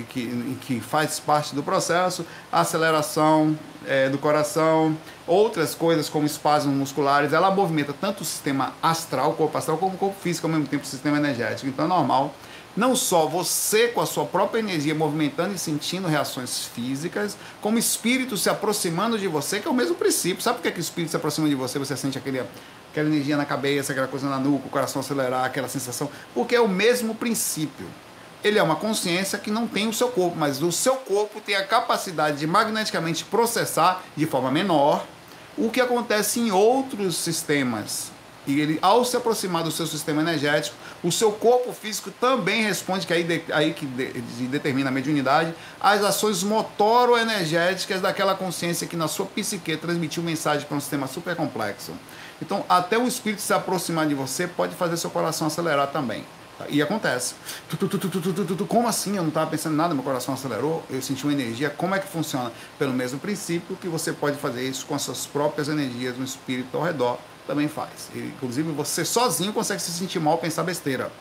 que, 0.09 0.57
que 0.61 0.79
faz 0.79 1.19
parte 1.19 1.53
do 1.53 1.61
processo, 1.61 2.25
aceleração 2.49 3.59
é, 3.85 4.07
do 4.07 4.17
coração, 4.17 4.97
outras 5.27 5.75
coisas 5.75 6.07
como 6.07 6.25
espasmos 6.25 6.73
musculares, 6.73 7.33
ela 7.33 7.51
movimenta 7.51 7.93
tanto 7.93 8.21
o 8.21 8.25
sistema 8.25 8.73
astral, 8.81 9.31
o 9.31 9.33
corpo 9.33 9.57
astral, 9.57 9.77
como 9.77 9.95
o 9.95 9.97
corpo 9.97 10.15
físico, 10.21 10.47
ao 10.47 10.53
mesmo 10.53 10.67
tempo 10.67 10.85
o 10.85 10.87
sistema 10.87 11.17
energético. 11.17 11.67
Então 11.67 11.83
é 11.83 11.87
normal 11.89 12.33
não 12.75 12.95
só 12.95 13.27
você 13.27 13.87
com 13.87 14.01
a 14.01 14.05
sua 14.05 14.25
própria 14.25 14.59
energia 14.59 14.95
movimentando 14.95 15.53
e 15.53 15.59
sentindo 15.59 16.07
reações 16.07 16.65
físicas, 16.65 17.37
como 17.61 17.77
espírito 17.77 18.35
se 18.35 18.49
aproximando 18.49 19.17
de 19.17 19.27
você, 19.27 19.59
que 19.59 19.67
é 19.67 19.71
o 19.71 19.73
mesmo 19.73 19.95
princípio. 19.95 20.41
Sabe 20.41 20.57
por 20.57 20.63
que, 20.63 20.71
que 20.71 20.79
o 20.79 20.81
espírito 20.81 21.11
se 21.11 21.17
aproxima 21.17 21.47
de 21.47 21.55
você? 21.55 21.77
Você 21.77 21.95
sente 21.95 22.17
aquele, 22.17 22.41
aquela 22.91 23.07
energia 23.07 23.37
na 23.37 23.45
cabeça, 23.45 23.91
aquela 23.91 24.07
coisa 24.07 24.27
na 24.27 24.39
nuca, 24.39 24.67
o 24.67 24.69
coração 24.69 25.01
acelerar, 25.01 25.45
aquela 25.45 25.67
sensação? 25.67 26.09
Porque 26.33 26.55
é 26.55 26.61
o 26.61 26.67
mesmo 26.67 27.13
princípio. 27.13 27.85
Ele 28.43 28.59
é 28.59 28.63
uma 28.63 28.75
consciência 28.75 29.37
que 29.39 29.51
não 29.51 29.67
tem 29.67 29.87
o 29.87 29.93
seu 29.93 30.09
corpo, 30.09 30.35
mas 30.35 30.61
o 30.61 30.71
seu 30.71 30.95
corpo 30.95 31.39
tem 31.39 31.55
a 31.55 31.65
capacidade 31.65 32.39
de 32.39 32.47
magneticamente 32.47 33.23
processar 33.23 34.03
de 34.17 34.25
forma 34.25 34.51
menor 34.51 35.05
o 35.57 35.69
que 35.69 35.79
acontece 35.79 36.39
em 36.39 36.51
outros 36.51 37.15
sistemas 37.15 38.12
e 38.45 38.59
ele, 38.59 38.79
ao 38.81 39.05
se 39.05 39.15
aproximar 39.15 39.63
do 39.63 39.71
seu 39.71 39.87
sistema 39.87 40.21
energético, 40.21 40.75
o 41.01 41.11
seu 41.11 41.31
corpo 41.31 41.71
físico 41.71 42.11
também 42.11 42.63
responde, 42.63 43.07
que 43.07 43.13
aí, 43.13 43.23
de, 43.23 43.43
aí 43.53 43.73
que 43.73 43.85
de, 43.85 44.21
de, 44.21 44.47
determina 44.47 44.89
a 44.89 44.91
mediunidade, 44.91 45.53
às 45.79 46.03
ações 46.03 46.43
motoro-energéticas 46.43 48.01
daquela 48.01 48.35
consciência 48.35 48.85
que 48.85 48.97
na 48.97 49.07
sua 49.07 49.25
psique 49.25 49.77
transmitiu 49.77 50.21
mensagem 50.21 50.67
para 50.67 50.75
um 50.75 50.81
sistema 50.81 51.07
super 51.07 51.35
complexo. 51.35 51.93
Então, 52.41 52.65
até 52.67 52.97
o 52.97 53.07
espírito 53.07 53.41
se 53.41 53.53
aproximar 53.53 54.07
de 54.07 54.13
você 54.13 54.45
pode 54.45 54.75
fazer 54.75 54.97
seu 54.97 55.09
coração 55.09 55.47
acelerar 55.47 55.87
também. 55.87 56.25
E 56.69 56.81
acontece. 56.81 57.35
Como 58.67 58.87
assim? 58.87 59.15
Eu 59.15 59.23
não 59.23 59.29
estava 59.29 59.49
pensando 59.49 59.73
em 59.73 59.77
nada, 59.77 59.93
meu 59.93 60.03
coração 60.03 60.33
acelerou, 60.33 60.83
eu 60.89 61.01
senti 61.01 61.23
uma 61.23 61.33
energia. 61.33 61.69
Como 61.69 61.95
é 61.95 61.99
que 61.99 62.07
funciona? 62.07 62.51
Pelo 62.77 62.93
mesmo 62.93 63.19
princípio 63.19 63.75
que 63.77 63.87
você 63.87 64.13
pode 64.13 64.37
fazer 64.37 64.67
isso 64.67 64.85
com 64.85 64.93
as 64.95 65.01
suas 65.01 65.25
próprias 65.25 65.67
energias 65.67 66.17
no 66.17 66.23
espírito 66.23 66.77
ao 66.77 66.83
redor 66.83 67.17
também 67.45 67.67
faz. 67.67 68.09
Inclusive, 68.15 68.71
você 68.71 69.03
sozinho 69.05 69.53
consegue 69.53 69.81
se 69.81 69.91
sentir 69.91 70.19
mal, 70.19 70.37
pensar 70.37 70.63
besteira. 70.63 71.11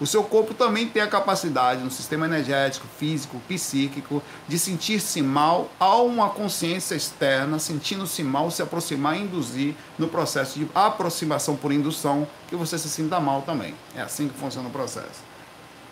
O 0.00 0.06
seu 0.06 0.22
corpo 0.22 0.54
também 0.54 0.88
tem 0.88 1.02
a 1.02 1.08
capacidade, 1.08 1.82
no 1.82 1.90
sistema 1.90 2.26
energético, 2.26 2.86
físico, 2.98 3.40
psíquico, 3.48 4.22
de 4.46 4.56
sentir-se 4.56 5.20
mal 5.20 5.68
a 5.80 5.96
uma 5.96 6.30
consciência 6.30 6.94
externa, 6.94 7.58
sentindo-se 7.58 8.22
mal, 8.22 8.48
se 8.48 8.62
aproximar 8.62 9.16
e 9.16 9.22
induzir 9.22 9.74
no 9.98 10.06
processo 10.06 10.56
de 10.56 10.68
aproximação 10.72 11.56
por 11.56 11.72
indução, 11.72 12.28
que 12.46 12.54
você 12.54 12.78
se 12.78 12.88
sinta 12.88 13.18
mal 13.18 13.42
também. 13.42 13.74
É 13.96 14.00
assim 14.00 14.28
que 14.28 14.38
funciona 14.38 14.68
o 14.68 14.72
processo. 14.72 15.26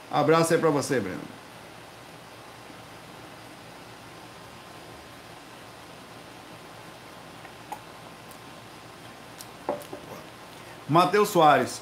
Abraço 0.09 0.55
aí 0.55 0.61
para 0.61 0.71
você, 0.71 1.01
Breno. 1.01 1.19
Matheus 10.89 11.29
Soares. 11.29 11.81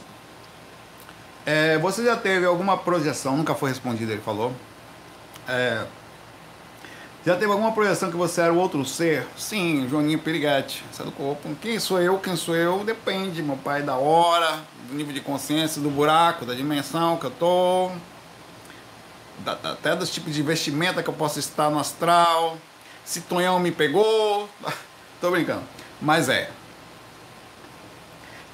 É, 1.46 1.78
você 1.78 2.04
já 2.04 2.16
teve 2.16 2.46
alguma 2.46 2.76
projeção, 2.76 3.36
nunca 3.36 3.54
foi 3.54 3.70
respondido, 3.70 4.12
ele 4.12 4.20
falou. 4.20 4.52
É, 5.46 5.84
já 7.24 7.34
teve 7.36 7.50
alguma 7.50 7.72
projeção 7.72 8.10
que 8.10 8.16
você 8.18 8.42
era 8.42 8.52
outro 8.52 8.84
ser? 8.84 9.26
Sim, 9.34 9.88
Joaninha 9.88 10.18
Perigatti, 10.18 10.84
sai 10.92 11.06
do 11.06 11.12
corpo. 11.12 11.48
Quem 11.62 11.80
sou 11.80 11.98
eu? 11.98 12.18
Quem 12.18 12.36
sou 12.36 12.54
eu? 12.54 12.84
Depende, 12.84 13.42
meu 13.42 13.56
pai, 13.56 13.82
da 13.82 13.96
hora, 13.96 14.60
do 14.90 14.94
nível 14.94 15.14
de 15.14 15.22
consciência, 15.22 15.80
do 15.80 15.88
buraco, 15.88 16.44
da 16.44 16.52
dimensão 16.52 17.16
que 17.16 17.24
eu 17.24 17.30
tô, 17.30 17.90
da, 19.38 19.54
da, 19.54 19.72
até 19.72 19.96
dos 19.96 20.10
tipos 20.10 20.34
de 20.34 20.42
vestimenta 20.42 21.02
que 21.02 21.08
eu 21.08 21.14
posso 21.14 21.38
estar 21.38 21.70
no 21.70 21.78
astral, 21.78 22.58
se 23.06 23.22
Tonhão 23.22 23.58
me 23.58 23.70
pegou. 23.70 24.46
tô 25.18 25.30
brincando. 25.30 25.62
Mas 26.02 26.28
é, 26.28 26.50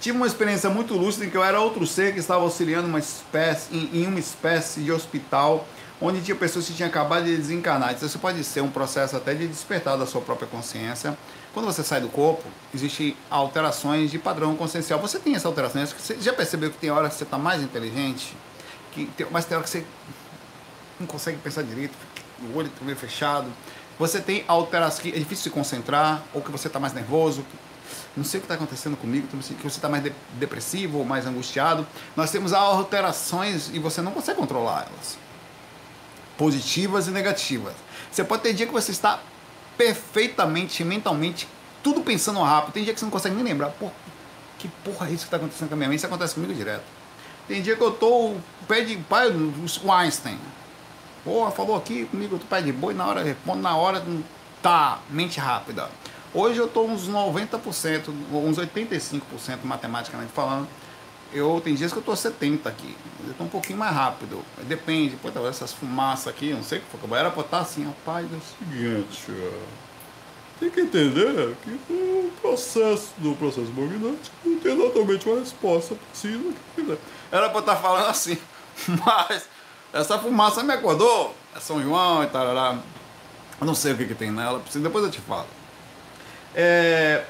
Tive 0.01 0.17
uma 0.17 0.27
experiência 0.27 0.71
muito 0.71 0.95
lúcida 0.95 1.27
em 1.27 1.31
que 1.31 1.37
eu 1.37 1.45
era 1.45 1.61
outro 1.61 1.87
ser 1.87 2.15
que 2.15 2.21
estava 2.21 2.43
auxiliando 2.43 2.89
uma 2.89 2.99
espécie, 2.99 3.77
em, 3.77 4.01
em 4.01 4.07
uma 4.07 4.19
espécie 4.19 4.81
de 4.81 4.91
hospital 4.91 5.67
onde 6.01 6.23
tinha 6.23 6.35
pessoas 6.35 6.67
que 6.67 6.73
tinham 6.73 6.89
acabado 6.89 7.27
de 7.27 7.37
desencarnar. 7.37 7.93
Então, 7.93 8.09
isso 8.09 8.19
pode 8.19 8.43
ser 8.43 8.63
um 8.63 8.71
processo 8.71 9.15
até 9.15 9.35
de 9.35 9.47
despertar 9.47 9.99
da 9.99 10.07
sua 10.07 10.23
própria 10.23 10.49
consciência. 10.49 11.17
Quando 11.53 11.67
você 11.67 11.85
sai 11.85 12.01
do 12.01 12.09
corpo, 12.09 12.43
existem 12.75 13.15
alterações 13.29 14.11
de 14.11 14.19
padrão 14.19 14.57
consciencial. 14.57 14.99
Você 15.01 15.19
tem 15.19 15.35
essa 15.35 15.47
alteração. 15.47 15.85
Você 15.85 16.17
já 16.19 16.33
percebeu 16.33 16.71
que 16.71 16.79
tem 16.79 16.91
hora 16.91 17.09
que 17.11 17.17
você 17.17 17.25
está 17.25 17.37
mais 17.37 17.63
inteligente, 17.63 18.35
que 18.93 19.05
tem, 19.05 19.27
mas 19.31 19.45
tem 19.45 19.57
hora 19.59 19.65
que 19.65 19.71
você 19.71 19.85
não 20.99 21.07
consegue 21.07 21.37
pensar 21.39 21.63
direito, 21.63 21.95
o 22.43 22.57
olho 22.57 22.69
está 22.69 22.83
meio 22.83 22.97
fechado. 22.97 23.49
Você 23.99 24.19
tem 24.19 24.45
alterações 24.49 25.03
que 25.03 25.09
é 25.11 25.19
difícil 25.19 25.45
se 25.45 25.51
concentrar, 25.51 26.23
ou 26.33 26.41
que 26.41 26.51
você 26.51 26.69
está 26.69 26.81
mais 26.81 26.95
nervoso, 26.95 27.45
não 28.17 28.25
sei 28.25 28.39
o 28.39 28.41
que 28.41 28.45
está 28.45 28.55
acontecendo 28.55 28.97
comigo, 28.97 29.27
que 29.27 29.37
você 29.37 29.67
está 29.67 29.89
mais 29.89 30.03
de, 30.03 30.13
depressivo 30.33 30.99
ou 30.99 31.05
mais 31.05 31.27
angustiado. 31.27 31.87
Nós 32.17 32.31
temos 32.31 32.53
alterações 32.53 33.71
e 33.73 33.79
você 33.79 34.01
não 34.03 34.13
consegue 34.13 34.39
controlá-las. 34.39 35.19
Positivas 36.37 37.07
e 37.07 37.11
negativas. 37.11 37.75
Você 38.11 38.25
pode 38.25 38.43
ter 38.43 38.53
dia 38.53 38.67
que 38.67 38.73
você 38.73 38.91
está 38.91 39.21
perfeitamente, 39.77 40.85
mentalmente, 40.85 41.49
tudo 41.83 42.01
pensando 42.03 42.41
rápido. 42.43 42.75
Tem 42.75 42.85
dia 42.85 42.93
que 42.93 43.01
você 43.01 43.07
não 43.07 43.13
consegue 43.13 43.35
nem 43.35 43.45
lembrar. 43.45 43.71
Pô, 43.71 43.91
que 44.59 44.69
porra 44.85 45.09
é 45.09 45.11
isso 45.11 45.21
que 45.21 45.27
está 45.29 45.37
acontecendo 45.37 45.69
com 45.69 45.75
a 45.75 45.77
minha 45.77 45.89
mente? 45.89 45.99
Isso 45.99 46.07
acontece 46.07 46.35
comigo 46.35 46.53
direto. 46.53 46.85
Tem 47.49 47.63
dia 47.63 47.75
que 47.77 47.83
eu 47.83 47.91
tô 47.91 48.37
pé 48.69 48.83
de 48.83 48.97
pai, 48.97 49.29
o 49.29 49.93
Einstein. 49.93 50.39
Porra, 51.25 51.51
falou 51.51 51.77
aqui 51.77 52.07
comigo, 52.07 52.39
tô 52.39 52.47
pé 52.47 52.63
de 52.63 52.73
boi, 52.73 52.95
na 52.95 53.07
hora, 53.07 53.23
respondo 53.23 53.61
na 53.61 53.77
hora, 53.77 54.03
tá, 54.63 55.01
mente 55.11 55.41
rápida. 55.41 55.89
Hoje 56.33 56.59
eu 56.59 56.67
estou 56.67 56.89
uns 56.89 57.09
90%, 57.09 58.09
uns 58.33 58.57
85% 58.57 59.21
matematicamente 59.65 60.33
falando. 60.33 60.69
Eu 61.33 61.61
tem 61.63 61.75
dias 61.75 61.93
que 61.93 61.99
eu 61.99 62.01
estou 62.01 62.15
70 62.15 62.69
aqui. 62.69 62.97
Eu 63.25 63.33
estou 63.33 63.47
um 63.47 63.51
pouquinho 63.51 63.79
mais 63.79 63.95
rápido. 63.95 64.45
Depende. 64.63 65.17
Pô, 65.17 65.31
tá, 65.31 65.41
essas 65.41 65.73
fumaças 65.73 66.29
aqui, 66.29 66.53
não 66.53 66.63
sei 66.63 66.79
o 66.79 66.83
que 66.83 66.97
foi. 66.97 67.19
Era 67.19 67.31
para 67.31 67.43
estar 67.43 67.61
assim, 67.61 67.85
rapaz, 67.85 68.27
é 68.33 68.37
o 68.37 68.41
seguinte, 68.41 69.33
tem 70.61 70.69
que 70.69 70.81
entender 70.83 71.57
que 71.65 71.71
o 71.91 72.31
processo 72.43 73.09
do 73.17 73.35
processo 73.35 73.73
movimenante 73.73 74.31
não 74.45 74.59
tem 74.59 74.79
exatamente 74.79 75.27
uma 75.27 75.41
resposta 75.41 75.95
precisa. 75.95 76.55
Era 77.33 77.49
para 77.49 77.61
estar 77.61 77.77
falando 77.77 78.09
assim, 78.09 78.37
mas 78.87 79.49
essa 79.93 80.19
fumaça 80.19 80.63
me 80.63 80.75
acordou. 80.75 81.35
É 81.57 81.61
São 81.61 81.83
João 81.83 82.23
e 82.23 82.27
tal. 82.27 82.79
Não 83.61 83.75
sei 83.75 83.95
o 83.95 83.97
que, 83.97 84.07
que 84.07 84.15
tem 84.15 84.31
nela, 84.31 84.63
depois 84.73 85.05
eu 85.05 85.11
te 85.11 85.21
falo. 85.21 85.47
É, 86.55 87.25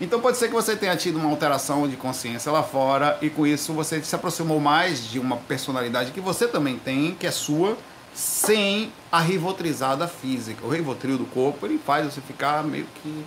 então 0.00 0.20
pode 0.20 0.36
ser 0.36 0.48
que 0.48 0.54
você 0.54 0.74
tenha 0.74 0.96
tido 0.96 1.16
uma 1.16 1.28
alteração 1.28 1.86
de 1.88 1.96
consciência 1.96 2.50
lá 2.50 2.62
fora 2.62 3.18
e 3.22 3.30
com 3.30 3.46
isso 3.46 3.72
você 3.72 4.02
se 4.02 4.14
aproximou 4.14 4.58
mais 4.58 5.08
de 5.08 5.18
uma 5.18 5.36
personalidade 5.36 6.10
que 6.10 6.20
você 6.20 6.48
também 6.48 6.76
tem, 6.76 7.14
que 7.14 7.26
é 7.26 7.30
sua, 7.30 7.76
sem 8.14 8.92
a 9.10 9.20
rivotrizada 9.20 10.08
física. 10.08 10.66
O 10.66 10.68
rivotril 10.68 11.18
do 11.18 11.24
corpo, 11.26 11.66
ele 11.66 11.78
faz 11.78 12.06
você 12.06 12.20
ficar 12.20 12.62
meio 12.64 12.86
que... 13.02 13.24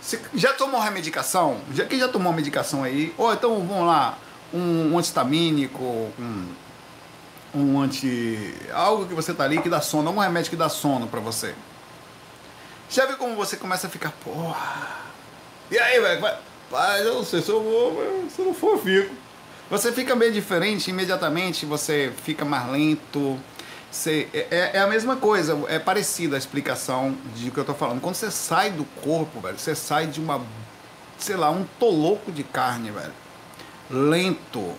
Você 0.00 0.20
já 0.34 0.52
tomou 0.52 0.80
uma 0.80 0.90
medicação? 0.90 1.58
Já, 1.72 1.84
quem 1.84 1.98
já 1.98 2.08
tomou 2.08 2.28
uma 2.28 2.36
medicação 2.36 2.82
aí? 2.82 3.14
Ou 3.18 3.32
então, 3.32 3.54
vamos 3.66 3.86
lá, 3.86 4.18
um, 4.52 4.92
um 4.92 4.98
antistamínico, 4.98 5.84
um, 6.18 6.46
um 7.54 7.80
anti... 7.80 8.54
algo 8.72 9.06
que 9.06 9.14
você 9.14 9.34
tá 9.34 9.44
ali 9.44 9.60
que 9.60 9.68
dá 9.68 9.80
sono, 9.80 10.08
algum 10.08 10.20
remédio 10.20 10.50
que 10.50 10.56
dá 10.56 10.68
sono 10.68 11.06
para 11.06 11.20
você. 11.20 11.54
Já 12.90 13.06
viu 13.06 13.16
como 13.16 13.36
você 13.36 13.56
começa 13.56 13.86
a 13.86 13.90
ficar, 13.90 14.10
porra. 14.24 14.88
E 15.70 15.78
aí, 15.78 16.00
velho? 16.00 16.20
Pai, 16.68 17.02
eu 17.02 17.14
não 17.14 17.24
sei 17.24 17.40
se 17.40 17.48
eu 17.48 17.62
vou, 17.62 17.94
mas 17.94 18.32
se 18.32 18.42
não 18.42 18.52
for, 18.52 18.78
fico. 18.78 19.14
Você 19.70 19.92
fica 19.92 20.16
meio 20.16 20.32
diferente 20.32 20.90
imediatamente, 20.90 21.64
você 21.64 22.12
fica 22.24 22.44
mais 22.44 22.68
lento. 22.68 23.38
Você, 23.92 24.28
é, 24.34 24.46
é, 24.50 24.70
é 24.74 24.78
a 24.80 24.88
mesma 24.88 25.14
coisa, 25.16 25.56
é 25.68 25.78
parecida 25.78 26.34
a 26.34 26.38
explicação 26.38 27.16
de 27.36 27.52
que 27.52 27.58
eu 27.58 27.64
tô 27.64 27.74
falando. 27.74 28.00
Quando 28.00 28.16
você 28.16 28.30
sai 28.30 28.70
do 28.72 28.84
corpo, 29.04 29.40
velho, 29.40 29.56
você 29.56 29.76
sai 29.76 30.08
de 30.08 30.20
uma, 30.20 30.44
sei 31.16 31.36
lá, 31.36 31.48
um 31.48 31.64
toloco 31.78 32.32
de 32.32 32.42
carne, 32.42 32.90
velho. 32.90 33.14
Lento. 33.88 34.74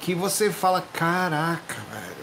Que 0.00 0.14
você 0.14 0.50
fala, 0.50 0.82
caraca, 0.92 1.76
velho 1.92 2.21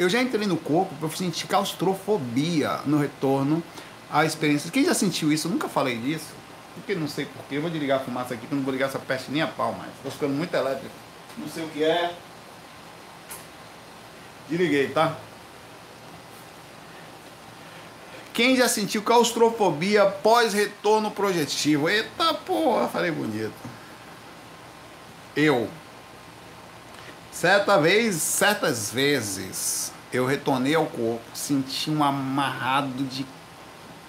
eu 0.00 0.08
já 0.08 0.22
entrei 0.22 0.46
no 0.46 0.56
corpo 0.56 0.94
para 0.94 1.10
sentir 1.10 1.46
claustrofobia 1.46 2.80
no 2.86 2.96
retorno 2.96 3.62
à 4.10 4.24
experiência. 4.24 4.70
Quem 4.70 4.82
já 4.82 4.94
sentiu 4.94 5.30
isso? 5.30 5.46
Eu 5.46 5.52
nunca 5.52 5.68
falei 5.68 5.98
disso. 5.98 6.34
Porque 6.74 6.94
não 6.94 7.06
sei 7.06 7.26
porquê. 7.26 7.56
Eu 7.56 7.60
vou 7.60 7.68
desligar 7.70 8.00
a 8.00 8.02
fumaça 8.02 8.32
aqui, 8.32 8.46
que 8.46 8.52
eu 8.52 8.56
não 8.56 8.64
vou 8.64 8.72
ligar 8.72 8.88
essa 8.88 8.98
peste 8.98 9.30
nem 9.30 9.42
a 9.42 9.46
pau 9.46 9.74
mais. 9.74 9.90
Estou 9.96 10.10
ficando 10.10 10.32
muito 10.32 10.54
elétrico. 10.54 10.94
Não 11.36 11.46
sei 11.46 11.64
o 11.64 11.68
que 11.68 11.84
é. 11.84 12.16
Desliguei, 14.48 14.88
tá? 14.88 15.18
Quem 18.32 18.56
já 18.56 18.70
sentiu 18.70 19.02
claustrofobia 19.02 20.06
pós-retorno 20.06 21.10
projetivo? 21.10 21.90
Eita 21.90 22.32
porra, 22.32 22.88
falei 22.88 23.10
bonito. 23.10 23.52
Eu. 25.36 25.68
Certa 27.40 27.78
vez, 27.78 28.16
certas 28.16 28.92
vezes, 28.92 29.90
eu 30.12 30.26
retornei 30.26 30.74
ao 30.74 30.84
corpo, 30.84 31.22
senti 31.32 31.90
um 31.90 32.04
amarrado 32.04 33.02
de 33.04 33.24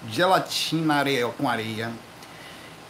gelatina 0.06 0.96
areia, 0.96 1.26
com 1.28 1.48
areia. 1.48 1.90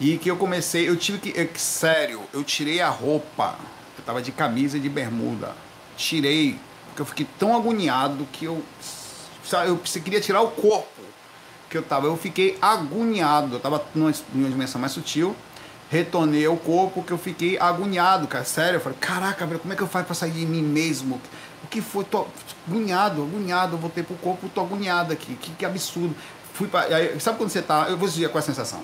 E 0.01 0.17
que 0.17 0.29
eu 0.29 0.35
comecei, 0.35 0.89
eu 0.89 0.97
tive 0.97 1.19
que, 1.19 1.47
sério, 1.57 2.23
eu 2.33 2.43
tirei 2.43 2.81
a 2.81 2.89
roupa. 2.89 3.55
Eu 3.97 4.03
tava 4.03 4.21
de 4.21 4.33
camisa 4.33 4.75
e 4.75 4.81
de 4.81 4.89
bermuda. 4.89 5.55
Tirei, 5.95 6.59
porque 6.87 7.01
eu 7.01 7.05
fiquei 7.05 7.27
tão 7.39 7.55
agoniado 7.55 8.27
que 8.33 8.43
eu, 8.43 8.61
eu 9.65 9.77
queria 10.03 10.19
tirar 10.19 10.41
o 10.41 10.51
corpo 10.51 11.03
que 11.69 11.77
eu 11.77 11.83
tava. 11.83 12.07
Eu 12.07 12.17
fiquei 12.17 12.57
agoniado. 12.61 13.55
Eu 13.55 13.59
tava 13.61 13.81
numa, 13.95 14.11
numa 14.33 14.49
dimensão 14.49 14.81
mais 14.81 14.91
sutil. 14.91 15.33
Retornei 15.93 16.43
ao 16.43 16.57
corpo 16.57 17.03
que 17.03 17.11
eu 17.11 17.19
fiquei 17.19 17.55
agoniado, 17.59 18.27
cara. 18.27 18.43
Sério, 18.43 18.77
eu 18.77 18.81
falei, 18.81 18.97
caraca, 18.99 19.45
velho, 19.45 19.59
como 19.59 19.73
é 19.73 19.75
que 19.75 19.83
eu 19.83 19.87
faço 19.87 20.05
pra 20.05 20.15
sair 20.15 20.31
de 20.31 20.43
mim 20.43 20.63
mesmo? 20.63 21.21
O 21.63 21.67
que 21.67 21.81
foi? 21.81 22.03
Tô 22.03 22.25
agoniado, 22.67 23.21
agoniado. 23.21 23.75
Eu 23.75 23.77
voltei 23.77 24.01
pro 24.01 24.15
corpo, 24.15 24.49
tô 24.49 24.61
agoniado 24.61 25.13
aqui. 25.13 25.35
Que, 25.35 25.51
que 25.51 25.63
absurdo. 25.63 26.15
Fui 26.51 26.67
pra, 26.67 26.81
aí, 26.81 27.19
sabe 27.19 27.37
quando 27.37 27.51
você 27.51 27.61
tá. 27.61 27.85
Eu 27.89 27.95
vou 27.95 28.09
dizer 28.09 28.27
qual 28.29 28.39
é 28.39 28.43
a 28.43 28.43
sensação. 28.43 28.81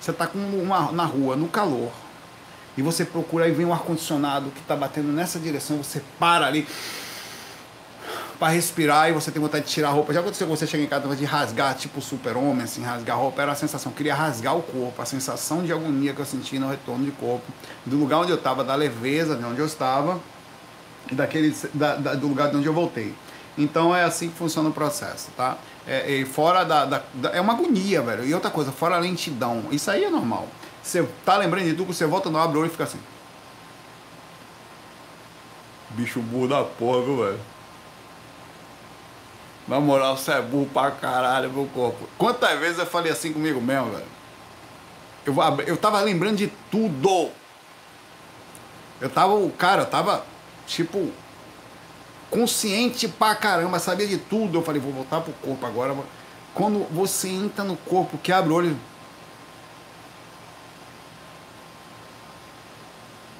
Você 0.00 0.12
tá 0.12 0.24
com 0.24 0.38
uma, 0.38 0.92
na 0.92 1.04
rua, 1.04 1.34
no 1.34 1.48
calor. 1.48 1.90
E 2.78 2.82
você 2.82 3.04
procura 3.04 3.48
e 3.48 3.50
vem 3.50 3.66
um 3.66 3.72
ar-condicionado 3.72 4.52
que 4.52 4.60
tá 4.60 4.76
batendo 4.76 5.08
nessa 5.08 5.40
direção. 5.40 5.78
Você 5.78 6.00
para 6.16 6.46
ali 6.46 6.64
para 8.42 8.52
respirar 8.52 9.08
e 9.08 9.12
você 9.12 9.30
tem 9.30 9.40
vontade 9.40 9.66
de 9.66 9.70
tirar 9.70 9.90
a 9.90 9.92
roupa. 9.92 10.12
Já 10.12 10.18
aconteceu 10.18 10.48
que 10.48 10.50
você 10.50 10.66
chega 10.66 10.82
em 10.82 10.88
casa 10.88 11.14
de 11.14 11.24
rasgar, 11.24 11.76
tipo 11.76 12.00
super-homem, 12.00 12.64
assim, 12.64 12.82
rasgar 12.82 13.16
a 13.16 13.20
roupa, 13.20 13.40
era 13.40 13.52
a 13.52 13.54
sensação, 13.54 13.92
queria 13.92 14.16
rasgar 14.16 14.56
o 14.56 14.62
corpo, 14.62 15.00
a 15.00 15.06
sensação 15.06 15.62
de 15.62 15.72
agonia 15.72 16.12
que 16.12 16.18
eu 16.18 16.24
senti 16.24 16.58
no 16.58 16.68
retorno 16.68 17.04
de 17.04 17.12
corpo, 17.12 17.46
do 17.86 17.96
lugar 17.96 18.18
onde 18.18 18.32
eu 18.32 18.36
estava, 18.36 18.64
da 18.64 18.74
leveza 18.74 19.36
de 19.36 19.44
onde 19.44 19.60
eu 19.60 19.66
estava 19.66 20.20
e 21.08 21.14
daquele, 21.14 21.54
da, 21.72 21.94
da, 21.94 22.14
do 22.14 22.26
lugar 22.26 22.50
de 22.50 22.56
onde 22.56 22.66
eu 22.66 22.72
voltei. 22.72 23.14
Então 23.56 23.94
é 23.94 24.02
assim 24.02 24.28
que 24.28 24.36
funciona 24.36 24.70
o 24.70 24.72
processo, 24.72 25.30
tá? 25.36 25.56
É, 25.86 26.20
é 26.20 26.24
fora 26.24 26.64
da, 26.64 26.84
da, 26.84 27.02
da, 27.14 27.30
É 27.30 27.40
uma 27.40 27.52
agonia, 27.52 28.02
velho. 28.02 28.26
E 28.26 28.34
outra 28.34 28.50
coisa, 28.50 28.72
fora 28.72 28.96
a 28.96 28.98
lentidão. 28.98 29.66
Isso 29.70 29.88
aí 29.88 30.02
é 30.02 30.10
normal. 30.10 30.48
Você 30.82 31.06
tá 31.24 31.36
lembrando 31.36 31.66
de 31.66 31.74
tudo, 31.74 31.94
você 31.94 32.06
volta 32.06 32.28
no 32.28 32.38
abre 32.38 32.58
o 32.58 32.60
olho 32.62 32.66
e 32.66 32.72
fica 32.72 32.82
assim. 32.82 32.98
Bicho 35.90 36.20
burro 36.20 36.48
da 36.48 36.64
porra, 36.64 37.02
viu, 37.02 37.18
velho? 37.18 37.51
Na 39.72 39.80
moral, 39.80 40.18
você 40.18 40.32
é 40.32 40.42
burro 40.42 40.68
pra 40.70 40.90
caralho, 40.90 41.50
meu 41.50 41.64
corpo. 41.64 42.06
Quantas 42.18 42.58
vezes 42.58 42.78
eu 42.78 42.84
falei 42.84 43.10
assim 43.10 43.32
comigo 43.32 43.58
mesmo, 43.58 43.90
velho? 43.90 44.04
Eu, 45.24 45.34
eu 45.66 45.78
tava 45.78 45.98
lembrando 46.02 46.36
de 46.36 46.48
tudo. 46.70 47.30
Eu 49.00 49.08
tava, 49.08 49.32
cara, 49.52 49.80
eu 49.80 49.86
tava, 49.86 50.26
tipo, 50.66 51.10
consciente 52.28 53.08
pra 53.08 53.34
caramba, 53.34 53.78
sabia 53.78 54.06
de 54.06 54.18
tudo. 54.18 54.58
Eu 54.58 54.62
falei, 54.62 54.78
vou 54.78 54.92
voltar 54.92 55.22
pro 55.22 55.32
corpo 55.32 55.64
agora. 55.64 55.96
Quando 56.54 56.86
você 56.92 57.30
entra 57.30 57.64
no 57.64 57.78
corpo, 57.78 58.18
que 58.18 58.30
abre 58.30 58.52
o 58.52 58.56
olho. 58.56 58.78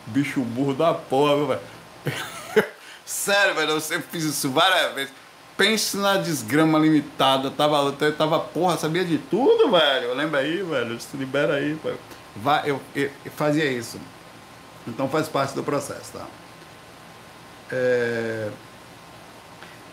Bicho 0.07 0.41
burro 0.41 0.73
da 0.73 0.95
porra, 0.95 1.59
velho. 1.59 1.61
Sério, 3.05 3.55
velho, 3.55 3.73
eu 3.73 3.81
sempre 3.83 4.07
fiz 4.11 4.25
isso 4.25 4.51
várias 4.51 4.95
vezes 4.95 5.22
pense 5.57 5.97
na 5.97 6.17
desgrama 6.17 6.79
limitada. 6.79 7.51
Tava, 7.51 7.93
tava, 8.17 8.41
porra, 8.41 8.77
sabia 8.77 9.05
de 9.05 9.19
tudo, 9.19 9.71
velho. 9.71 10.15
Lembra 10.15 10.41
aí, 10.41 10.63
velho. 10.63 11.01
Se 11.01 11.17
libera 11.17 11.55
aí, 11.55 11.75
velho. 11.75 11.99
Vai, 12.37 12.71
eu, 12.71 12.81
eu, 12.95 13.11
eu, 13.25 13.33
fazia 13.33 13.71
isso. 13.71 13.99
Então 14.87 15.09
faz 15.09 15.29
parte 15.29 15.55
do 15.55 15.63
processo, 15.63 16.13
tá? 16.13 16.27
É... 17.71 18.51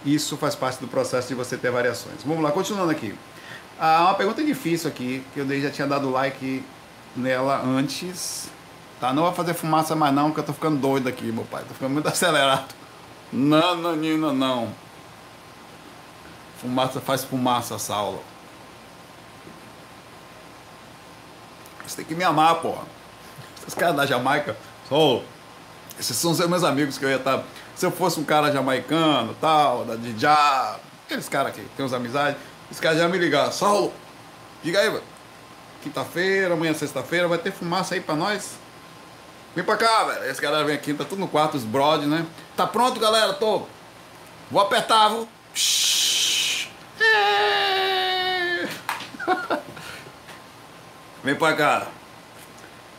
Isso 0.05 0.37
faz 0.37 0.55
parte 0.55 0.79
do 0.79 0.87
processo 0.87 1.27
de 1.27 1.35
você 1.35 1.57
ter 1.57 1.69
variações. 1.69 2.23
Vamos 2.25 2.43
lá, 2.43 2.51
continuando 2.51 2.91
aqui. 2.91 3.13
Ah, 3.79 4.03
uma 4.03 4.13
pergunta 4.13 4.43
difícil 4.43 4.89
aqui, 4.89 5.23
que 5.33 5.39
eu 5.39 5.61
já 5.61 5.69
tinha 5.69 5.87
dado 5.87 6.09
like 6.09 6.63
nela 7.15 7.61
antes. 7.61 8.49
Tá? 8.99 9.13
Não 9.13 9.23
vou 9.23 9.33
fazer 9.33 9.53
fumaça 9.53 9.95
mais 9.95 10.13
não, 10.13 10.25
porque 10.27 10.41
eu 10.41 10.45
tô 10.45 10.53
ficando 10.53 10.77
doido 10.77 11.07
aqui, 11.07 11.31
meu 11.31 11.43
pai. 11.45 11.63
Tô 11.67 11.73
ficando 11.73 11.91
muito 11.91 12.07
acelerado. 12.09 12.73
Não, 13.31 13.75
não, 13.75 13.95
não, 13.95 14.33
não. 14.33 14.88
Fumaça 16.61 16.99
faz 16.99 17.23
fumaça, 17.23 17.79
Saulo. 17.79 18.21
Você 21.85 21.97
tem 21.97 22.05
que 22.05 22.15
me 22.15 22.23
amar, 22.23 22.55
porra. 22.55 22.83
Esses 23.61 23.73
caras 23.73 23.95
da 23.95 24.05
Jamaica, 24.05 24.57
sou. 24.87 25.23
Esses 25.99 26.15
são 26.17 26.31
os 26.31 26.39
meus 26.39 26.63
amigos 26.63 26.97
que 26.97 27.05
eu 27.05 27.09
ia 27.09 27.15
estar. 27.15 27.37
Tá, 27.39 27.43
se 27.75 27.85
eu 27.85 27.91
fosse 27.91 28.19
um 28.19 28.23
cara 28.23 28.51
jamaicano, 28.51 29.35
tal, 29.39 29.85
da 29.85 29.95
Dijá, 29.95 30.77
aqueles 31.05 31.29
caras 31.29 31.53
que 31.53 31.61
tem 31.77 31.85
uns 31.85 31.93
amizades, 31.93 32.39
esses 32.69 32.81
caras 32.81 32.97
já 32.99 33.07
me 33.07 33.17
ligaram. 33.17 33.51
Saulo, 33.51 33.93
diga 34.61 34.79
aí. 34.79 35.01
Quinta-feira, 35.81 36.53
amanhã 36.53 36.73
sexta-feira, 36.73 37.27
vai 37.27 37.37
ter 37.37 37.51
fumaça 37.51 37.95
aí 37.95 38.01
pra 38.01 38.15
nós? 38.15 38.51
Vem 39.55 39.63
pra 39.63 39.77
cá, 39.77 40.03
velho. 40.03 40.29
Esse 40.29 40.41
galera 40.41 40.65
vem 40.65 40.75
aqui, 40.75 40.93
tá 40.93 41.05
tudo 41.05 41.19
no 41.19 41.27
quarto, 41.27 41.55
os 41.55 41.63
brod, 41.63 42.05
né? 42.05 42.25
Tá 42.55 42.67
pronto, 42.67 42.99
galera? 42.99 43.33
Tô. 43.33 43.63
Vou 44.51 44.61
apertar, 44.61 45.09
viu? 45.09 45.27
Vem 51.23 51.35
pra 51.35 51.55
cá. 51.55 51.87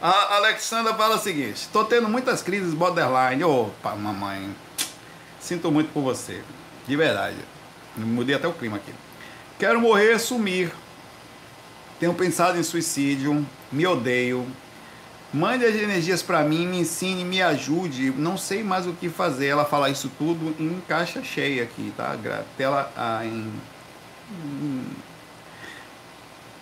A 0.03 0.37
Alexandra 0.37 0.95
fala 0.95 1.17
o 1.17 1.19
seguinte: 1.19 1.57
estou 1.57 1.85
tendo 1.85 2.09
muitas 2.09 2.43
crises 2.43 2.73
borderline. 2.73 3.45
Opa, 3.45 3.95
mamãe. 3.95 4.55
Sinto 5.39 5.71
muito 5.71 5.93
por 5.93 6.03
você. 6.03 6.43
De 6.87 6.97
verdade. 6.97 7.37
Mudei 7.97 8.35
até 8.35 8.49
o 8.49 8.53
clima 8.53 8.77
aqui. 8.77 8.93
Quero 9.59 9.81
morrer, 9.81 10.19
sumir. 10.19 10.73
Tenho 11.99 12.15
pensado 12.15 12.59
em 12.59 12.63
suicídio. 12.63 13.47
Me 13.71 13.87
odeio. 13.87 14.47
Mande 15.33 15.65
as 15.65 15.77
energias 15.77 16.23
para 16.23 16.43
mim, 16.43 16.67
me 16.67 16.81
ensine, 16.81 17.25
me 17.25 17.41
ajude. 17.41 18.11
Não 18.11 18.37
sei 18.37 18.65
mais 18.65 18.87
o 18.87 18.93
que 18.93 19.09
fazer. 19.09 19.47
Ela 19.47 19.65
fala 19.65 19.89
isso 19.89 20.11
tudo 20.19 20.57
em 20.59 20.83
caixa 20.89 21.23
cheia 21.23 21.63
aqui, 21.63 21.93
tá? 21.97 22.17
Tela 22.57 22.93
ah, 22.97 23.25
em 23.25 23.53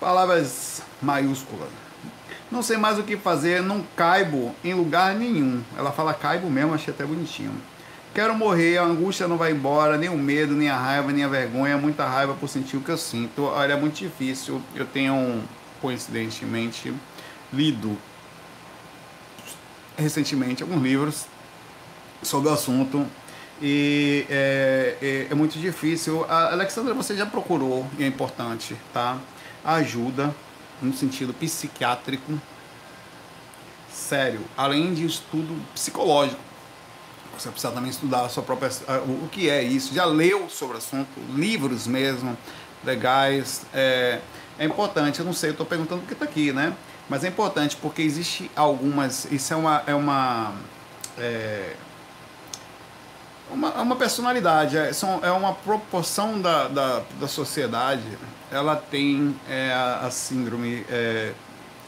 palavras 0.01 0.83
maiúsculas. 1.03 1.69
Não 2.51 2.63
sei 2.63 2.77
mais 2.77 2.99
o 2.99 3.03
que 3.03 3.17
fazer, 3.17 3.63
não 3.63 3.85
caibo 3.95 4.55
em 4.65 4.73
lugar 4.73 5.15
nenhum. 5.15 5.63
Ela 5.77 5.93
fala 5.93 6.15
caibo 6.15 6.49
mesmo, 6.49 6.75
achei 6.75 6.93
até 6.93 7.05
bonitinho. 7.05 7.53
Quero 8.15 8.35
morrer, 8.35 8.79
a 8.79 8.85
angústia 8.85 9.29
não 9.29 9.37
vai 9.37 9.53
embora, 9.53 9.99
nem 9.99 10.09
o 10.09 10.17
medo, 10.17 10.55
nem 10.55 10.69
a 10.71 10.77
raiva, 10.77 11.13
nem 11.13 11.25
a 11.25 11.29
vergonha, 11.29 11.77
muita 11.77 12.07
raiva 12.07 12.35
por 12.35 12.49
sentir 12.49 12.77
o 12.77 12.81
que 12.81 12.89
eu 12.89 12.97
sinto. 12.97 13.45
Olha, 13.45 13.75
é 13.75 13.77
muito 13.77 13.97
difícil. 13.97 14.63
Eu 14.75 14.87
tenho, 14.87 15.43
coincidentemente, 15.81 16.93
lido 17.53 17.97
recentemente 19.97 20.63
alguns 20.63 20.83
livros 20.83 21.27
sobre 22.23 22.49
o 22.49 22.53
assunto 22.53 23.07
e 23.61 24.25
é, 24.31 24.97
é, 25.03 25.27
é, 25.31 25.35
muito 25.35 25.59
difícil. 25.59 26.25
A 26.29 26.53
Alexandra, 26.53 26.95
você 26.95 27.17
já 27.17 27.27
procurou, 27.27 27.87
e 27.99 28.05
é 28.05 28.07
importante, 28.07 28.77
tá? 28.93 29.19
Ajuda 29.65 30.35
no 30.81 30.93
sentido 30.95 31.35
psiquiátrico, 31.35 32.41
sério, 33.93 34.41
além 34.57 34.95
de 34.95 35.05
estudo 35.05 35.61
psicológico. 35.75 36.41
Você 37.37 37.51
precisa 37.51 37.73
também 37.73 37.91
estudar 37.91 38.25
a 38.25 38.29
sua 38.29 38.43
própria, 38.43 38.71
o 39.07 39.29
que 39.29 39.49
é 39.49 39.63
isso. 39.63 39.95
Já 39.95 40.05
leu 40.05 40.49
sobre 40.49 40.75
o 40.75 40.79
assunto, 40.79 41.09
livros 41.35 41.87
mesmo, 41.87 42.37
legais. 42.85 43.65
É, 43.73 44.21
é 44.59 44.65
importante, 44.65 45.21
eu 45.21 45.25
não 45.25 45.33
sei, 45.33 45.51
eu 45.51 45.53
estou 45.53 45.67
perguntando 45.67 46.01
porque 46.01 46.15
está 46.15 46.25
aqui, 46.25 46.53
né? 46.53 46.75
Mas 47.09 47.25
é 47.25 47.29
importante 47.29 47.77
porque 47.77 48.03
existe 48.03 48.51
algumas. 48.55 49.27
Isso 49.31 49.53
é 49.53 49.57
uma. 49.57 49.83
É 49.87 49.95
uma 49.95 50.53
é, 51.17 51.75
uma, 53.51 53.73
uma 53.81 53.97
personalidade, 53.97 54.77
é, 54.77 54.93
são, 54.93 55.21
é 55.25 55.31
uma 55.31 55.55
proporção 55.55 56.41
da, 56.41 56.69
da, 56.69 57.03
da 57.21 57.29
sociedade, 57.29 58.03
ela 58.51 58.77
tem 58.77 59.35
é, 59.49 59.73
a, 59.73 60.07
a, 60.07 60.11
síndrome 60.11 60.85
é, 60.89 61.33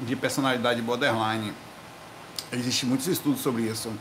de 0.00 0.16
personalidade 0.16 0.80
borderline. 0.82 1.52
Existem 2.52 2.88
muitos 2.88 3.06
estudos 3.06 3.40
sobre 3.40 3.62
isso. 3.62 3.92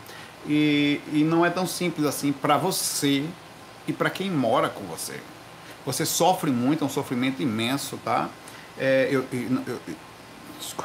E, 0.47 1.01
e 1.11 1.23
não 1.23 1.45
é 1.45 1.49
tão 1.49 1.67
simples 1.67 2.05
assim 2.05 2.31
para 2.31 2.57
você 2.57 3.25
e 3.87 3.93
para 3.93 4.09
quem 4.09 4.31
mora 4.31 4.69
com 4.69 4.83
você. 4.85 5.19
Você 5.85 6.05
sofre 6.05 6.51
muito, 6.51 6.83
é 6.83 6.87
um 6.87 6.89
sofrimento 6.89 7.41
imenso, 7.41 7.97
tá? 8.03 8.29
É, 8.77 9.07
eu, 9.11 9.25
eu, 9.31 9.61
eu, 9.67 9.79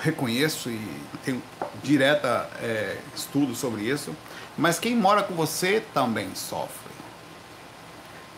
reconheço 0.00 0.70
e 0.70 1.00
tenho 1.24 1.42
direta 1.82 2.48
é, 2.60 2.98
estudo 3.14 3.54
sobre 3.54 3.82
isso 3.82 4.14
mas 4.56 4.78
quem 4.78 4.96
mora 4.96 5.22
com 5.22 5.34
você 5.34 5.82
também 5.92 6.28
sofre. 6.34 6.92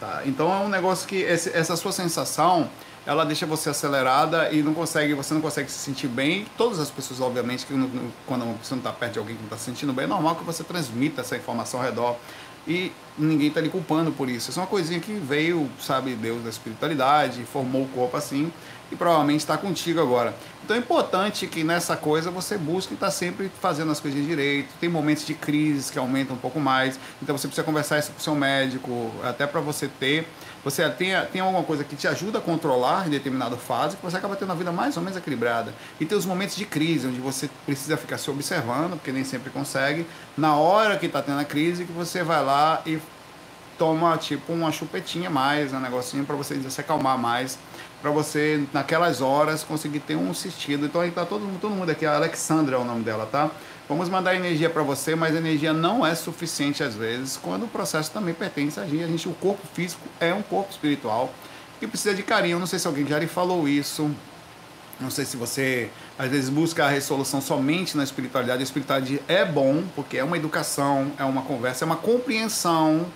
Tá? 0.01 0.23
Então 0.27 0.53
é 0.53 0.59
um 0.65 0.69
negócio 0.69 1.09
que 1.09 1.17
esse, 1.17 1.51
essa 1.51 1.77
sua 1.77 1.93
sensação 1.93 2.69
ela 3.07 3.25
deixa 3.25 3.47
você 3.47 3.71
acelerada 3.71 4.51
e 4.51 4.63
não 4.63 4.75
consegue, 4.75 5.15
você 5.15 5.33
não 5.33 5.41
consegue 5.41 5.71
se 5.71 5.79
sentir 5.79 6.09
bem. 6.09 6.45
Todas 6.59 6.81
as 6.81 6.91
pessoas, 6.91 7.21
obviamente, 7.21 7.65
que 7.65 7.73
quando 8.27 8.45
você 8.61 8.75
não 8.75 8.79
está 8.79 8.93
perto 8.93 9.13
de 9.13 9.19
alguém 9.21 9.37
que 9.37 9.43
não 9.43 9.47
está 9.47 9.57
se 9.57 9.65
sentindo 9.65 9.93
bem, 9.93 10.05
é 10.05 10.09
normal 10.09 10.35
que 10.35 10.43
você 10.43 10.65
transmita 10.65 11.21
essa 11.21 11.37
informação 11.37 11.79
ao 11.79 11.87
redor. 11.87 12.17
E 12.67 12.91
ninguém 13.17 13.47
está 13.47 13.61
lhe 13.61 13.69
culpando 13.69 14.11
por 14.11 14.29
isso. 14.29 14.51
Isso 14.51 14.59
é 14.59 14.63
uma 14.63 14.69
coisinha 14.69 14.99
que 14.99 15.13
veio, 15.15 15.71
sabe, 15.81 16.17
Deus 16.17 16.43
da 16.43 16.51
espiritualidade, 16.51 17.45
formou 17.45 17.85
o 17.85 17.89
corpo 17.89 18.17
assim 18.17 18.53
e 18.91 18.97
provavelmente 18.97 19.41
está 19.41 19.57
contigo 19.57 20.01
agora. 20.01 20.35
Então 20.65 20.77
é 20.77 20.81
importante 20.81 21.47
que 21.47 21.63
nessa 21.63 21.97
coisa 21.97 22.31
você 22.31 22.59
busque 22.59 22.95
estar 22.95 23.11
sempre 23.11 23.51
fazendo 23.61 23.93
as 23.93 24.01
coisas 24.01 24.25
direito. 24.25 24.69
Tem 24.81 24.89
momentos 24.89 25.25
de 25.25 25.33
crise 25.35 25.93
que 25.93 25.99
aumentam 25.99 26.35
um 26.35 26.39
pouco 26.39 26.59
mais, 26.59 26.99
então 27.23 27.37
você 27.37 27.47
precisa 27.47 27.65
conversar 27.65 27.99
isso 27.99 28.11
com 28.11 28.19
o 28.19 28.21
seu 28.21 28.35
médico, 28.35 29.13
até 29.23 29.47
para 29.47 29.61
você 29.61 29.87
ter. 29.87 30.27
Você 30.65 30.89
tem, 30.91 31.11
tem 31.33 31.41
alguma 31.41 31.63
coisa 31.63 31.85
que 31.85 31.95
te 31.95 32.09
ajuda 32.09 32.39
a 32.39 32.41
controlar 32.41 33.07
em 33.07 33.11
determinada 33.11 33.57
fase, 33.57 33.97
que 33.97 34.03
você 34.03 34.17
acaba 34.17 34.35
tendo 34.35 34.51
a 34.51 34.55
vida 34.57 34.73
mais 34.73 34.97
ou 34.97 35.03
menos 35.05 35.17
equilibrada. 35.17 35.73
E 36.01 36.05
tem 36.05 36.19
os 36.19 36.27
momentos 36.27 36.57
de 36.57 36.65
crise, 36.65 37.07
onde 37.07 37.21
você 37.21 37.49
precisa 37.65 37.97
ficar 37.97 38.19
se 38.19 38.29
observando, 38.29 38.95
porque 38.95 39.13
nem 39.13 39.23
sempre 39.23 39.51
consegue. 39.51 40.05
Na 40.37 40.57
hora 40.57 40.99
que 40.99 41.07
está 41.07 41.23
tendo 41.23 41.39
a 41.39 41.45
crise, 41.45 41.85
que 41.85 41.93
você 41.93 42.25
vai 42.25 42.45
lá 42.45 42.83
e 42.85 42.99
toma 43.79 44.17
tipo 44.17 44.53
uma 44.53 44.73
chupetinha 44.73 45.31
mais, 45.31 45.73
um 45.73 45.79
negocinho 45.79 46.25
para 46.25 46.35
você 46.35 46.59
se 46.69 46.81
acalmar 46.81 47.17
mais 47.17 47.59
para 48.01 48.11
você, 48.11 48.65
naquelas 48.73 49.21
horas, 49.21 49.65
conseguir 49.65 50.01
ter 50.01 50.17
um 50.17 50.31
assistido. 50.31 50.87
Então 50.87 51.01
aí 51.01 51.11
tá 51.11 51.25
todo, 51.25 51.47
todo 51.61 51.75
mundo 51.75 51.91
aqui, 51.91 52.07
a 52.07 52.15
Alexandra 52.17 52.77
é 52.77 52.79
o 52.79 52.85
nome 52.85 53.03
dela, 53.03 53.27
tá? 53.27 53.51
Vamos 53.89 54.09
mandar 54.09 54.35
energia 54.35 54.69
para 54.69 54.83
você, 54.83 55.15
mas 55.15 55.35
a 55.35 55.39
energia 55.39 55.73
não 55.73 56.05
é 56.05 56.15
suficiente 56.15 56.83
às 56.83 56.95
vezes, 56.95 57.37
quando 57.37 57.65
o 57.65 57.69
processo 57.69 58.11
também 58.11 58.35
pertence 58.35 58.81
a 58.81 58.85
gente. 58.85 59.05
A 59.05 59.07
gente, 59.07 59.29
o 59.29 59.35
corpo 59.35 59.67
físico 59.73 60.03
é 60.19 60.35
um 60.35 60.43
corpo 60.43 60.71
espiritual 60.73 61.33
e 61.81 61.87
precisa 61.87 62.15
de 62.15 62.23
carinho. 62.23 62.59
Não 62.59 62.67
sei 62.67 62.79
se 62.79 62.87
alguém 62.87 63.07
já 63.07 63.19
lhe 63.19 63.29
falou 63.29 63.69
isso. 63.69 64.11
Não 64.99 65.11
sei 65.11 65.25
se 65.25 65.37
você 65.37 65.91
às 66.19 66.31
vezes 66.31 66.49
busca 66.49 66.85
a 66.85 66.89
resolução 66.89 67.41
somente 67.41 67.97
na 67.97 68.03
espiritualidade. 68.03 68.61
A 68.61 68.63
espiritualidade 68.65 69.23
é 69.29 69.45
bom, 69.45 69.85
porque 69.95 70.17
é 70.17 70.25
uma 70.25 70.37
educação, 70.37 71.13
é 71.19 71.25
uma 71.25 71.43
conversa, 71.43 71.85
é 71.85 71.87
uma 71.87 71.97
compreensão, 71.97 73.07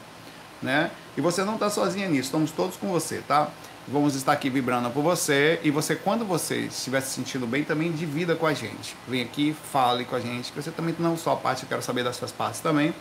né? 0.63 0.91
E 1.17 1.21
você 1.21 1.43
não 1.43 1.55
está 1.55 1.71
sozinha 1.71 2.09
nisso, 2.09 2.25
estamos 2.25 2.51
todos 2.51 2.77
com 2.77 2.89
você, 2.89 3.23
tá? 3.27 3.49
Vamos 3.89 4.15
estar 4.15 4.33
aqui 4.33 4.49
vibrando 4.49 4.91
por 4.91 5.03
você 5.03 5.59
e 5.65 5.71
você, 5.71 5.97
quando 5.97 6.25
você 6.25 6.67
estiver 6.67 7.01
se 7.01 7.11
sentindo 7.11 7.47
bem, 7.47 7.65
também 7.65 7.91
divida 7.91 8.37
com 8.37 8.47
a 8.47 8.55
gente. 8.55 8.95
Vem 9.09 9.23
aqui, 9.23 9.57
fale 9.73 10.05
com 10.05 10.15
a 10.15 10.21
gente, 10.21 10.53
que 10.53 10.63
você 10.63 10.71
também 10.71 10.95
não 10.99 11.17
só 11.17 11.33
a 11.33 11.37
parte, 11.37 11.63
eu 11.63 11.69
quero 11.69 11.83
saber 11.83 12.05
das 12.05 12.17
suas 12.17 12.31
partes 12.31 12.61
também, 12.61 12.95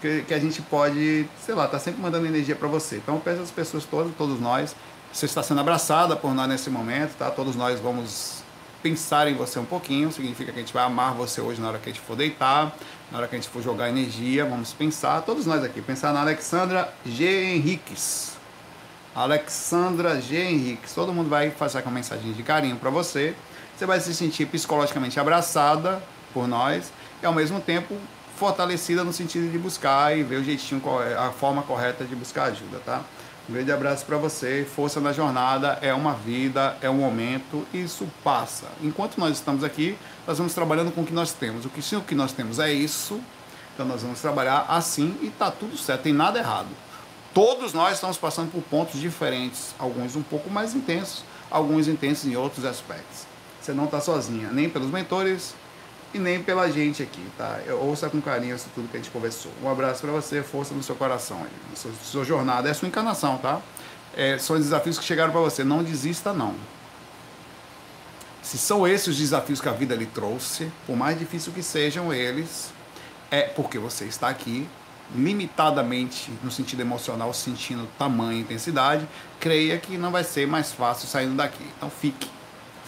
que, 0.00 0.22
que 0.22 0.34
a 0.34 0.38
gente 0.38 0.60
pode, 0.62 1.28
sei 1.44 1.54
lá, 1.54 1.68
tá 1.68 1.78
sempre 1.78 2.00
mandando 2.00 2.26
energia 2.26 2.56
para 2.56 2.66
você. 2.66 2.96
Então, 2.96 3.20
peço 3.20 3.42
às 3.42 3.50
pessoas 3.50 3.84
todas, 3.84 4.12
todos 4.16 4.40
nós, 4.40 4.74
você 5.12 5.26
está 5.26 5.42
sendo 5.42 5.60
abraçada 5.60 6.16
por 6.16 6.34
nós 6.34 6.48
nesse 6.48 6.70
momento, 6.70 7.14
tá? 7.16 7.30
Todos 7.30 7.54
nós 7.54 7.78
vamos 7.78 8.42
pensar 8.82 9.28
em 9.28 9.34
você 9.34 9.60
um 9.60 9.64
pouquinho, 9.64 10.10
significa 10.10 10.50
que 10.50 10.58
a 10.58 10.62
gente 10.62 10.72
vai 10.72 10.82
amar 10.82 11.14
você 11.14 11.40
hoje 11.40 11.60
na 11.60 11.68
hora 11.68 11.78
que 11.78 11.88
a 11.88 11.92
gente 11.92 12.02
for 12.02 12.16
deitar, 12.16 12.74
na 13.12 13.18
hora 13.18 13.28
que 13.28 13.36
a 13.36 13.38
gente 13.38 13.48
for 13.48 13.62
jogar 13.62 13.88
energia, 13.88 14.44
vamos 14.44 14.72
pensar, 14.72 15.22
todos 15.22 15.46
nós 15.46 15.62
aqui, 15.62 15.80
pensar 15.80 16.12
na 16.12 16.20
Alexandra 16.22 16.92
G. 17.06 17.54
Henriques 17.54 18.31
Alexandra 19.14 20.20
G. 20.20 20.36
Henrique. 20.36 20.92
Todo 20.94 21.12
mundo 21.12 21.28
vai 21.28 21.50
fazer 21.50 21.82
uma 21.82 21.92
mensagem 21.92 22.32
de 22.32 22.42
carinho 22.42 22.76
para 22.76 22.90
você. 22.90 23.34
Você 23.76 23.86
vai 23.86 24.00
se 24.00 24.14
sentir 24.14 24.46
psicologicamente 24.46 25.18
abraçada 25.20 26.02
por 26.32 26.48
nós 26.48 26.92
e 27.22 27.26
ao 27.26 27.32
mesmo 27.32 27.60
tempo 27.60 27.96
fortalecida 28.36 29.04
no 29.04 29.12
sentido 29.12 29.50
de 29.50 29.58
buscar 29.58 30.16
e 30.16 30.22
ver 30.22 30.36
o 30.36 30.44
jeitinho, 30.44 30.82
a 31.18 31.30
forma 31.30 31.62
correta 31.62 32.04
de 32.04 32.14
buscar 32.16 32.44
ajuda, 32.44 32.78
tá? 32.84 33.02
Um 33.48 33.52
grande 33.52 33.70
abraço 33.70 34.06
para 34.06 34.16
você. 34.16 34.66
Força 34.74 35.00
na 35.00 35.12
jornada 35.12 35.78
é 35.82 35.92
uma 35.92 36.14
vida, 36.14 36.76
é 36.80 36.88
um 36.88 36.94
momento, 36.94 37.66
isso 37.74 38.08
passa. 38.22 38.66
Enquanto 38.82 39.18
nós 39.18 39.32
estamos 39.32 39.62
aqui, 39.62 39.96
nós 40.26 40.38
vamos 40.38 40.54
trabalhando 40.54 40.92
com 40.92 41.02
o 41.02 41.06
que 41.06 41.12
nós 41.12 41.32
temos. 41.32 41.64
O 41.66 41.68
que 41.68 41.96
o 41.96 42.00
que 42.00 42.14
nós 42.14 42.32
temos 42.32 42.58
é 42.58 42.72
isso, 42.72 43.20
então 43.74 43.84
nós 43.86 44.02
vamos 44.02 44.20
trabalhar 44.20 44.66
assim 44.68 45.16
e 45.20 45.28
tá 45.30 45.50
tudo 45.50 45.76
certo, 45.76 46.02
tem 46.02 46.12
nada 46.12 46.38
errado. 46.38 46.68
Todos 47.34 47.72
nós 47.72 47.94
estamos 47.94 48.18
passando 48.18 48.50
por 48.50 48.62
pontos 48.62 49.00
diferentes, 49.00 49.74
alguns 49.78 50.14
um 50.16 50.22
pouco 50.22 50.50
mais 50.50 50.74
intensos, 50.74 51.24
alguns 51.50 51.88
intensos 51.88 52.26
em 52.26 52.36
outros 52.36 52.64
aspectos. 52.66 53.26
Você 53.60 53.72
não 53.72 53.86
está 53.86 54.00
sozinha, 54.02 54.50
nem 54.50 54.68
pelos 54.68 54.90
mentores 54.90 55.54
e 56.12 56.18
nem 56.18 56.42
pela 56.42 56.70
gente 56.70 57.02
aqui, 57.02 57.24
tá? 57.38 57.60
Eu 57.64 57.80
ouça 57.80 58.10
com 58.10 58.20
carinho 58.20 58.54
isso 58.54 58.68
tudo 58.74 58.86
que 58.88 58.98
a 58.98 59.00
gente 59.00 59.10
conversou. 59.10 59.50
Um 59.62 59.70
abraço 59.70 60.02
para 60.02 60.12
você, 60.12 60.42
força 60.42 60.74
no 60.74 60.82
seu 60.82 60.94
coração 60.94 61.38
na 61.70 61.76
sua, 61.76 61.90
sua 62.04 62.24
jornada, 62.24 62.68
é 62.68 62.72
a 62.72 62.74
sua 62.74 62.88
encarnação, 62.88 63.38
tá? 63.38 63.62
É, 64.14 64.36
são 64.36 64.56
os 64.56 64.64
desafios 64.64 64.98
que 64.98 65.04
chegaram 65.04 65.32
para 65.32 65.40
você, 65.40 65.64
não 65.64 65.82
desista 65.82 66.34
não. 66.34 66.54
Se 68.42 68.58
são 68.58 68.86
esses 68.86 69.08
os 69.08 69.16
desafios 69.16 69.58
que 69.58 69.68
a 69.70 69.72
vida 69.72 69.94
lhe 69.94 70.04
trouxe, 70.04 70.70
por 70.86 70.96
mais 70.96 71.18
difícil 71.18 71.50
que 71.50 71.62
sejam 71.62 72.12
eles, 72.12 72.74
é 73.30 73.42
porque 73.42 73.78
você 73.78 74.04
está 74.04 74.28
aqui 74.28 74.68
limitadamente 75.14 76.30
no 76.42 76.50
sentido 76.50 76.80
emocional, 76.80 77.32
sentindo 77.34 77.88
tamanho 77.98 78.38
e 78.38 78.40
intensidade, 78.40 79.06
creia 79.38 79.78
que 79.78 79.98
não 79.98 80.10
vai 80.10 80.24
ser 80.24 80.46
mais 80.46 80.72
fácil 80.72 81.08
saindo 81.08 81.34
daqui. 81.34 81.64
Então 81.76 81.90
fique. 81.90 82.30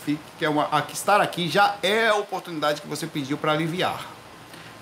Fique, 0.05 0.21
que 0.39 0.45
é 0.45 0.49
uma, 0.49 0.69
estar 0.93 1.21
aqui 1.21 1.49
já 1.49 1.77
é 1.83 2.09
a 2.09 2.17
oportunidade 2.17 2.83
que 2.83 2.87
você 2.87 3.07
pediu 3.07 3.39
para 3.39 3.53
aliviar. 3.53 4.07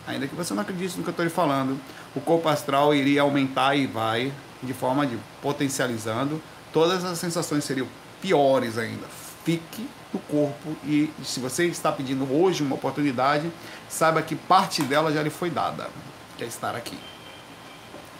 Ainda 0.07 0.27
que 0.27 0.35
você 0.35 0.53
não 0.53 0.63
acredite 0.63 0.97
no 0.97 1.05
que 1.05 1.11
eu 1.11 1.13
estou 1.13 1.25
lhe 1.25 1.31
falando, 1.31 1.81
o 2.15 2.21
corpo 2.21 2.49
astral 2.49 2.93
iria 2.93 3.23
aumentar 3.23 3.77
e 3.77 3.87
vai, 3.87 4.33
de 4.61 4.75
forma 4.75 5.07
de 5.07 5.17
potencializando, 5.41 6.43
todas 6.73 7.05
as 7.05 7.19
sensações 7.19 7.65
seriam 7.65 7.87
piores 8.21 8.79
ainda. 8.79 9.07
Fique 9.45 9.89
no 10.13 10.19
corpo 10.21 10.77
e 10.85 11.11
se 11.25 11.39
você 11.39 11.67
está 11.67 11.93
pedindo 11.93 12.31
hoje 12.33 12.63
uma 12.63 12.75
oportunidade, 12.75 13.51
saiba 13.89 14.23
que 14.23 14.35
parte 14.35 14.83
dela 14.83 15.13
já 15.13 15.23
lhe 15.23 15.31
foi 15.31 15.51
dada, 15.51 15.89
que 16.37 16.43
é 16.43 16.47
estar 16.47 16.75
aqui. 16.75 16.99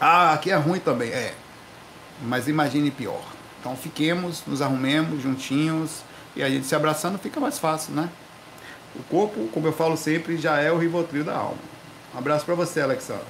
Ah, 0.05 0.33
aqui 0.33 0.51
é 0.51 0.55
ruim 0.55 0.79
também. 0.79 1.11
É. 1.11 1.33
Mas 2.23 2.49
imagine 2.49 2.91
pior. 2.91 3.23
Então 3.61 3.73
fiquemos, 3.77 4.43
nos 4.45 4.61
arrumemos 4.61 5.23
juntinhos 5.23 6.03
e 6.35 6.43
a 6.43 6.49
gente 6.49 6.65
se 6.65 6.75
abraçando 6.75 7.17
fica 7.17 7.39
mais 7.39 7.57
fácil, 7.57 7.93
né? 7.93 8.09
O 8.97 9.03
corpo, 9.03 9.47
como 9.53 9.65
eu 9.65 9.71
falo 9.71 9.95
sempre, 9.95 10.35
já 10.35 10.59
é 10.59 10.69
o 10.69 10.77
rivotril 10.77 11.23
da 11.23 11.37
alma. 11.37 11.57
Um 12.13 12.17
abraço 12.17 12.43
para 12.43 12.53
você, 12.53 12.81
Alexandre. 12.81 13.23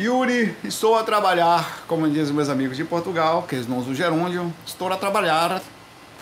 Yuri, 0.00 0.56
estou 0.64 0.96
a 0.96 1.02
trabalhar, 1.02 1.84
como 1.86 2.08
dizem 2.08 2.34
meus 2.34 2.48
amigos 2.48 2.74
de 2.74 2.84
Portugal, 2.84 3.42
que 3.42 3.54
eles 3.54 3.68
não 3.68 3.76
usam 3.76 3.94
gerúndio. 3.94 4.50
Estou 4.66 4.90
a 4.90 4.96
trabalhar. 4.96 5.60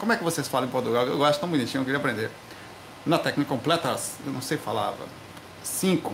Como 0.01 0.12
é 0.12 0.16
que 0.16 0.24
vocês 0.24 0.49
falam 0.49 0.66
em 0.66 0.72
Portugal? 0.72 1.07
Eu 1.07 1.16
gosto 1.16 1.39
tão 1.39 1.49
bonitinho, 1.49 1.83
eu 1.83 1.85
queria 1.85 2.01
aprender. 2.01 2.29
Na 3.07 3.20
técnica 3.20 3.49
completa, 3.49 3.95
eu 4.26 4.33
não 4.33 4.43
sei 4.43 4.59
falar. 4.59 4.95
Cinco. 5.62 6.12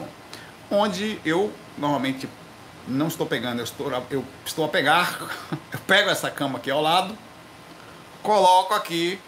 Onde 0.71 1.19
eu 1.25 1.51
normalmente 1.79 2.29
não 2.87 3.09
estou 3.09 3.27
pegando, 3.27 3.61
eu 3.61 3.65
estou, 3.65 3.91
eu 4.11 4.23
estou 4.45 4.67
a 4.67 4.69
pegar, 4.69 5.19
eu 5.73 5.79
pego 5.87 6.11
essa 6.11 6.31
cama 6.31 6.59
aqui 6.59 6.71
ao 6.71 6.83
lado, 6.83 7.17
coloco 8.23 8.75
aqui, 8.75 9.19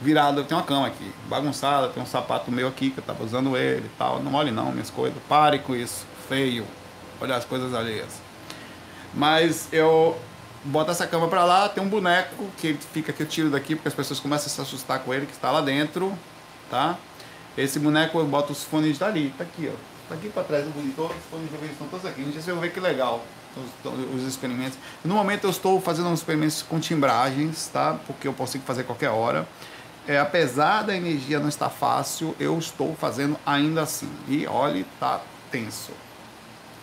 virado, 0.00 0.40
eu 0.40 0.44
tenho 0.46 0.58
uma 0.58 0.66
cama 0.66 0.86
aqui, 0.86 1.12
bagunçada, 1.28 1.88
tem 1.88 2.02
um 2.02 2.06
sapato 2.06 2.50
meu 2.50 2.68
aqui 2.68 2.88
que 2.88 3.00
eu 3.00 3.02
estava 3.02 3.22
usando 3.22 3.54
ele 3.54 3.84
e 3.84 3.98
tal. 3.98 4.22
Não 4.22 4.32
olhe 4.32 4.50
não, 4.50 4.72
minhas 4.72 4.88
coisas. 4.88 5.22
Pare 5.28 5.58
com 5.58 5.76
isso, 5.76 6.06
feio 6.26 6.66
olhar 7.20 7.36
as 7.36 7.44
coisas 7.44 7.74
alheias. 7.74 8.20
Mas 9.14 9.68
eu 9.72 10.18
boto 10.64 10.90
essa 10.90 11.06
cama 11.06 11.28
para 11.28 11.44
lá, 11.44 11.68
tem 11.68 11.82
um 11.82 11.88
boneco 11.88 12.44
que 12.58 12.74
fica 12.92 13.12
que 13.12 13.22
eu 13.22 13.26
tiro 13.26 13.50
daqui 13.50 13.74
porque 13.74 13.88
as 13.88 13.94
pessoas 13.94 14.20
começam 14.20 14.46
a 14.46 14.50
se 14.50 14.60
assustar 14.60 15.00
com 15.00 15.14
ele 15.14 15.26
que 15.26 15.32
está 15.32 15.50
lá 15.50 15.60
dentro, 15.60 16.16
tá? 16.70 16.98
Esse 17.56 17.78
boneco 17.78 18.18
eu 18.18 18.26
boto 18.26 18.52
os 18.52 18.64
fones 18.64 18.98
dali, 18.98 19.32
tá 19.38 19.44
aqui, 19.44 19.70
ó. 19.72 19.76
Tá 20.08 20.14
aqui 20.14 20.28
para 20.28 20.44
trás 20.44 20.64
do 20.64 20.70
monitor, 20.70 21.10
os 21.10 21.30
fones 21.30 21.48
de 21.48 21.54
ouvido 21.54 21.72
estão 21.72 21.88
todos 21.88 22.06
aqui. 22.06 22.22
Se 22.40 22.48
eu 22.48 22.60
ver 22.60 22.72
que 22.72 22.78
legal 22.78 23.24
os, 23.56 24.14
os, 24.14 24.22
experimentos. 24.22 24.78
No 25.04 25.14
momento 25.14 25.44
eu 25.44 25.50
estou 25.50 25.80
fazendo 25.80 26.08
uns 26.08 26.20
experimentos 26.20 26.62
com 26.62 26.78
timbragens, 26.78 27.68
tá? 27.68 27.98
Porque 28.06 28.28
eu 28.28 28.32
consigo 28.32 28.64
fazer 28.64 28.84
qualquer 28.84 29.10
hora. 29.10 29.48
É, 30.06 30.18
apesar 30.20 30.82
da 30.82 30.94
energia 30.94 31.40
não 31.40 31.48
estar 31.48 31.70
fácil, 31.70 32.36
eu 32.38 32.56
estou 32.58 32.94
fazendo 32.94 33.36
ainda 33.44 33.82
assim. 33.82 34.10
E 34.28 34.46
olhe, 34.46 34.86
tá 35.00 35.20
tenso. 35.50 35.90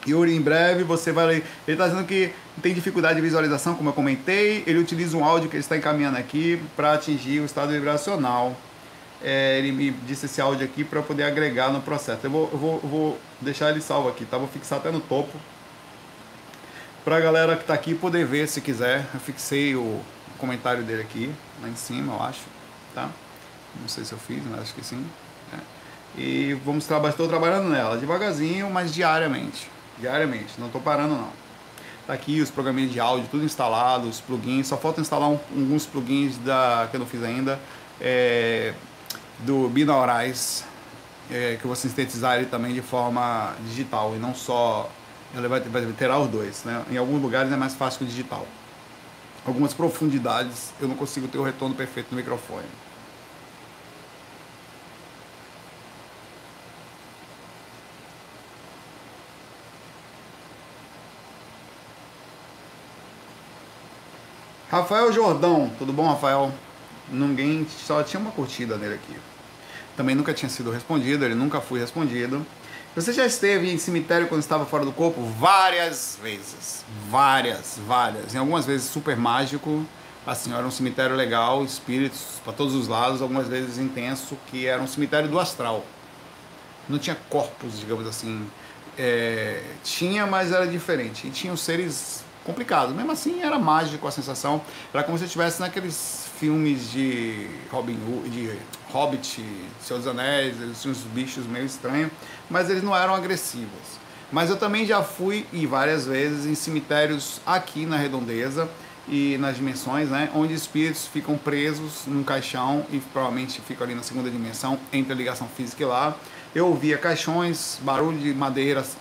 Yuri, 0.07 0.35
em 0.35 0.41
breve 0.41 0.83
você 0.83 1.11
vai. 1.11 1.35
Ele 1.35 1.43
está 1.67 1.87
dizendo 1.87 2.05
que 2.05 2.31
tem 2.61 2.73
dificuldade 2.73 3.15
de 3.15 3.21
visualização, 3.21 3.75
como 3.75 3.89
eu 3.89 3.93
comentei. 3.93 4.63
Ele 4.67 4.79
utiliza 4.79 5.15
um 5.17 5.23
áudio 5.23 5.49
que 5.49 5.55
ele 5.55 5.63
está 5.63 5.77
encaminhando 5.77 6.17
aqui 6.17 6.61
para 6.75 6.93
atingir 6.93 7.39
o 7.39 7.45
estado 7.45 7.71
vibracional. 7.71 8.55
É, 9.21 9.57
ele 9.57 9.71
me 9.71 9.91
disse 9.91 10.25
esse 10.25 10.41
áudio 10.41 10.65
aqui 10.65 10.83
para 10.83 11.01
poder 11.01 11.23
agregar 11.23 11.71
no 11.71 11.81
processo. 11.81 12.19
Eu 12.25 12.29
vou, 12.29 12.49
eu 12.51 12.57
vou, 12.57 12.79
eu 12.83 12.89
vou 12.89 13.19
deixar 13.39 13.69
ele 13.69 13.81
salvo 13.81 14.09
aqui, 14.09 14.25
tá? 14.25 14.37
Vou 14.37 14.47
fixar 14.47 14.79
até 14.79 14.91
no 14.91 14.99
topo. 14.99 15.37
Para 17.05 17.17
a 17.17 17.19
galera 17.19 17.55
que 17.55 17.61
está 17.63 17.73
aqui 17.73 17.95
poder 17.95 18.25
ver 18.25 18.47
se 18.47 18.59
quiser. 18.59 19.05
Eu 19.13 19.19
fixei 19.19 19.75
o 19.75 20.01
comentário 20.37 20.83
dele 20.83 21.01
aqui, 21.01 21.33
lá 21.61 21.69
em 21.69 21.75
cima, 21.75 22.13
eu 22.13 22.21
acho. 22.21 22.41
Tá? 22.93 23.09
Não 23.79 23.87
sei 23.87 24.03
se 24.03 24.11
eu 24.11 24.17
fiz, 24.17 24.43
mas 24.49 24.61
acho 24.61 24.73
que 24.73 24.85
sim. 24.85 25.05
Né? 25.51 25.59
E 26.17 26.53
vamos 26.65 26.85
trabalhar, 26.85 27.11
estou 27.11 27.27
trabalhando 27.27 27.69
nela 27.69 27.97
devagarzinho, 27.97 28.69
mas 28.69 28.93
diariamente. 28.93 29.69
Diariamente, 29.99 30.53
não 30.57 30.67
estou 30.67 30.81
parando 30.81 31.15
não. 31.15 31.43
Tá 32.05 32.13
aqui 32.13 32.41
os 32.41 32.51
programinhas 32.51 32.91
de 32.91 32.99
áudio, 32.99 33.27
tudo 33.31 33.45
instalado, 33.45 34.09
os 34.09 34.19
plugins. 34.19 34.67
Só 34.67 34.77
falta 34.77 34.99
instalar 34.99 35.29
um, 35.29 35.39
alguns 35.55 35.85
plugins 35.85 36.37
da, 36.37 36.87
que 36.89 36.97
eu 36.97 36.99
não 36.99 37.07
fiz 37.07 37.23
ainda. 37.23 37.59
É, 38.01 38.73
do 39.39 39.69
Binaurais, 39.69 40.65
é, 41.31 41.55
que 41.55 41.63
eu 41.63 41.67
vou 41.67 41.75
sintetizar 41.75 42.37
ele 42.37 42.47
também 42.47 42.73
de 42.73 42.81
forma 42.81 43.53
digital 43.65 44.13
e 44.15 44.19
não 44.19 44.35
só. 44.35 44.89
Ele 45.33 45.47
vai, 45.47 45.61
vai 45.61 45.85
terá 45.93 46.19
os 46.19 46.29
dois. 46.29 46.63
Né? 46.65 46.83
Em 46.91 46.97
alguns 46.97 47.21
lugares 47.21 47.51
é 47.51 47.55
mais 47.55 47.73
fácil 47.73 47.99
que 47.99 48.05
o 48.05 48.07
digital. 48.07 48.45
Algumas 49.45 49.73
profundidades 49.73 50.73
eu 50.79 50.87
não 50.87 50.95
consigo 50.95 51.27
ter 51.27 51.37
o 51.37 51.43
retorno 51.43 51.73
perfeito 51.73 52.07
no 52.11 52.17
microfone. 52.17 52.65
Rafael 64.73 65.13
Jordão, 65.13 65.71
tudo 65.77 65.93
bom, 65.93 66.07
Rafael? 66.07 66.51
Ninguém 67.07 67.67
só 67.85 68.01
tinha 68.01 68.19
uma 68.19 68.31
curtida 68.31 68.75
nele 68.75 68.95
aqui. 68.95 69.15
Também 69.95 70.15
nunca 70.15 70.33
tinha 70.33 70.49
sido 70.49 70.71
respondido, 70.71 71.23
ele 71.23 71.35
nunca 71.35 71.61
foi 71.61 71.79
respondido. 71.79 72.43
Você 72.95 73.13
já 73.13 73.23
esteve 73.23 73.71
em 73.71 73.77
cemitério 73.77 74.27
quando 74.27 74.41
estava 74.41 74.65
fora 74.65 74.83
do 74.83 74.91
corpo? 74.91 75.21
Várias 75.37 76.17
vezes. 76.19 76.83
Várias, 77.07 77.77
várias. 77.85 78.33
Em 78.33 78.39
algumas 78.39 78.65
vezes 78.65 78.89
super 78.89 79.15
mágico. 79.15 79.85
Assim, 80.25 80.51
era 80.51 80.65
um 80.65 80.71
cemitério 80.71 81.15
legal, 81.15 81.63
espíritos 81.63 82.41
para 82.43 82.53
todos 82.53 82.73
os 82.73 82.87
lados, 82.87 83.21
algumas 83.21 83.47
vezes 83.47 83.77
intenso, 83.77 84.35
que 84.47 84.65
era 84.65 84.81
um 84.81 84.87
cemitério 84.87 85.29
do 85.29 85.39
astral. 85.39 85.85
Não 86.89 86.97
tinha 86.97 87.15
corpos, 87.29 87.79
digamos 87.79 88.07
assim. 88.07 88.49
É, 88.97 89.61
tinha, 89.83 90.25
mas 90.25 90.51
era 90.51 90.65
diferente. 90.65 91.27
E 91.27 91.29
tinha 91.29 91.53
os 91.53 91.61
seres 91.61 92.22
complicado. 92.43 92.93
Mesmo 92.93 93.11
assim, 93.11 93.41
era 93.41 93.57
mágico 93.57 94.07
a 94.07 94.11
sensação. 94.11 94.61
Era 94.93 95.03
como 95.03 95.17
se 95.17 95.25
estivesse 95.25 95.59
naqueles 95.59 96.27
filmes 96.39 96.91
de 96.91 97.47
Robin 97.71 97.97
Hood, 98.07 98.29
de 98.29 98.57
Hobbit, 98.91 99.43
Senhor 99.81 99.99
dos 99.99 100.07
Anéis, 100.07 100.59
eles 100.61 100.81
tinham 100.81 100.91
uns 100.91 101.03
bichos 101.03 101.45
meio 101.45 101.65
estranhos, 101.65 102.11
mas 102.49 102.69
eles 102.69 102.83
não 102.83 102.95
eram 102.95 103.15
agressivos. 103.15 104.03
Mas 104.31 104.49
eu 104.49 104.57
também 104.57 104.85
já 104.85 105.01
fui, 105.01 105.45
e 105.53 105.65
várias 105.65 106.05
vezes, 106.05 106.45
em 106.45 106.55
cemitérios 106.55 107.39
aqui 107.45 107.85
na 107.85 107.97
redondeza 107.97 108.67
e 109.07 109.37
nas 109.37 109.55
dimensões, 109.55 110.09
né, 110.09 110.29
onde 110.33 110.53
espíritos 110.53 111.07
ficam 111.07 111.37
presos 111.37 112.03
num 112.07 112.23
caixão 112.23 112.85
e 112.91 112.99
provavelmente 112.99 113.61
ficam 113.61 113.85
ali 113.85 113.95
na 113.95 114.03
segunda 114.03 114.29
dimensão, 114.29 114.79
entre 114.91 115.13
a 115.13 115.15
ligação 115.15 115.47
física 115.47 115.83
e 115.83 115.85
lá. 115.85 116.15
Eu 116.53 116.67
ouvia 116.67 116.97
caixões, 116.97 117.79
barulho 117.81 118.17
de 118.17 118.33
madeiras 118.33 118.97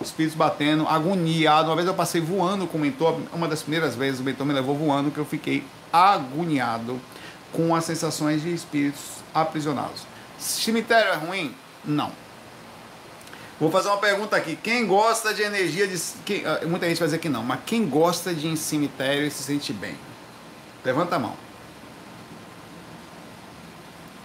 espíritos 0.00 0.36
batendo, 0.36 0.86
agoniado. 0.86 1.68
Uma 1.68 1.76
vez 1.76 1.86
eu 1.86 1.94
passei 1.94 2.20
voando 2.20 2.66
com 2.66 2.78
o 2.78 2.80
mentor, 2.80 3.20
uma 3.32 3.46
das 3.46 3.62
primeiras 3.62 3.94
vezes 3.94 4.20
o 4.20 4.24
mentor 4.24 4.46
me 4.46 4.52
levou 4.52 4.76
voando, 4.76 5.10
que 5.10 5.18
eu 5.18 5.24
fiquei 5.24 5.64
agoniado 5.92 7.00
com 7.52 7.74
as 7.74 7.84
sensações 7.84 8.42
de 8.42 8.52
espíritos 8.52 9.02
aprisionados. 9.34 10.02
Cemitério 10.38 11.12
é 11.12 11.16
ruim? 11.16 11.54
Não. 11.84 12.12
Vou 13.60 13.70
fazer 13.70 13.88
uma 13.88 13.98
pergunta 13.98 14.36
aqui. 14.36 14.56
Quem 14.56 14.86
gosta 14.86 15.34
de 15.34 15.42
energia 15.42 15.86
de. 15.86 16.00
Quem, 16.24 16.46
ah, 16.46 16.60
muita 16.66 16.88
gente 16.88 16.98
vai 16.98 17.06
dizer 17.06 17.18
que 17.18 17.28
não, 17.28 17.42
mas 17.42 17.60
quem 17.66 17.86
gosta 17.86 18.32
de 18.32 18.46
ir 18.46 18.50
em 18.50 18.56
cemitério 18.56 19.26
e 19.26 19.30
se 19.30 19.42
sente 19.42 19.72
bem? 19.72 19.96
Levanta 20.82 21.16
a 21.16 21.18
mão. 21.18 21.36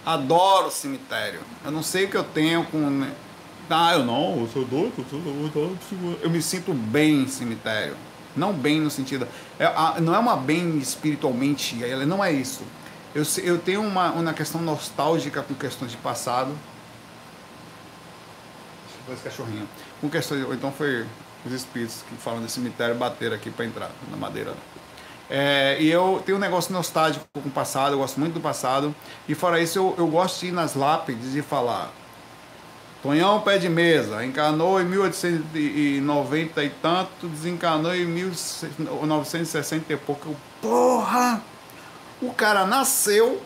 Adoro 0.06 0.70
cemitério. 0.70 1.40
Eu 1.64 1.70
não 1.70 1.82
sei 1.82 2.04
o 2.04 2.08
que 2.08 2.16
eu 2.16 2.24
tenho 2.24 2.64
com 2.64 3.06
ah, 3.68 3.94
eu 3.94 4.04
não, 4.04 4.40
eu 4.40 4.48
sou 4.52 4.64
doido, 4.64 4.92
eu, 4.98 5.04
sou 5.10 5.20
doido, 5.20 5.78
eu 6.22 6.30
me 6.30 6.40
sinto 6.40 6.72
bem 6.72 7.22
em 7.22 7.28
cemitério. 7.28 7.96
Não 8.36 8.52
bem 8.52 8.80
no 8.80 8.90
sentido. 8.90 9.26
É, 9.58 10.00
não 10.00 10.14
é 10.14 10.18
uma 10.18 10.36
bem 10.36 10.78
espiritualmente, 10.78 11.82
ela 11.82 12.04
não 12.04 12.22
é 12.22 12.32
isso. 12.32 12.62
Eu, 13.14 13.24
eu 13.42 13.58
tenho 13.58 13.80
uma, 13.80 14.10
uma 14.10 14.34
questão 14.34 14.60
nostálgica 14.60 15.42
com 15.42 15.54
questões 15.54 15.90
de 15.90 15.96
passado. 15.96 16.54
Foi 19.06 19.14
esse 19.14 19.24
cachorrinho. 19.24 19.66
Com 20.00 20.10
questões, 20.10 20.46
então 20.52 20.70
foi 20.70 21.06
os 21.46 21.52
espíritos 21.52 22.04
que 22.08 22.14
falam 22.16 22.42
de 22.44 22.50
cemitério 22.50 22.94
bater 22.94 23.32
aqui 23.32 23.50
para 23.50 23.64
entrar 23.64 23.90
na 24.10 24.16
madeira. 24.16 24.54
É, 25.30 25.76
e 25.80 25.90
eu 25.90 26.22
tenho 26.24 26.38
um 26.38 26.40
negócio 26.40 26.72
nostálgico 26.72 27.24
com 27.32 27.48
o 27.48 27.52
passado, 27.52 27.94
eu 27.94 27.98
gosto 27.98 28.20
muito 28.20 28.34
do 28.34 28.40
passado. 28.40 28.94
E 29.26 29.34
fora 29.34 29.60
isso, 29.60 29.78
eu, 29.78 29.94
eu 29.96 30.06
gosto 30.06 30.40
de 30.40 30.48
ir 30.48 30.52
nas 30.52 30.74
lápides 30.74 31.34
e 31.34 31.42
falar 31.42 31.90
Tonhão 33.06 33.40
Pé 33.40 33.56
de 33.56 33.68
Mesa, 33.68 34.24
encarnou 34.24 34.80
em 34.80 34.84
1890 34.84 36.64
e 36.64 36.70
tanto, 36.70 37.28
desencarnou 37.28 37.94
em 37.94 38.04
1960 38.04 39.92
e 39.92 39.96
pouco. 39.96 40.34
Porra! 40.60 41.40
O 42.20 42.32
cara 42.32 42.66
nasceu 42.66 43.40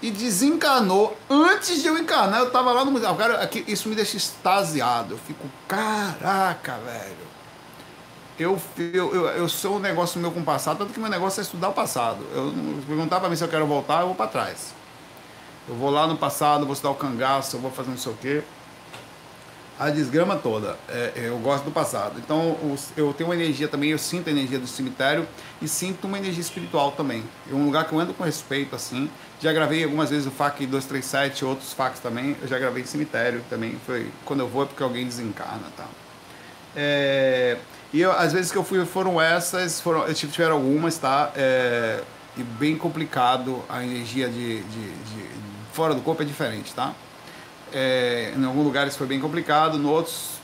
e 0.00 0.08
desencarnou 0.08 1.18
antes 1.28 1.82
de 1.82 1.88
eu 1.88 1.98
encarnar. 1.98 2.38
Eu 2.38 2.50
tava 2.52 2.70
lá 2.70 2.84
no 2.84 2.92
museu. 2.92 3.12
Cara, 3.16 3.42
aqui, 3.42 3.64
isso 3.66 3.88
me 3.88 3.96
deixa 3.96 4.16
extasiado. 4.16 5.14
Eu 5.14 5.18
fico, 5.18 5.50
caraca, 5.66 6.78
velho. 6.78 7.24
Eu, 8.38 8.60
eu, 8.76 9.14
eu, 9.14 9.26
eu 9.30 9.48
sou 9.48 9.76
um 9.76 9.80
negócio 9.80 10.20
meu 10.20 10.30
com 10.30 10.40
o 10.40 10.44
passado, 10.44 10.78
tanto 10.78 10.92
que 10.92 11.00
meu 11.00 11.10
negócio 11.10 11.40
é 11.40 11.42
estudar 11.42 11.70
o 11.70 11.72
passado. 11.72 12.24
Eu 12.32 12.54
perguntar 12.86 13.18
para 13.18 13.28
mim 13.28 13.34
se 13.34 13.42
eu 13.42 13.48
quero 13.48 13.66
voltar, 13.66 14.02
eu 14.02 14.06
vou 14.06 14.14
para 14.14 14.28
trás. 14.28 14.73
Eu 15.68 15.74
vou 15.74 15.90
lá 15.90 16.06
no 16.06 16.16
passado, 16.16 16.64
vou 16.64 16.74
estudar 16.74 16.90
o 16.90 16.94
cangaço, 16.94 17.56
eu 17.56 17.60
vou 17.60 17.70
fazer 17.70 17.90
não 17.90 17.96
sei 17.96 18.12
o 18.12 18.16
quê. 18.16 18.42
A 19.78 19.90
desgrama 19.90 20.36
toda. 20.36 20.76
É, 20.88 21.12
é 21.16 21.28
eu 21.28 21.38
gosto 21.38 21.64
do 21.64 21.70
passado. 21.70 22.18
Então 22.18 22.56
eu 22.96 23.12
tenho 23.12 23.28
uma 23.28 23.34
energia 23.34 23.66
também, 23.66 23.90
eu 23.90 23.98
sinto 23.98 24.28
a 24.28 24.30
energia 24.30 24.58
do 24.58 24.66
cemitério 24.66 25.26
e 25.60 25.66
sinto 25.66 26.06
uma 26.06 26.18
energia 26.18 26.42
espiritual 26.42 26.92
também. 26.92 27.24
É 27.50 27.54
um 27.54 27.64
lugar 27.64 27.86
que 27.86 27.92
eu 27.92 27.98
ando 27.98 28.12
com 28.14 28.22
respeito, 28.22 28.76
assim. 28.76 29.10
Já 29.40 29.52
gravei 29.52 29.82
algumas 29.82 30.10
vezes 30.10 30.26
o 30.26 30.30
FAC 30.30 30.66
237, 30.66 31.44
outros 31.44 31.72
FACs 31.72 31.98
também. 31.98 32.36
Eu 32.40 32.46
já 32.46 32.58
gravei 32.58 32.82
em 32.82 32.86
cemitério 32.86 33.42
também. 33.48 33.76
Foi 33.86 34.10
quando 34.24 34.40
eu 34.40 34.48
vou 34.48 34.62
é 34.62 34.66
porque 34.66 34.82
alguém 34.82 35.06
desencarna, 35.06 35.66
tá? 35.76 35.86
É, 36.76 37.56
e 37.92 38.00
eu, 38.00 38.12
as 38.12 38.32
vezes 38.32 38.52
que 38.52 38.58
eu 38.58 38.64
fui 38.64 38.84
foram 38.84 39.20
essas, 39.20 39.80
foram, 39.80 40.06
eu 40.06 40.14
tiveram 40.14 40.56
algumas, 40.56 40.98
tá? 40.98 41.32
É, 41.34 42.02
e 42.36 42.42
bem 42.42 42.76
complicado 42.76 43.62
a 43.68 43.84
energia 43.84 44.28
de, 44.28 44.62
de, 44.62 44.92
de 44.92 45.43
fora 45.74 45.94
do 45.94 46.00
corpo 46.00 46.22
é 46.22 46.24
diferente, 46.24 46.72
tá? 46.72 46.94
É, 47.72 48.32
em 48.36 48.44
alguns 48.44 48.64
lugares 48.64 48.96
foi 48.96 49.06
bem 49.06 49.20
complicado, 49.20 49.76
em 49.76 49.84
outros. 49.84 50.34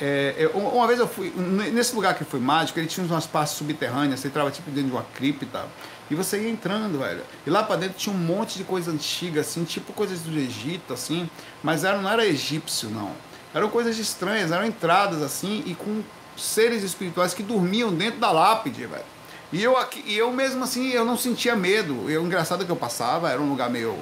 É, 0.00 0.34
eu, 0.36 0.50
uma 0.50 0.86
vez 0.86 0.98
eu 0.98 1.06
fui. 1.06 1.32
Nesse 1.72 1.94
lugar 1.94 2.14
que 2.14 2.24
foi 2.24 2.40
mágico, 2.40 2.78
ele 2.78 2.88
tinha 2.88 3.06
umas 3.06 3.26
partes 3.26 3.54
subterrâneas, 3.54 4.20
você 4.20 4.28
entrava 4.28 4.50
tipo 4.50 4.70
dentro 4.70 4.90
de 4.90 4.96
uma 4.96 5.06
cripta. 5.14 5.66
E 6.10 6.14
você 6.14 6.42
ia 6.42 6.50
entrando, 6.50 6.98
velho. 6.98 7.22
E 7.46 7.50
lá 7.50 7.62
para 7.62 7.76
dentro 7.76 7.96
tinha 7.96 8.14
um 8.14 8.18
monte 8.18 8.58
de 8.58 8.64
coisa 8.64 8.90
antiga, 8.90 9.42
assim, 9.42 9.62
tipo 9.64 9.92
coisas 9.92 10.20
do 10.20 10.36
Egito, 10.36 10.92
assim. 10.92 11.30
Mas 11.62 11.84
era, 11.84 11.98
não 11.98 12.10
era 12.10 12.26
egípcio, 12.26 12.90
não. 12.90 13.12
Eram 13.54 13.68
coisas 13.68 13.98
estranhas, 13.98 14.50
eram 14.50 14.66
entradas, 14.66 15.22
assim, 15.22 15.62
e 15.66 15.74
com 15.74 16.02
seres 16.36 16.82
espirituais 16.82 17.34
que 17.34 17.42
dormiam 17.42 17.92
dentro 17.92 18.18
da 18.18 18.30
lápide, 18.30 18.86
velho. 18.86 19.17
E 19.52 19.62
eu, 19.62 19.76
aqui, 19.76 20.02
e 20.06 20.16
eu 20.16 20.30
mesmo 20.30 20.64
assim, 20.64 20.90
eu 20.90 21.04
não 21.04 21.16
sentia 21.16 21.56
medo. 21.56 22.10
Eu, 22.10 22.24
engraçado 22.24 22.64
que 22.64 22.70
eu 22.70 22.76
passava, 22.76 23.30
era 23.30 23.40
um 23.40 23.48
lugar 23.48 23.70
meio 23.70 23.96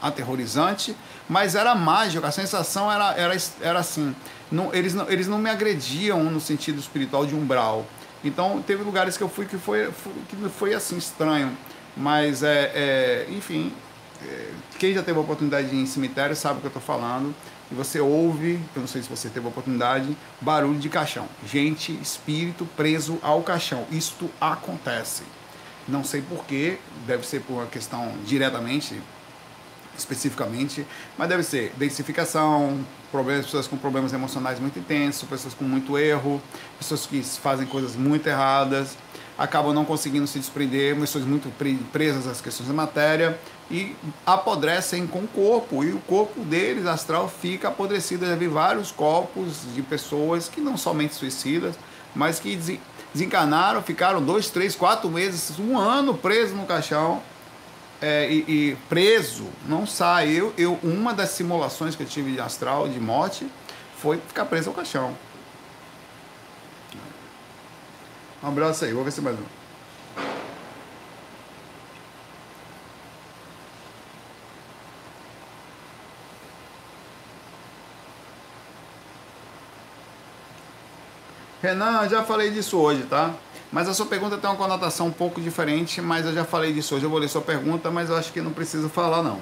aterrorizante, 0.00 0.96
mas 1.28 1.54
era 1.54 1.74
mágico, 1.74 2.26
a 2.26 2.30
sensação 2.30 2.90
era, 2.90 3.12
era, 3.14 3.36
era 3.60 3.78
assim. 3.78 4.14
Não, 4.50 4.74
eles, 4.74 4.94
não, 4.94 5.08
eles 5.08 5.28
não 5.28 5.38
me 5.38 5.50
agrediam 5.50 6.24
no 6.24 6.40
sentido 6.40 6.78
espiritual 6.78 7.26
de 7.26 7.34
umbral. 7.34 7.86
Então 8.24 8.62
teve 8.66 8.82
lugares 8.82 9.16
que 9.16 9.22
eu 9.22 9.28
fui 9.28 9.46
que 9.46 9.58
foi, 9.58 9.90
que 10.28 10.48
foi 10.48 10.74
assim, 10.74 10.96
estranho. 10.96 11.56
Mas 11.96 12.42
é, 12.42 12.72
é 12.74 13.26
enfim, 13.30 13.72
é, 14.24 14.50
quem 14.78 14.92
já 14.94 15.02
teve 15.02 15.18
a 15.18 15.20
oportunidade 15.20 15.68
de 15.68 15.76
ir 15.76 15.80
em 15.80 15.86
cemitério 15.86 16.34
sabe 16.34 16.58
o 16.58 16.60
que 16.60 16.66
eu 16.66 16.70
estou 16.70 16.82
falando 16.82 17.34
e 17.70 17.74
você 17.74 18.00
ouve, 18.00 18.60
eu 18.74 18.80
não 18.80 18.88
sei 18.88 19.02
se 19.02 19.08
você 19.08 19.28
teve 19.28 19.46
a 19.46 19.48
oportunidade, 19.50 20.16
barulho 20.40 20.78
de 20.78 20.88
caixão. 20.88 21.28
Gente, 21.46 21.92
espírito 22.00 22.66
preso 22.76 23.18
ao 23.22 23.42
caixão. 23.42 23.86
Isto 23.90 24.30
acontece. 24.40 25.22
Não 25.86 26.02
sei 26.02 26.22
porquê, 26.22 26.78
deve 27.06 27.26
ser 27.26 27.40
por 27.40 27.54
uma 27.54 27.66
questão 27.66 28.14
diretamente, 28.24 29.00
especificamente, 29.96 30.86
mas 31.16 31.28
deve 31.28 31.42
ser 31.42 31.72
densificação, 31.76 32.84
problemas, 33.10 33.46
pessoas 33.46 33.66
com 33.66 33.76
problemas 33.76 34.12
emocionais 34.12 34.58
muito 34.60 34.78
intensos, 34.78 35.28
pessoas 35.28 35.54
com 35.54 35.64
muito 35.64 35.98
erro, 35.98 36.40
pessoas 36.78 37.06
que 37.06 37.22
fazem 37.22 37.66
coisas 37.66 37.96
muito 37.96 38.26
erradas, 38.26 38.96
acabam 39.38 39.72
não 39.72 39.84
conseguindo 39.84 40.26
se 40.26 40.38
desprender, 40.40 40.98
pessoas 40.98 41.24
muito 41.24 41.48
presas 41.92 42.26
às 42.26 42.40
questões 42.40 42.68
da 42.68 42.74
matéria, 42.74 43.38
e 43.70 43.94
apodrecem 44.26 45.06
com 45.06 45.20
o 45.20 45.28
corpo, 45.28 45.84
e 45.84 45.92
o 45.92 46.00
corpo 46.00 46.40
deles, 46.40 46.86
astral, 46.86 47.28
fica 47.28 47.68
apodrecido. 47.68 48.26
Já 48.26 48.34
vi 48.34 48.48
vários 48.48 48.90
corpos 48.90 49.60
de 49.74 49.82
pessoas 49.82 50.48
que 50.48 50.60
não 50.60 50.76
somente 50.76 51.14
suicidas, 51.14 51.76
mas 52.14 52.40
que 52.40 52.58
desencarnaram, 53.14 53.80
ficaram 53.82 54.20
dois, 54.22 54.50
três, 54.50 54.74
quatro 54.74 55.08
meses, 55.08 55.58
um 55.58 55.78
ano 55.78 56.14
preso 56.14 56.54
no 56.54 56.66
caixão. 56.66 57.22
É, 58.00 58.30
e, 58.30 58.44
e, 58.48 58.76
preso, 58.88 59.46
não 59.68 59.84
sai. 59.84 60.30
Eu, 60.30 60.54
eu, 60.56 60.78
uma 60.84 61.12
das 61.12 61.30
simulações 61.30 61.96
que 61.96 62.02
eu 62.02 62.06
tive 62.06 62.32
de 62.32 62.40
astral, 62.40 62.88
de 62.88 63.00
morte, 63.00 63.46
foi 63.96 64.18
ficar 64.18 64.44
preso 64.44 64.70
ao 64.70 64.74
caixão. 64.74 65.14
Um 68.42 68.48
abraço 68.48 68.84
aí, 68.84 68.92
vou 68.92 69.02
ver 69.02 69.10
se 69.10 69.20
mais 69.20 69.36
um. 69.36 69.42
Renan, 81.60 82.08
já 82.08 82.22
falei 82.22 82.52
disso 82.52 82.78
hoje, 82.78 83.02
tá? 83.02 83.34
Mas 83.72 83.88
a 83.88 83.94
sua 83.94 84.06
pergunta 84.06 84.38
tem 84.38 84.48
uma 84.48 84.56
conotação 84.56 85.08
um 85.08 85.12
pouco 85.12 85.40
diferente, 85.40 86.00
mas 86.00 86.24
eu 86.24 86.32
já 86.32 86.44
falei 86.44 86.72
disso 86.72 86.94
hoje. 86.94 87.04
Eu 87.04 87.10
vou 87.10 87.18
ler 87.18 87.28
sua 87.28 87.42
pergunta, 87.42 87.90
mas 87.90 88.08
eu 88.08 88.16
acho 88.16 88.32
que 88.32 88.40
não 88.40 88.52
preciso 88.52 88.88
falar, 88.88 89.22
não. 89.22 89.40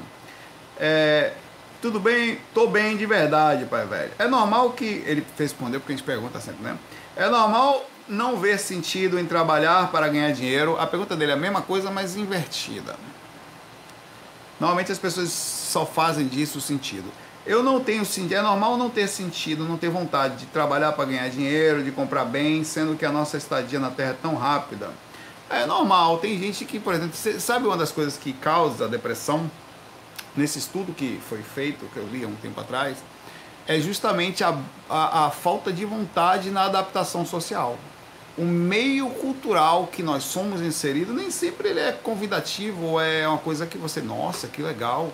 É, 0.78 1.34
tudo 1.82 2.01
bem? 2.01 2.40
Tô 2.55 2.66
bem 2.66 2.97
de 2.97 3.05
verdade, 3.05 3.66
pai 3.66 3.84
velho. 3.86 4.12
É 4.18 4.26
normal 4.26 4.70
que. 4.70 5.05
Ele 5.07 5.24
respondeu 5.38 5.78
porque 5.80 5.92
a 5.92 5.97
gente 5.97 6.07
pergunta 6.07 6.40
sempre, 6.40 6.64
né? 6.64 6.78
É 7.14 7.28
normal 7.28 7.84
não 8.09 8.36
ver 8.36 8.59
sentido 8.59 9.18
em 9.18 9.26
trabalhar 9.26 9.90
para 9.90 10.09
ganhar 10.09 10.32
dinheiro. 10.32 10.78
A 10.78 10.86
pergunta 10.86 11.16
dele 11.16 11.32
é 11.32 11.34
a 11.34 11.38
mesma 11.38 11.62
coisa, 11.62 11.90
mas 11.90 12.16
invertida. 12.16 12.96
Normalmente 14.61 14.92
as 14.92 14.98
pessoas 14.98 15.30
só 15.30 15.84
fazem 15.84 16.26
disso 16.26 16.61
sentido. 16.61 17.11
Eu 17.44 17.62
não 17.62 17.78
tenho 17.78 18.04
sentido, 18.04 18.34
é 18.34 18.42
normal 18.42 18.76
não 18.76 18.90
ter 18.90 19.07
sentido, 19.07 19.64
não 19.64 19.76
ter 19.76 19.88
vontade 19.88 20.36
de 20.36 20.46
trabalhar 20.46 20.92
para 20.92 21.04
ganhar 21.04 21.28
dinheiro, 21.28 21.84
de 21.84 21.92
comprar 21.92 22.24
bem, 22.24 22.64
sendo 22.64 22.96
que 22.96 23.04
a 23.04 23.12
nossa 23.12 23.36
estadia 23.36 23.78
na 23.78 23.90
Terra 23.90 24.11
é 24.11 24.16
tão 24.20 24.34
rápida. 24.34 24.90
É 25.48 25.64
normal, 25.64 26.18
tem 26.18 26.36
gente 26.40 26.64
que, 26.64 26.80
por 26.80 26.92
exemplo, 26.92 27.14
sabe 27.38 27.66
uma 27.66 27.76
das 27.76 27.92
coisas 27.92 28.16
que 28.16 28.32
causa 28.32 28.86
a 28.86 28.88
depressão? 28.88 29.48
Nesse 30.36 30.59
estudo 30.59 30.92
que 30.92 31.20
foi 31.28 31.40
feito, 31.40 31.86
que 31.94 31.98
eu 31.98 32.07
li 32.09 32.24
há 32.24 32.26
um 32.26 32.34
tempo 32.34 32.61
atrás, 32.61 32.98
é 33.66 33.78
justamente 33.78 34.42
a, 34.42 34.59
a, 34.90 35.26
a 35.26 35.30
falta 35.30 35.72
de 35.72 35.84
vontade 35.84 36.50
na 36.50 36.64
adaptação 36.64 37.24
social 37.24 37.78
o 38.37 38.45
meio 38.45 39.09
cultural 39.11 39.89
que 39.91 40.03
nós 40.03 40.24
somos 40.24 40.61
inseridos 40.61 41.14
nem 41.14 41.30
sempre 41.30 41.70
ele 41.70 41.80
é 41.80 41.93
convidativo, 41.93 43.01
é 43.01 43.26
uma 43.26 43.39
coisa 43.39 43.66
que 43.66 43.78
você, 43.78 44.01
nossa, 44.01 44.47
que 44.47 44.61
legal 44.61 45.12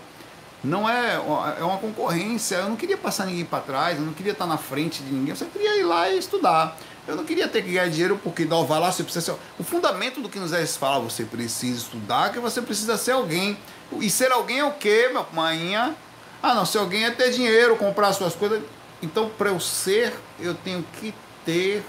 não 0.64 0.88
é, 0.88 1.14
é 1.58 1.64
uma 1.64 1.78
concorrência. 1.78 2.56
Eu 2.56 2.68
não 2.68 2.76
queria 2.76 2.96
passar 2.96 3.26
ninguém 3.26 3.44
para 3.44 3.60
trás, 3.60 3.98
eu 3.98 4.04
não 4.04 4.12
queria 4.12 4.32
estar 4.32 4.46
na 4.46 4.56
frente 4.56 5.02
de 5.02 5.12
ninguém, 5.12 5.34
só 5.34 5.44
queria 5.46 5.78
ir 5.78 5.84
lá 5.84 6.08
e 6.08 6.18
estudar. 6.18 6.76
Eu 7.06 7.16
não 7.16 7.24
queria 7.24 7.48
ter 7.48 7.62
que 7.62 7.70
ganhar 7.72 7.88
dinheiro 7.88 8.20
porque 8.22 8.44
não, 8.44 8.64
vai 8.64 8.78
lá, 8.78 8.92
você 8.92 9.02
precisa 9.02 9.32
ser. 9.32 9.40
O 9.58 9.64
fundamento 9.64 10.20
do 10.20 10.28
que 10.28 10.38
nos 10.38 10.52
é 10.52 10.64
fala, 10.66 11.02
você 11.02 11.24
precisa 11.24 11.78
estudar, 11.78 12.32
que 12.32 12.38
você 12.38 12.62
precisa 12.62 12.96
ser 12.96 13.12
alguém. 13.12 13.58
E 14.00 14.08
ser 14.08 14.30
alguém 14.30 14.60
é 14.60 14.64
o 14.64 14.72
quê, 14.72 15.10
meu 15.12 15.26
manhã? 15.32 15.96
Ah, 16.40 16.54
não, 16.54 16.64
ser 16.64 16.78
alguém 16.78 17.04
é 17.04 17.10
ter 17.10 17.30
dinheiro, 17.30 17.76
comprar 17.76 18.12
suas 18.12 18.34
coisas. 18.34 18.62
Então, 19.02 19.28
para 19.36 19.50
eu 19.50 19.58
ser, 19.58 20.14
eu 20.38 20.54
tenho 20.54 20.84
que 21.00 21.12
ter. 21.44 21.82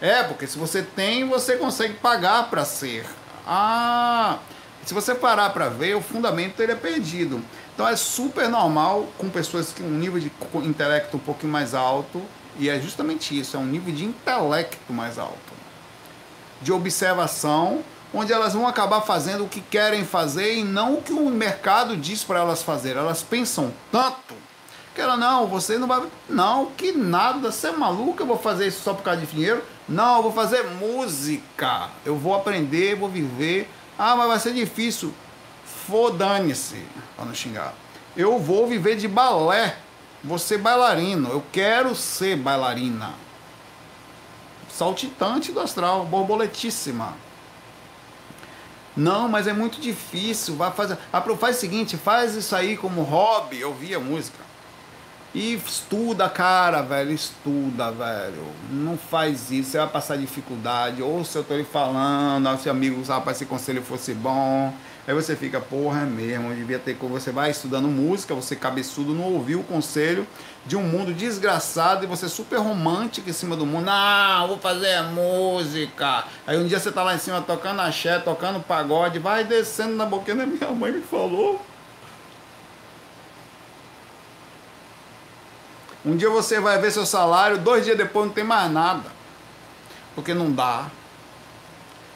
É, 0.00 0.22
porque 0.22 0.46
se 0.46 0.58
você 0.58 0.82
tem, 0.82 1.26
você 1.28 1.56
consegue 1.56 1.94
pagar 1.94 2.48
para 2.48 2.64
ser. 2.64 3.04
Ah, 3.46 4.38
se 4.84 4.94
você 4.94 5.14
parar 5.14 5.50
para 5.50 5.68
ver, 5.68 5.96
o 5.96 6.00
fundamento 6.00 6.60
ele 6.60 6.72
é 6.72 6.76
perdido. 6.76 7.42
Então 7.74 7.86
é 7.86 7.96
super 7.96 8.48
normal 8.48 9.08
com 9.18 9.28
pessoas 9.28 9.72
com 9.72 9.84
um 9.84 9.90
nível 9.90 10.20
de 10.20 10.32
intelecto 10.66 11.16
um 11.16 11.20
pouquinho 11.20 11.52
mais 11.52 11.74
alto, 11.74 12.22
e 12.58 12.68
é 12.68 12.80
justamente 12.80 13.38
isso, 13.38 13.56
é 13.56 13.60
um 13.60 13.66
nível 13.66 13.94
de 13.94 14.04
intelecto 14.04 14.92
mais 14.92 15.18
alto. 15.18 15.36
De 16.60 16.72
observação, 16.72 17.84
onde 18.12 18.32
elas 18.32 18.54
vão 18.54 18.66
acabar 18.66 19.00
fazendo 19.02 19.44
o 19.44 19.48
que 19.48 19.60
querem 19.60 20.04
fazer 20.04 20.56
e 20.56 20.64
não 20.64 20.94
o 20.94 21.02
que 21.02 21.12
o 21.12 21.28
mercado 21.30 21.96
diz 21.96 22.24
para 22.24 22.40
elas 22.40 22.62
fazer. 22.62 22.96
Elas 22.96 23.22
pensam 23.22 23.72
tanto 23.92 24.34
que 24.94 25.00
ela, 25.00 25.16
não, 25.16 25.46
você 25.46 25.78
não 25.78 25.86
vai. 25.86 26.02
Não, 26.28 26.66
que 26.66 26.90
nada, 26.90 27.52
você 27.52 27.68
é 27.68 27.72
maluco, 27.72 28.22
eu 28.22 28.26
vou 28.26 28.38
fazer 28.38 28.66
isso 28.66 28.82
só 28.82 28.92
por 28.92 29.04
causa 29.04 29.20
de 29.20 29.26
dinheiro? 29.26 29.62
Não, 29.88 30.16
eu 30.16 30.22
vou 30.24 30.32
fazer 30.32 30.64
música. 30.64 31.88
Eu 32.04 32.16
vou 32.16 32.34
aprender, 32.34 32.94
vou 32.94 33.08
viver. 33.08 33.70
Ah, 33.98 34.14
mas 34.14 34.28
vai 34.28 34.38
ser 34.38 34.52
difícil. 34.52 35.14
Fodane-se, 35.64 36.84
para 37.16 37.24
não 37.24 37.34
xingar. 37.34 37.74
Eu 38.16 38.38
vou 38.38 38.66
viver 38.66 38.96
de 38.96 39.08
balé, 39.08 39.76
vou 40.22 40.38
ser 40.38 40.58
bailarino, 40.58 41.30
eu 41.30 41.42
quero 41.52 41.94
ser 41.94 42.36
bailarina. 42.36 43.14
Saltitante 44.68 45.52
do 45.52 45.60
astral, 45.60 46.04
borboletíssima. 46.04 47.14
Não, 48.96 49.28
mas 49.28 49.46
é 49.46 49.52
muito 49.52 49.80
difícil. 49.80 50.56
Vai 50.56 50.72
fazer, 50.72 50.98
faz 51.38 51.56
o 51.56 51.60
seguinte, 51.60 51.96
faz 51.96 52.34
isso 52.34 52.54
aí 52.54 52.76
como 52.76 53.02
hobby, 53.02 53.60
eu 53.60 53.72
via 53.72 53.98
música. 53.98 54.47
E 55.34 55.54
estuda, 55.54 56.28
cara, 56.28 56.80
velho, 56.80 57.12
estuda, 57.12 57.90
velho. 57.90 58.46
Não 58.70 58.96
faz 58.96 59.50
isso, 59.50 59.70
você 59.70 59.78
vai 59.78 59.88
passar 59.88 60.16
dificuldade. 60.16 61.02
Ou 61.02 61.22
se 61.24 61.36
eu 61.36 61.44
tô 61.44 61.54
lhe 61.54 61.64
falando, 61.64 62.58
se 62.58 62.70
amigos, 62.70 63.08
rapaz, 63.08 63.36
se 63.36 63.44
conselho 63.44 63.82
fosse 63.82 64.14
bom. 64.14 64.72
Aí 65.06 65.14
você 65.14 65.34
fica, 65.34 65.58
porra, 65.58 66.02
é 66.02 66.04
mesmo, 66.04 66.54
devia 66.54 66.78
ter 66.78 66.94
você 66.94 67.30
vai 67.30 67.50
estudando 67.50 67.88
música, 67.88 68.34
você 68.34 68.54
cabeçudo 68.54 69.14
não 69.14 69.32
ouviu 69.32 69.60
o 69.60 69.64
conselho 69.64 70.26
de 70.66 70.76
um 70.76 70.82
mundo 70.82 71.14
desgraçado 71.14 72.04
e 72.04 72.06
você 72.06 72.28
super 72.28 72.58
romântico 72.58 73.28
em 73.28 73.32
cima 73.32 73.56
do 73.56 73.64
mundo. 73.64 73.86
Não, 73.86 74.48
vou 74.48 74.58
fazer 74.58 75.02
música. 75.04 76.24
Aí 76.46 76.58
um 76.58 76.66
dia 76.66 76.78
você 76.78 76.92
tá 76.92 77.02
lá 77.02 77.14
em 77.14 77.18
cima 77.18 77.40
tocando 77.40 77.80
axé, 77.80 78.18
tocando 78.18 78.60
pagode, 78.60 79.18
vai 79.18 79.44
descendo 79.44 79.96
na 79.96 80.04
boquinha 80.04 80.44
minha 80.44 80.70
mãe 80.72 80.92
me 80.92 81.00
falou. 81.00 81.58
Um 86.08 86.16
dia 86.16 86.30
você 86.30 86.58
vai 86.58 86.78
ver 86.80 86.90
seu 86.90 87.04
salário, 87.04 87.58
dois 87.58 87.84
dias 87.84 87.94
depois 87.94 88.24
não 88.24 88.32
tem 88.32 88.42
mais 88.42 88.72
nada. 88.72 89.12
Porque 90.14 90.32
não 90.32 90.50
dá. 90.50 90.86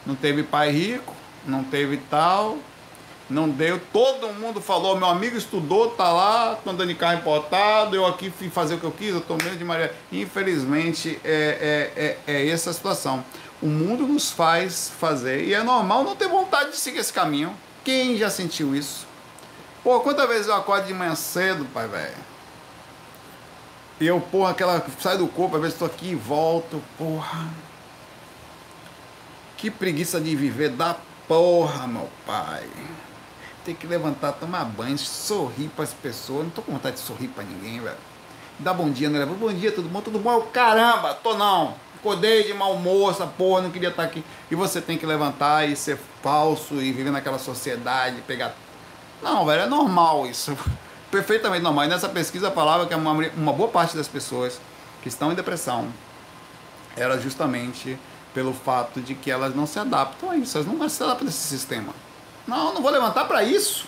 Não 0.07 0.15
teve 0.15 0.43
pai 0.43 0.71
rico, 0.71 1.15
não 1.45 1.63
teve 1.63 1.99
tal, 1.99 2.57
não 3.29 3.51
deu. 3.51 3.79
Todo 3.93 4.33
mundo 4.33 4.63
falou, 4.63 4.97
meu 4.97 5.07
amigo 5.07 5.37
estudou, 5.37 5.91
tá 5.91 6.11
lá, 6.11 6.57
tô 6.65 6.71
andando 6.71 6.89
de 6.89 6.95
carro 6.95 7.19
importado, 7.19 7.95
eu 7.95 8.07
aqui 8.07 8.31
fui 8.31 8.49
fazer 8.49 8.77
o 8.77 8.79
que 8.79 8.85
eu 8.85 8.93
quis, 8.93 9.11
eu 9.11 9.21
tô 9.21 9.37
meio 9.37 9.57
de 9.57 9.65
Maria. 9.65 9.95
Infelizmente, 10.11 11.21
é, 11.23 11.93
é, 12.27 12.33
é, 12.33 12.35
é 12.35 12.49
essa 12.49 12.71
a 12.71 12.73
situação. 12.73 13.23
O 13.61 13.67
mundo 13.67 14.07
nos 14.07 14.31
faz 14.31 14.91
fazer, 14.99 15.45
e 15.45 15.53
é 15.53 15.63
normal 15.63 16.03
não 16.03 16.17
ter 16.17 16.29
vontade 16.29 16.71
de 16.71 16.79
seguir 16.79 17.01
esse 17.01 17.13
caminho. 17.13 17.55
Quem 17.85 18.17
já 18.17 18.31
sentiu 18.31 18.75
isso? 18.75 19.07
Pô, 19.85 20.01
quantas 20.01 20.27
vezes 20.27 20.47
eu 20.47 20.55
acordo 20.55 20.87
de 20.87 20.95
manhã 20.95 21.15
cedo, 21.15 21.67
pai, 21.75 21.87
velho? 21.87 22.32
Eu, 24.01 24.21
porra, 24.21 24.51
aquela. 24.51 24.85
Sai 24.99 25.17
do 25.19 25.29
corpo, 25.29 25.57
às 25.57 25.63
vezes 25.63 25.75
estou 25.75 25.87
aqui 25.87 26.11
e 26.11 26.15
volto, 26.15 26.83
porra. 26.99 27.49
Que 29.57 29.71
preguiça 29.71 30.21
de 30.21 30.35
viver 30.35 30.71
da 30.71 30.97
porra, 31.29 31.87
meu 31.87 32.09
pai 32.27 32.69
ter 33.65 33.75
que 33.75 33.87
levantar, 33.87 34.33
tomar 34.33 34.65
banho, 34.65 34.99
sorrir 34.99 35.69
para 35.69 35.85
as 35.85 35.95
pessoas. 35.95 36.45
Não 36.45 36.51
tô 36.51 36.63
com 36.63 36.73
vontade 36.73 36.97
de 36.97 37.03
sorrir 37.03 37.29
para 37.29 37.45
ninguém, 37.45 37.81
velho. 37.81 37.97
Dá 38.59 38.73
bom 38.73 38.91
dia, 38.91 39.09
né? 39.09 39.25
Bom 39.25 39.53
dia, 39.53 39.73
tudo 39.73 39.89
bom? 39.89 40.01
Tudo 40.01 40.19
bom? 40.19 40.41
Caramba, 40.53 41.15
tô 41.15 41.35
não. 41.35 41.75
Acordei 41.97 42.45
de 42.45 42.53
mau 42.53 42.79
essa 43.11 43.27
porra, 43.27 43.63
não 43.63 43.71
queria 43.71 43.89
estar 43.89 44.03
aqui. 44.03 44.25
E 44.51 44.55
você 44.55 44.81
tem 44.81 44.99
que 44.99 45.07
levantar 45.07 45.69
e 45.69 45.77
ser 45.77 45.99
falso 46.21 46.75
e 46.75 46.93
viver 46.93 47.11
naquela 47.11 47.39
sociedade, 47.39 48.21
pegar. 48.23 48.55
Não, 49.23 49.47
velho, 49.47 49.63
é 49.63 49.67
normal 49.67 50.27
isso. 50.27 50.57
Perfeitamente 51.13 51.63
normal. 51.63 51.85
E 51.85 51.89
nessa 51.89 52.09
pesquisa 52.09 52.51
falava 52.51 52.87
que 52.87 52.95
uma, 52.95 53.13
uma 53.13 53.53
boa 53.53 53.69
parte 53.69 53.95
das 53.95 54.09
pessoas 54.09 54.59
que 55.03 55.09
estão 55.09 55.31
em 55.31 55.35
depressão 55.35 55.89
era 56.97 57.21
justamente 57.21 57.99
pelo 58.33 58.55
fato 58.55 58.99
de 58.99 59.15
que 59.15 59.31
elas 59.31 59.55
não 59.55 59.67
se 59.67 59.79
adaptam 59.79 60.31
a 60.31 60.37
isso, 60.39 60.57
elas 60.57 60.67
não 60.67 60.89
se 60.89 61.03
adaptam 61.03 61.27
a 61.27 61.31
esse 61.31 61.49
sistema. 61.49 61.93
Não, 62.49 62.73
não 62.73 62.81
vou 62.81 62.91
levantar 62.91 63.27
para 63.27 63.43
isso. 63.43 63.87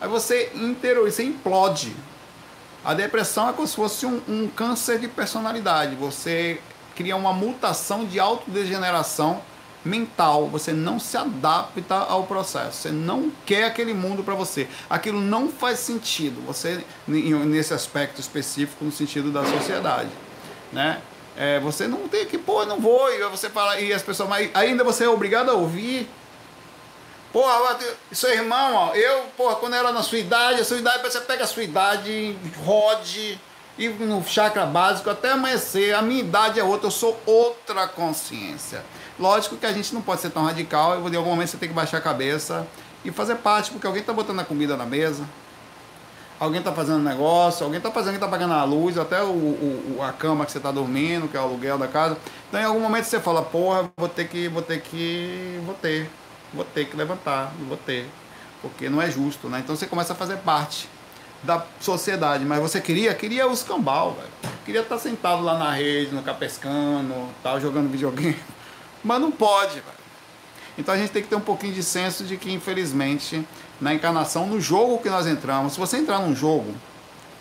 Aí 0.00 0.08
você 0.08 0.50
interioriza, 0.54 1.16
você 1.16 1.24
implode. 1.24 1.94
A 2.82 2.94
depressão 2.94 3.50
é 3.50 3.52
como 3.52 3.68
se 3.68 3.76
fosse 3.76 4.06
um, 4.06 4.22
um 4.26 4.48
câncer 4.48 4.98
de 4.98 5.08
personalidade. 5.08 5.94
Você 5.96 6.58
cria 6.94 7.16
uma 7.16 7.34
mutação 7.34 8.06
de 8.06 8.18
autodegeneração 8.18 9.42
mental. 9.86 10.48
Você 10.48 10.72
não 10.72 10.98
se 10.98 11.16
adapta 11.16 11.94
ao 11.94 12.24
processo. 12.24 12.82
Você 12.82 12.90
não 12.90 13.32
quer 13.44 13.64
aquele 13.64 13.94
mundo 13.94 14.22
para 14.22 14.34
você. 14.34 14.68
Aquilo 14.90 15.20
não 15.20 15.48
faz 15.48 15.78
sentido. 15.78 16.44
Você 16.46 16.84
nesse 17.06 17.72
aspecto 17.72 18.20
específico 18.20 18.84
no 18.84 18.92
sentido 18.92 19.30
da 19.30 19.44
sociedade, 19.44 20.10
né? 20.72 21.00
É, 21.38 21.60
você 21.60 21.86
não 21.86 22.08
tem 22.08 22.24
que, 22.24 22.38
pô, 22.38 22.64
não 22.64 22.80
vou. 22.80 23.12
E 23.12 23.22
você 23.28 23.48
fala 23.48 23.78
e 23.78 23.92
as 23.92 24.02
pessoas, 24.02 24.28
mas 24.28 24.50
ainda 24.54 24.82
você 24.82 25.04
é 25.04 25.08
obrigado 25.08 25.50
a 25.50 25.54
ouvir 25.54 26.08
Porra, 27.36 27.78
seu 28.12 28.30
irmão, 28.30 28.74
ó, 28.74 28.94
eu, 28.94 29.24
porra, 29.36 29.56
quando 29.56 29.74
era 29.74 29.92
na 29.92 30.02
sua 30.02 30.16
idade, 30.16 30.62
a 30.62 30.64
sua 30.64 30.78
idade, 30.78 31.02
você 31.02 31.20
pega 31.20 31.44
a 31.44 31.46
sua 31.46 31.64
idade, 31.64 32.34
rode, 32.64 33.38
e 33.78 33.88
no 33.88 34.24
chakra 34.24 34.64
básico 34.64 35.10
até 35.10 35.32
amanhecer. 35.32 35.94
A 35.94 36.00
minha 36.00 36.20
idade 36.20 36.58
é 36.58 36.64
outra, 36.64 36.86
eu 36.86 36.90
sou 36.90 37.20
outra 37.26 37.86
consciência. 37.88 38.82
Lógico 39.18 39.56
que 39.56 39.66
a 39.66 39.72
gente 39.72 39.94
não 39.94 40.02
pode 40.02 40.20
ser 40.20 40.30
tão 40.30 40.44
radical, 40.44 40.94
e 40.94 41.12
em 41.12 41.16
algum 41.16 41.30
momento 41.30 41.48
você 41.48 41.56
tem 41.56 41.68
que 41.68 41.74
baixar 41.74 41.98
a 41.98 42.00
cabeça 42.00 42.66
e 43.04 43.10
fazer 43.10 43.36
parte, 43.36 43.70
porque 43.70 43.86
alguém 43.86 44.00
está 44.00 44.12
botando 44.12 44.40
a 44.40 44.44
comida 44.44 44.76
na 44.76 44.84
mesa, 44.84 45.24
alguém 46.38 46.58
está 46.58 46.72
fazendo 46.72 46.98
negócio, 46.98 47.64
alguém 47.64 47.78
está 47.78 47.90
fazendo, 47.90 48.14
está 48.14 48.28
pagando 48.28 48.52
a 48.52 48.64
luz, 48.64 48.98
até 48.98 49.22
o, 49.22 49.28
o, 49.28 49.98
a 50.02 50.12
cama 50.12 50.44
que 50.44 50.52
você 50.52 50.58
está 50.58 50.70
dormindo, 50.70 51.28
que 51.28 51.36
é 51.36 51.40
o 51.40 51.44
aluguel 51.44 51.78
da 51.78 51.88
casa. 51.88 52.18
Então 52.48 52.60
em 52.60 52.64
algum 52.64 52.80
momento 52.80 53.04
você 53.04 53.18
fala, 53.18 53.42
porra, 53.42 53.90
vou 53.96 54.08
ter 54.08 54.28
que, 54.28 54.48
vou 54.48 54.62
ter 54.62 54.82
que, 54.82 55.60
vou 55.64 55.74
ter, 55.74 56.10
vou 56.52 56.64
ter 56.64 56.86
que 56.86 56.96
levantar, 56.96 57.52
vou 57.66 57.76
ter, 57.78 58.06
porque 58.60 58.90
não 58.90 59.00
é 59.00 59.10
justo, 59.10 59.48
né? 59.48 59.60
Então 59.60 59.74
você 59.74 59.86
começa 59.86 60.12
a 60.12 60.16
fazer 60.16 60.36
parte 60.38 60.88
da 61.42 61.64
sociedade, 61.80 62.44
mas 62.44 62.60
você 62.60 62.80
queria, 62.80 63.14
queria 63.14 63.46
os 63.46 63.62
cambal. 63.62 64.16
Queria 64.64 64.80
estar 64.80 64.98
sentado 64.98 65.42
lá 65.42 65.56
na 65.56 65.70
rede, 65.72 66.12
no 66.14 66.22
capescano, 66.22 67.30
tal, 67.42 67.60
jogando 67.60 67.88
videogame. 67.90 68.36
Mas 69.04 69.20
não 69.20 69.30
pode, 69.30 69.74
velho. 69.74 70.06
Então 70.78 70.94
a 70.94 70.98
gente 70.98 71.10
tem 71.10 71.22
que 71.22 71.28
ter 71.28 71.36
um 71.36 71.40
pouquinho 71.40 71.72
de 71.72 71.82
senso 71.82 72.24
de 72.24 72.36
que, 72.36 72.52
infelizmente, 72.52 73.46
na 73.80 73.94
encarnação, 73.94 74.46
no 74.46 74.60
jogo 74.60 74.98
que 74.98 75.08
nós 75.08 75.26
entramos, 75.26 75.72
se 75.72 75.78
você 75.78 75.96
entrar 75.96 76.18
num 76.18 76.34
jogo 76.34 76.74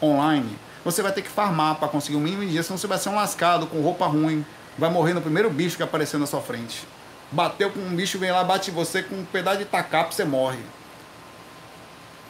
online, 0.01 0.57
você 0.83 1.01
vai 1.01 1.11
ter 1.11 1.21
que 1.21 1.29
farmar 1.29 1.75
para 1.75 1.87
conseguir 1.87 2.17
um 2.17 2.21
mínimo 2.21 2.43
de 2.45 2.51
dia, 2.51 2.63
senão 2.63 2.77
você 2.77 2.87
vai 2.87 2.97
ser 2.97 3.09
um 3.09 3.15
lascado, 3.15 3.67
com 3.67 3.81
roupa 3.81 4.05
ruim, 4.05 4.45
vai 4.77 4.89
morrer 4.89 5.13
no 5.13 5.21
primeiro 5.21 5.49
bicho 5.49 5.75
que 5.75 5.83
aparecer 5.83 6.17
na 6.17 6.25
sua 6.25 6.41
frente. 6.41 6.87
Bateu 7.31 7.71
com 7.71 7.79
um 7.79 7.95
bicho, 7.95 8.17
vem 8.19 8.31
lá, 8.31 8.43
bate 8.43 8.71
você 8.71 9.03
com 9.03 9.15
um 9.15 9.25
pedaço 9.25 9.57
de 9.57 9.65
tacapo, 9.65 10.13
você 10.13 10.23
morre 10.23 10.59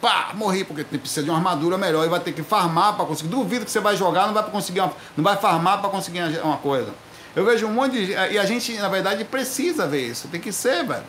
pá, 0.06 0.30
morri, 0.34 0.62
porque 0.62 0.84
precisa 0.84 1.22
de 1.22 1.30
uma 1.30 1.38
armadura 1.38 1.76
melhor 1.76 2.04
e 2.04 2.08
vai 2.08 2.20
ter 2.20 2.32
que 2.32 2.42
farmar 2.42 2.94
para 2.94 3.04
conseguir. 3.04 3.28
Duvido 3.28 3.64
que 3.64 3.70
você 3.70 3.80
vai 3.80 3.96
jogar, 3.96 4.26
não 4.26 4.34
vai 4.34 4.44
conseguir 4.44 4.80
uma, 4.80 4.92
não 5.16 5.24
vai 5.24 5.36
farmar 5.36 5.80
para 5.80 5.90
conseguir 5.90 6.20
uma 6.44 6.58
coisa. 6.58 6.94
Eu 7.36 7.44
vejo 7.44 7.66
um 7.66 7.72
monte 7.72 8.06
de. 8.06 8.12
E 8.12 8.38
a 8.38 8.44
gente, 8.44 8.72
na 8.74 8.88
verdade, 8.88 9.24
precisa 9.24 9.86
ver 9.86 10.08
isso. 10.08 10.26
Tem 10.28 10.40
que 10.40 10.50
ser, 10.50 10.84
velho. 10.84 11.04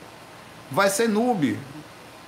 Vai 0.69 0.89
ser 0.89 1.07
noob. 1.07 1.57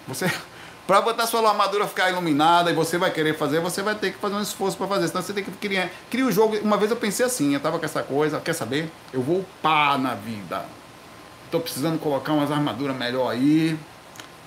Você. 0.08 0.26
Para 0.88 1.02
botar 1.02 1.28
sua 1.28 1.48
armadura 1.48 1.88
ficar 1.88 2.10
iluminada 2.10 2.72
e 2.72 2.74
você 2.74 2.98
vai 2.98 3.12
querer 3.12 3.38
fazer, 3.38 3.60
você 3.60 3.84
vai 3.84 3.94
ter 3.94 4.12
que 4.12 4.18
fazer 4.18 4.34
um 4.34 4.42
esforço 4.42 4.76
para 4.76 4.88
fazer. 4.88 5.08
Senão 5.08 5.22
você 5.22 5.34
tem 5.34 5.44
que 5.44 5.52
criar. 5.52 5.88
Cria 6.10 6.26
o 6.26 6.32
jogo. 6.32 6.58
Uma 6.64 6.78
vez 6.78 6.90
eu 6.90 6.98
pensei 6.98 7.24
assim, 7.24 7.54
eu 7.54 7.60
tava 7.60 7.78
com 7.78 7.86
essa 7.86 8.02
coisa, 8.02 8.40
quer 8.40 8.54
saber? 8.54 8.90
Eu 9.14 9.22
vou 9.22 9.42
upar 9.42 10.00
na 10.00 10.16
vida. 10.16 10.66
Tô 11.52 11.60
precisando 11.60 12.00
colocar 12.00 12.34
umas 12.34 12.52
armaduras 12.52 12.98
melhor 12.98 13.30
aí 13.30 13.78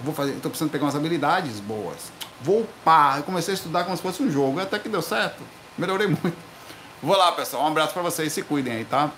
vou 0.02 0.12
fazer, 0.12 0.32
estou 0.32 0.50
precisando 0.50 0.70
pegar 0.70 0.84
umas 0.84 0.96
habilidades 0.96 1.60
boas. 1.60 2.12
Vou 2.40 2.62
upar. 2.62 3.18
Eu 3.18 3.22
comecei 3.22 3.54
a 3.54 3.56
estudar 3.56 3.84
como 3.84 3.96
se 3.96 4.02
fosse 4.02 4.22
um 4.22 4.30
jogo, 4.30 4.60
até 4.60 4.78
que 4.78 4.88
deu 4.88 5.02
certo. 5.02 5.42
Melhorei 5.78 6.08
muito. 6.22 6.36
Vou 7.02 7.16
lá, 7.16 7.32
pessoal. 7.32 7.64
Um 7.64 7.68
abraço 7.68 7.92
para 7.92 8.02
vocês, 8.02 8.32
se 8.32 8.42
cuidem 8.42 8.74
aí, 8.74 8.84
tá? 8.84 9.10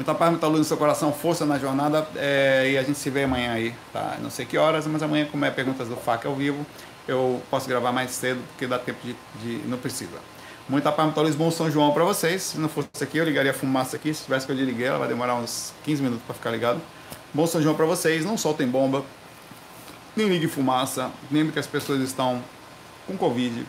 Muita 0.00 0.14
paz, 0.14 0.30
muita 0.30 0.46
luz 0.46 0.60
no 0.60 0.64
seu 0.64 0.78
coração, 0.78 1.12
força 1.12 1.44
na 1.44 1.58
jornada 1.58 2.08
é, 2.16 2.70
e 2.70 2.78
a 2.78 2.82
gente 2.82 2.98
se 2.98 3.10
vê 3.10 3.24
amanhã 3.24 3.52
aí, 3.52 3.74
tá? 3.92 4.16
Não 4.22 4.30
sei 4.30 4.46
que 4.46 4.56
horas, 4.56 4.86
mas 4.86 5.02
amanhã, 5.02 5.26
como 5.30 5.44
é 5.44 5.50
perguntas 5.50 5.88
do 5.88 5.96
FAC 5.96 6.26
ao 6.26 6.34
vivo, 6.34 6.64
eu 7.06 7.42
posso 7.50 7.68
gravar 7.68 7.92
mais 7.92 8.10
cedo, 8.12 8.40
porque 8.48 8.66
dá 8.66 8.78
tempo 8.78 8.98
de. 9.04 9.14
de 9.42 9.68
não 9.68 9.76
precisa. 9.76 10.16
Muita 10.66 10.90
paz, 10.90 11.04
muita 11.04 11.20
luz, 11.20 11.34
bom 11.34 11.50
São 11.50 11.70
João 11.70 11.92
para 11.92 12.02
vocês. 12.02 12.40
Se 12.44 12.58
não 12.58 12.70
fosse 12.70 12.88
aqui, 13.02 13.18
eu 13.18 13.26
ligaria 13.26 13.50
a 13.50 13.54
fumaça 13.54 13.96
aqui. 13.96 14.14
Se 14.14 14.24
tivesse 14.24 14.46
que 14.46 14.52
eu 14.52 14.56
liguei, 14.56 14.86
ela 14.86 15.00
vai 15.00 15.06
demorar 15.06 15.34
uns 15.34 15.74
15 15.84 16.02
minutos 16.02 16.24
para 16.24 16.34
ficar 16.34 16.50
ligado. 16.50 16.80
Bom 17.34 17.46
São 17.46 17.60
João 17.60 17.74
para 17.74 17.84
vocês, 17.84 18.24
não 18.24 18.38
soltem 18.38 18.66
bomba, 18.66 19.04
nem 20.16 20.26
ligue 20.26 20.48
fumaça, 20.48 21.10
lembre 21.30 21.52
que 21.52 21.58
as 21.58 21.66
pessoas 21.66 22.00
estão 22.00 22.42
com 23.06 23.18
Covid. 23.18 23.66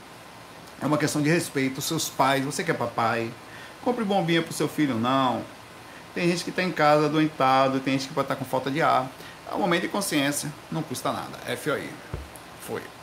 É 0.82 0.86
uma 0.86 0.98
questão 0.98 1.22
de 1.22 1.30
respeito. 1.30 1.82
Seus 1.82 2.08
pais, 2.08 2.46
você 2.46 2.64
que 2.64 2.72
é 2.72 2.74
papai, 2.74 3.30
compre 3.84 4.06
bombinha 4.06 4.42
pro 4.42 4.54
seu 4.54 4.70
filho, 4.70 4.96
não. 4.96 5.44
Tem 6.14 6.28
gente 6.30 6.44
que 6.44 6.50
está 6.50 6.62
em 6.62 6.72
casa 6.72 7.06
adoentado, 7.06 7.80
tem 7.80 7.94
gente 7.94 8.08
que 8.08 8.14
pode 8.14 8.26
estar 8.26 8.36
tá 8.36 8.40
com 8.40 8.46
falta 8.46 8.70
de 8.70 8.82
ar. 8.82 9.10
É 9.50 9.56
um 9.56 9.60
momento 9.60 9.84
de 9.84 9.88
consciência, 9.90 10.52
não 10.72 10.84
custa 10.84 11.12
nada. 11.12 11.38
FOI. 11.58 11.90
Foi. 12.62 13.01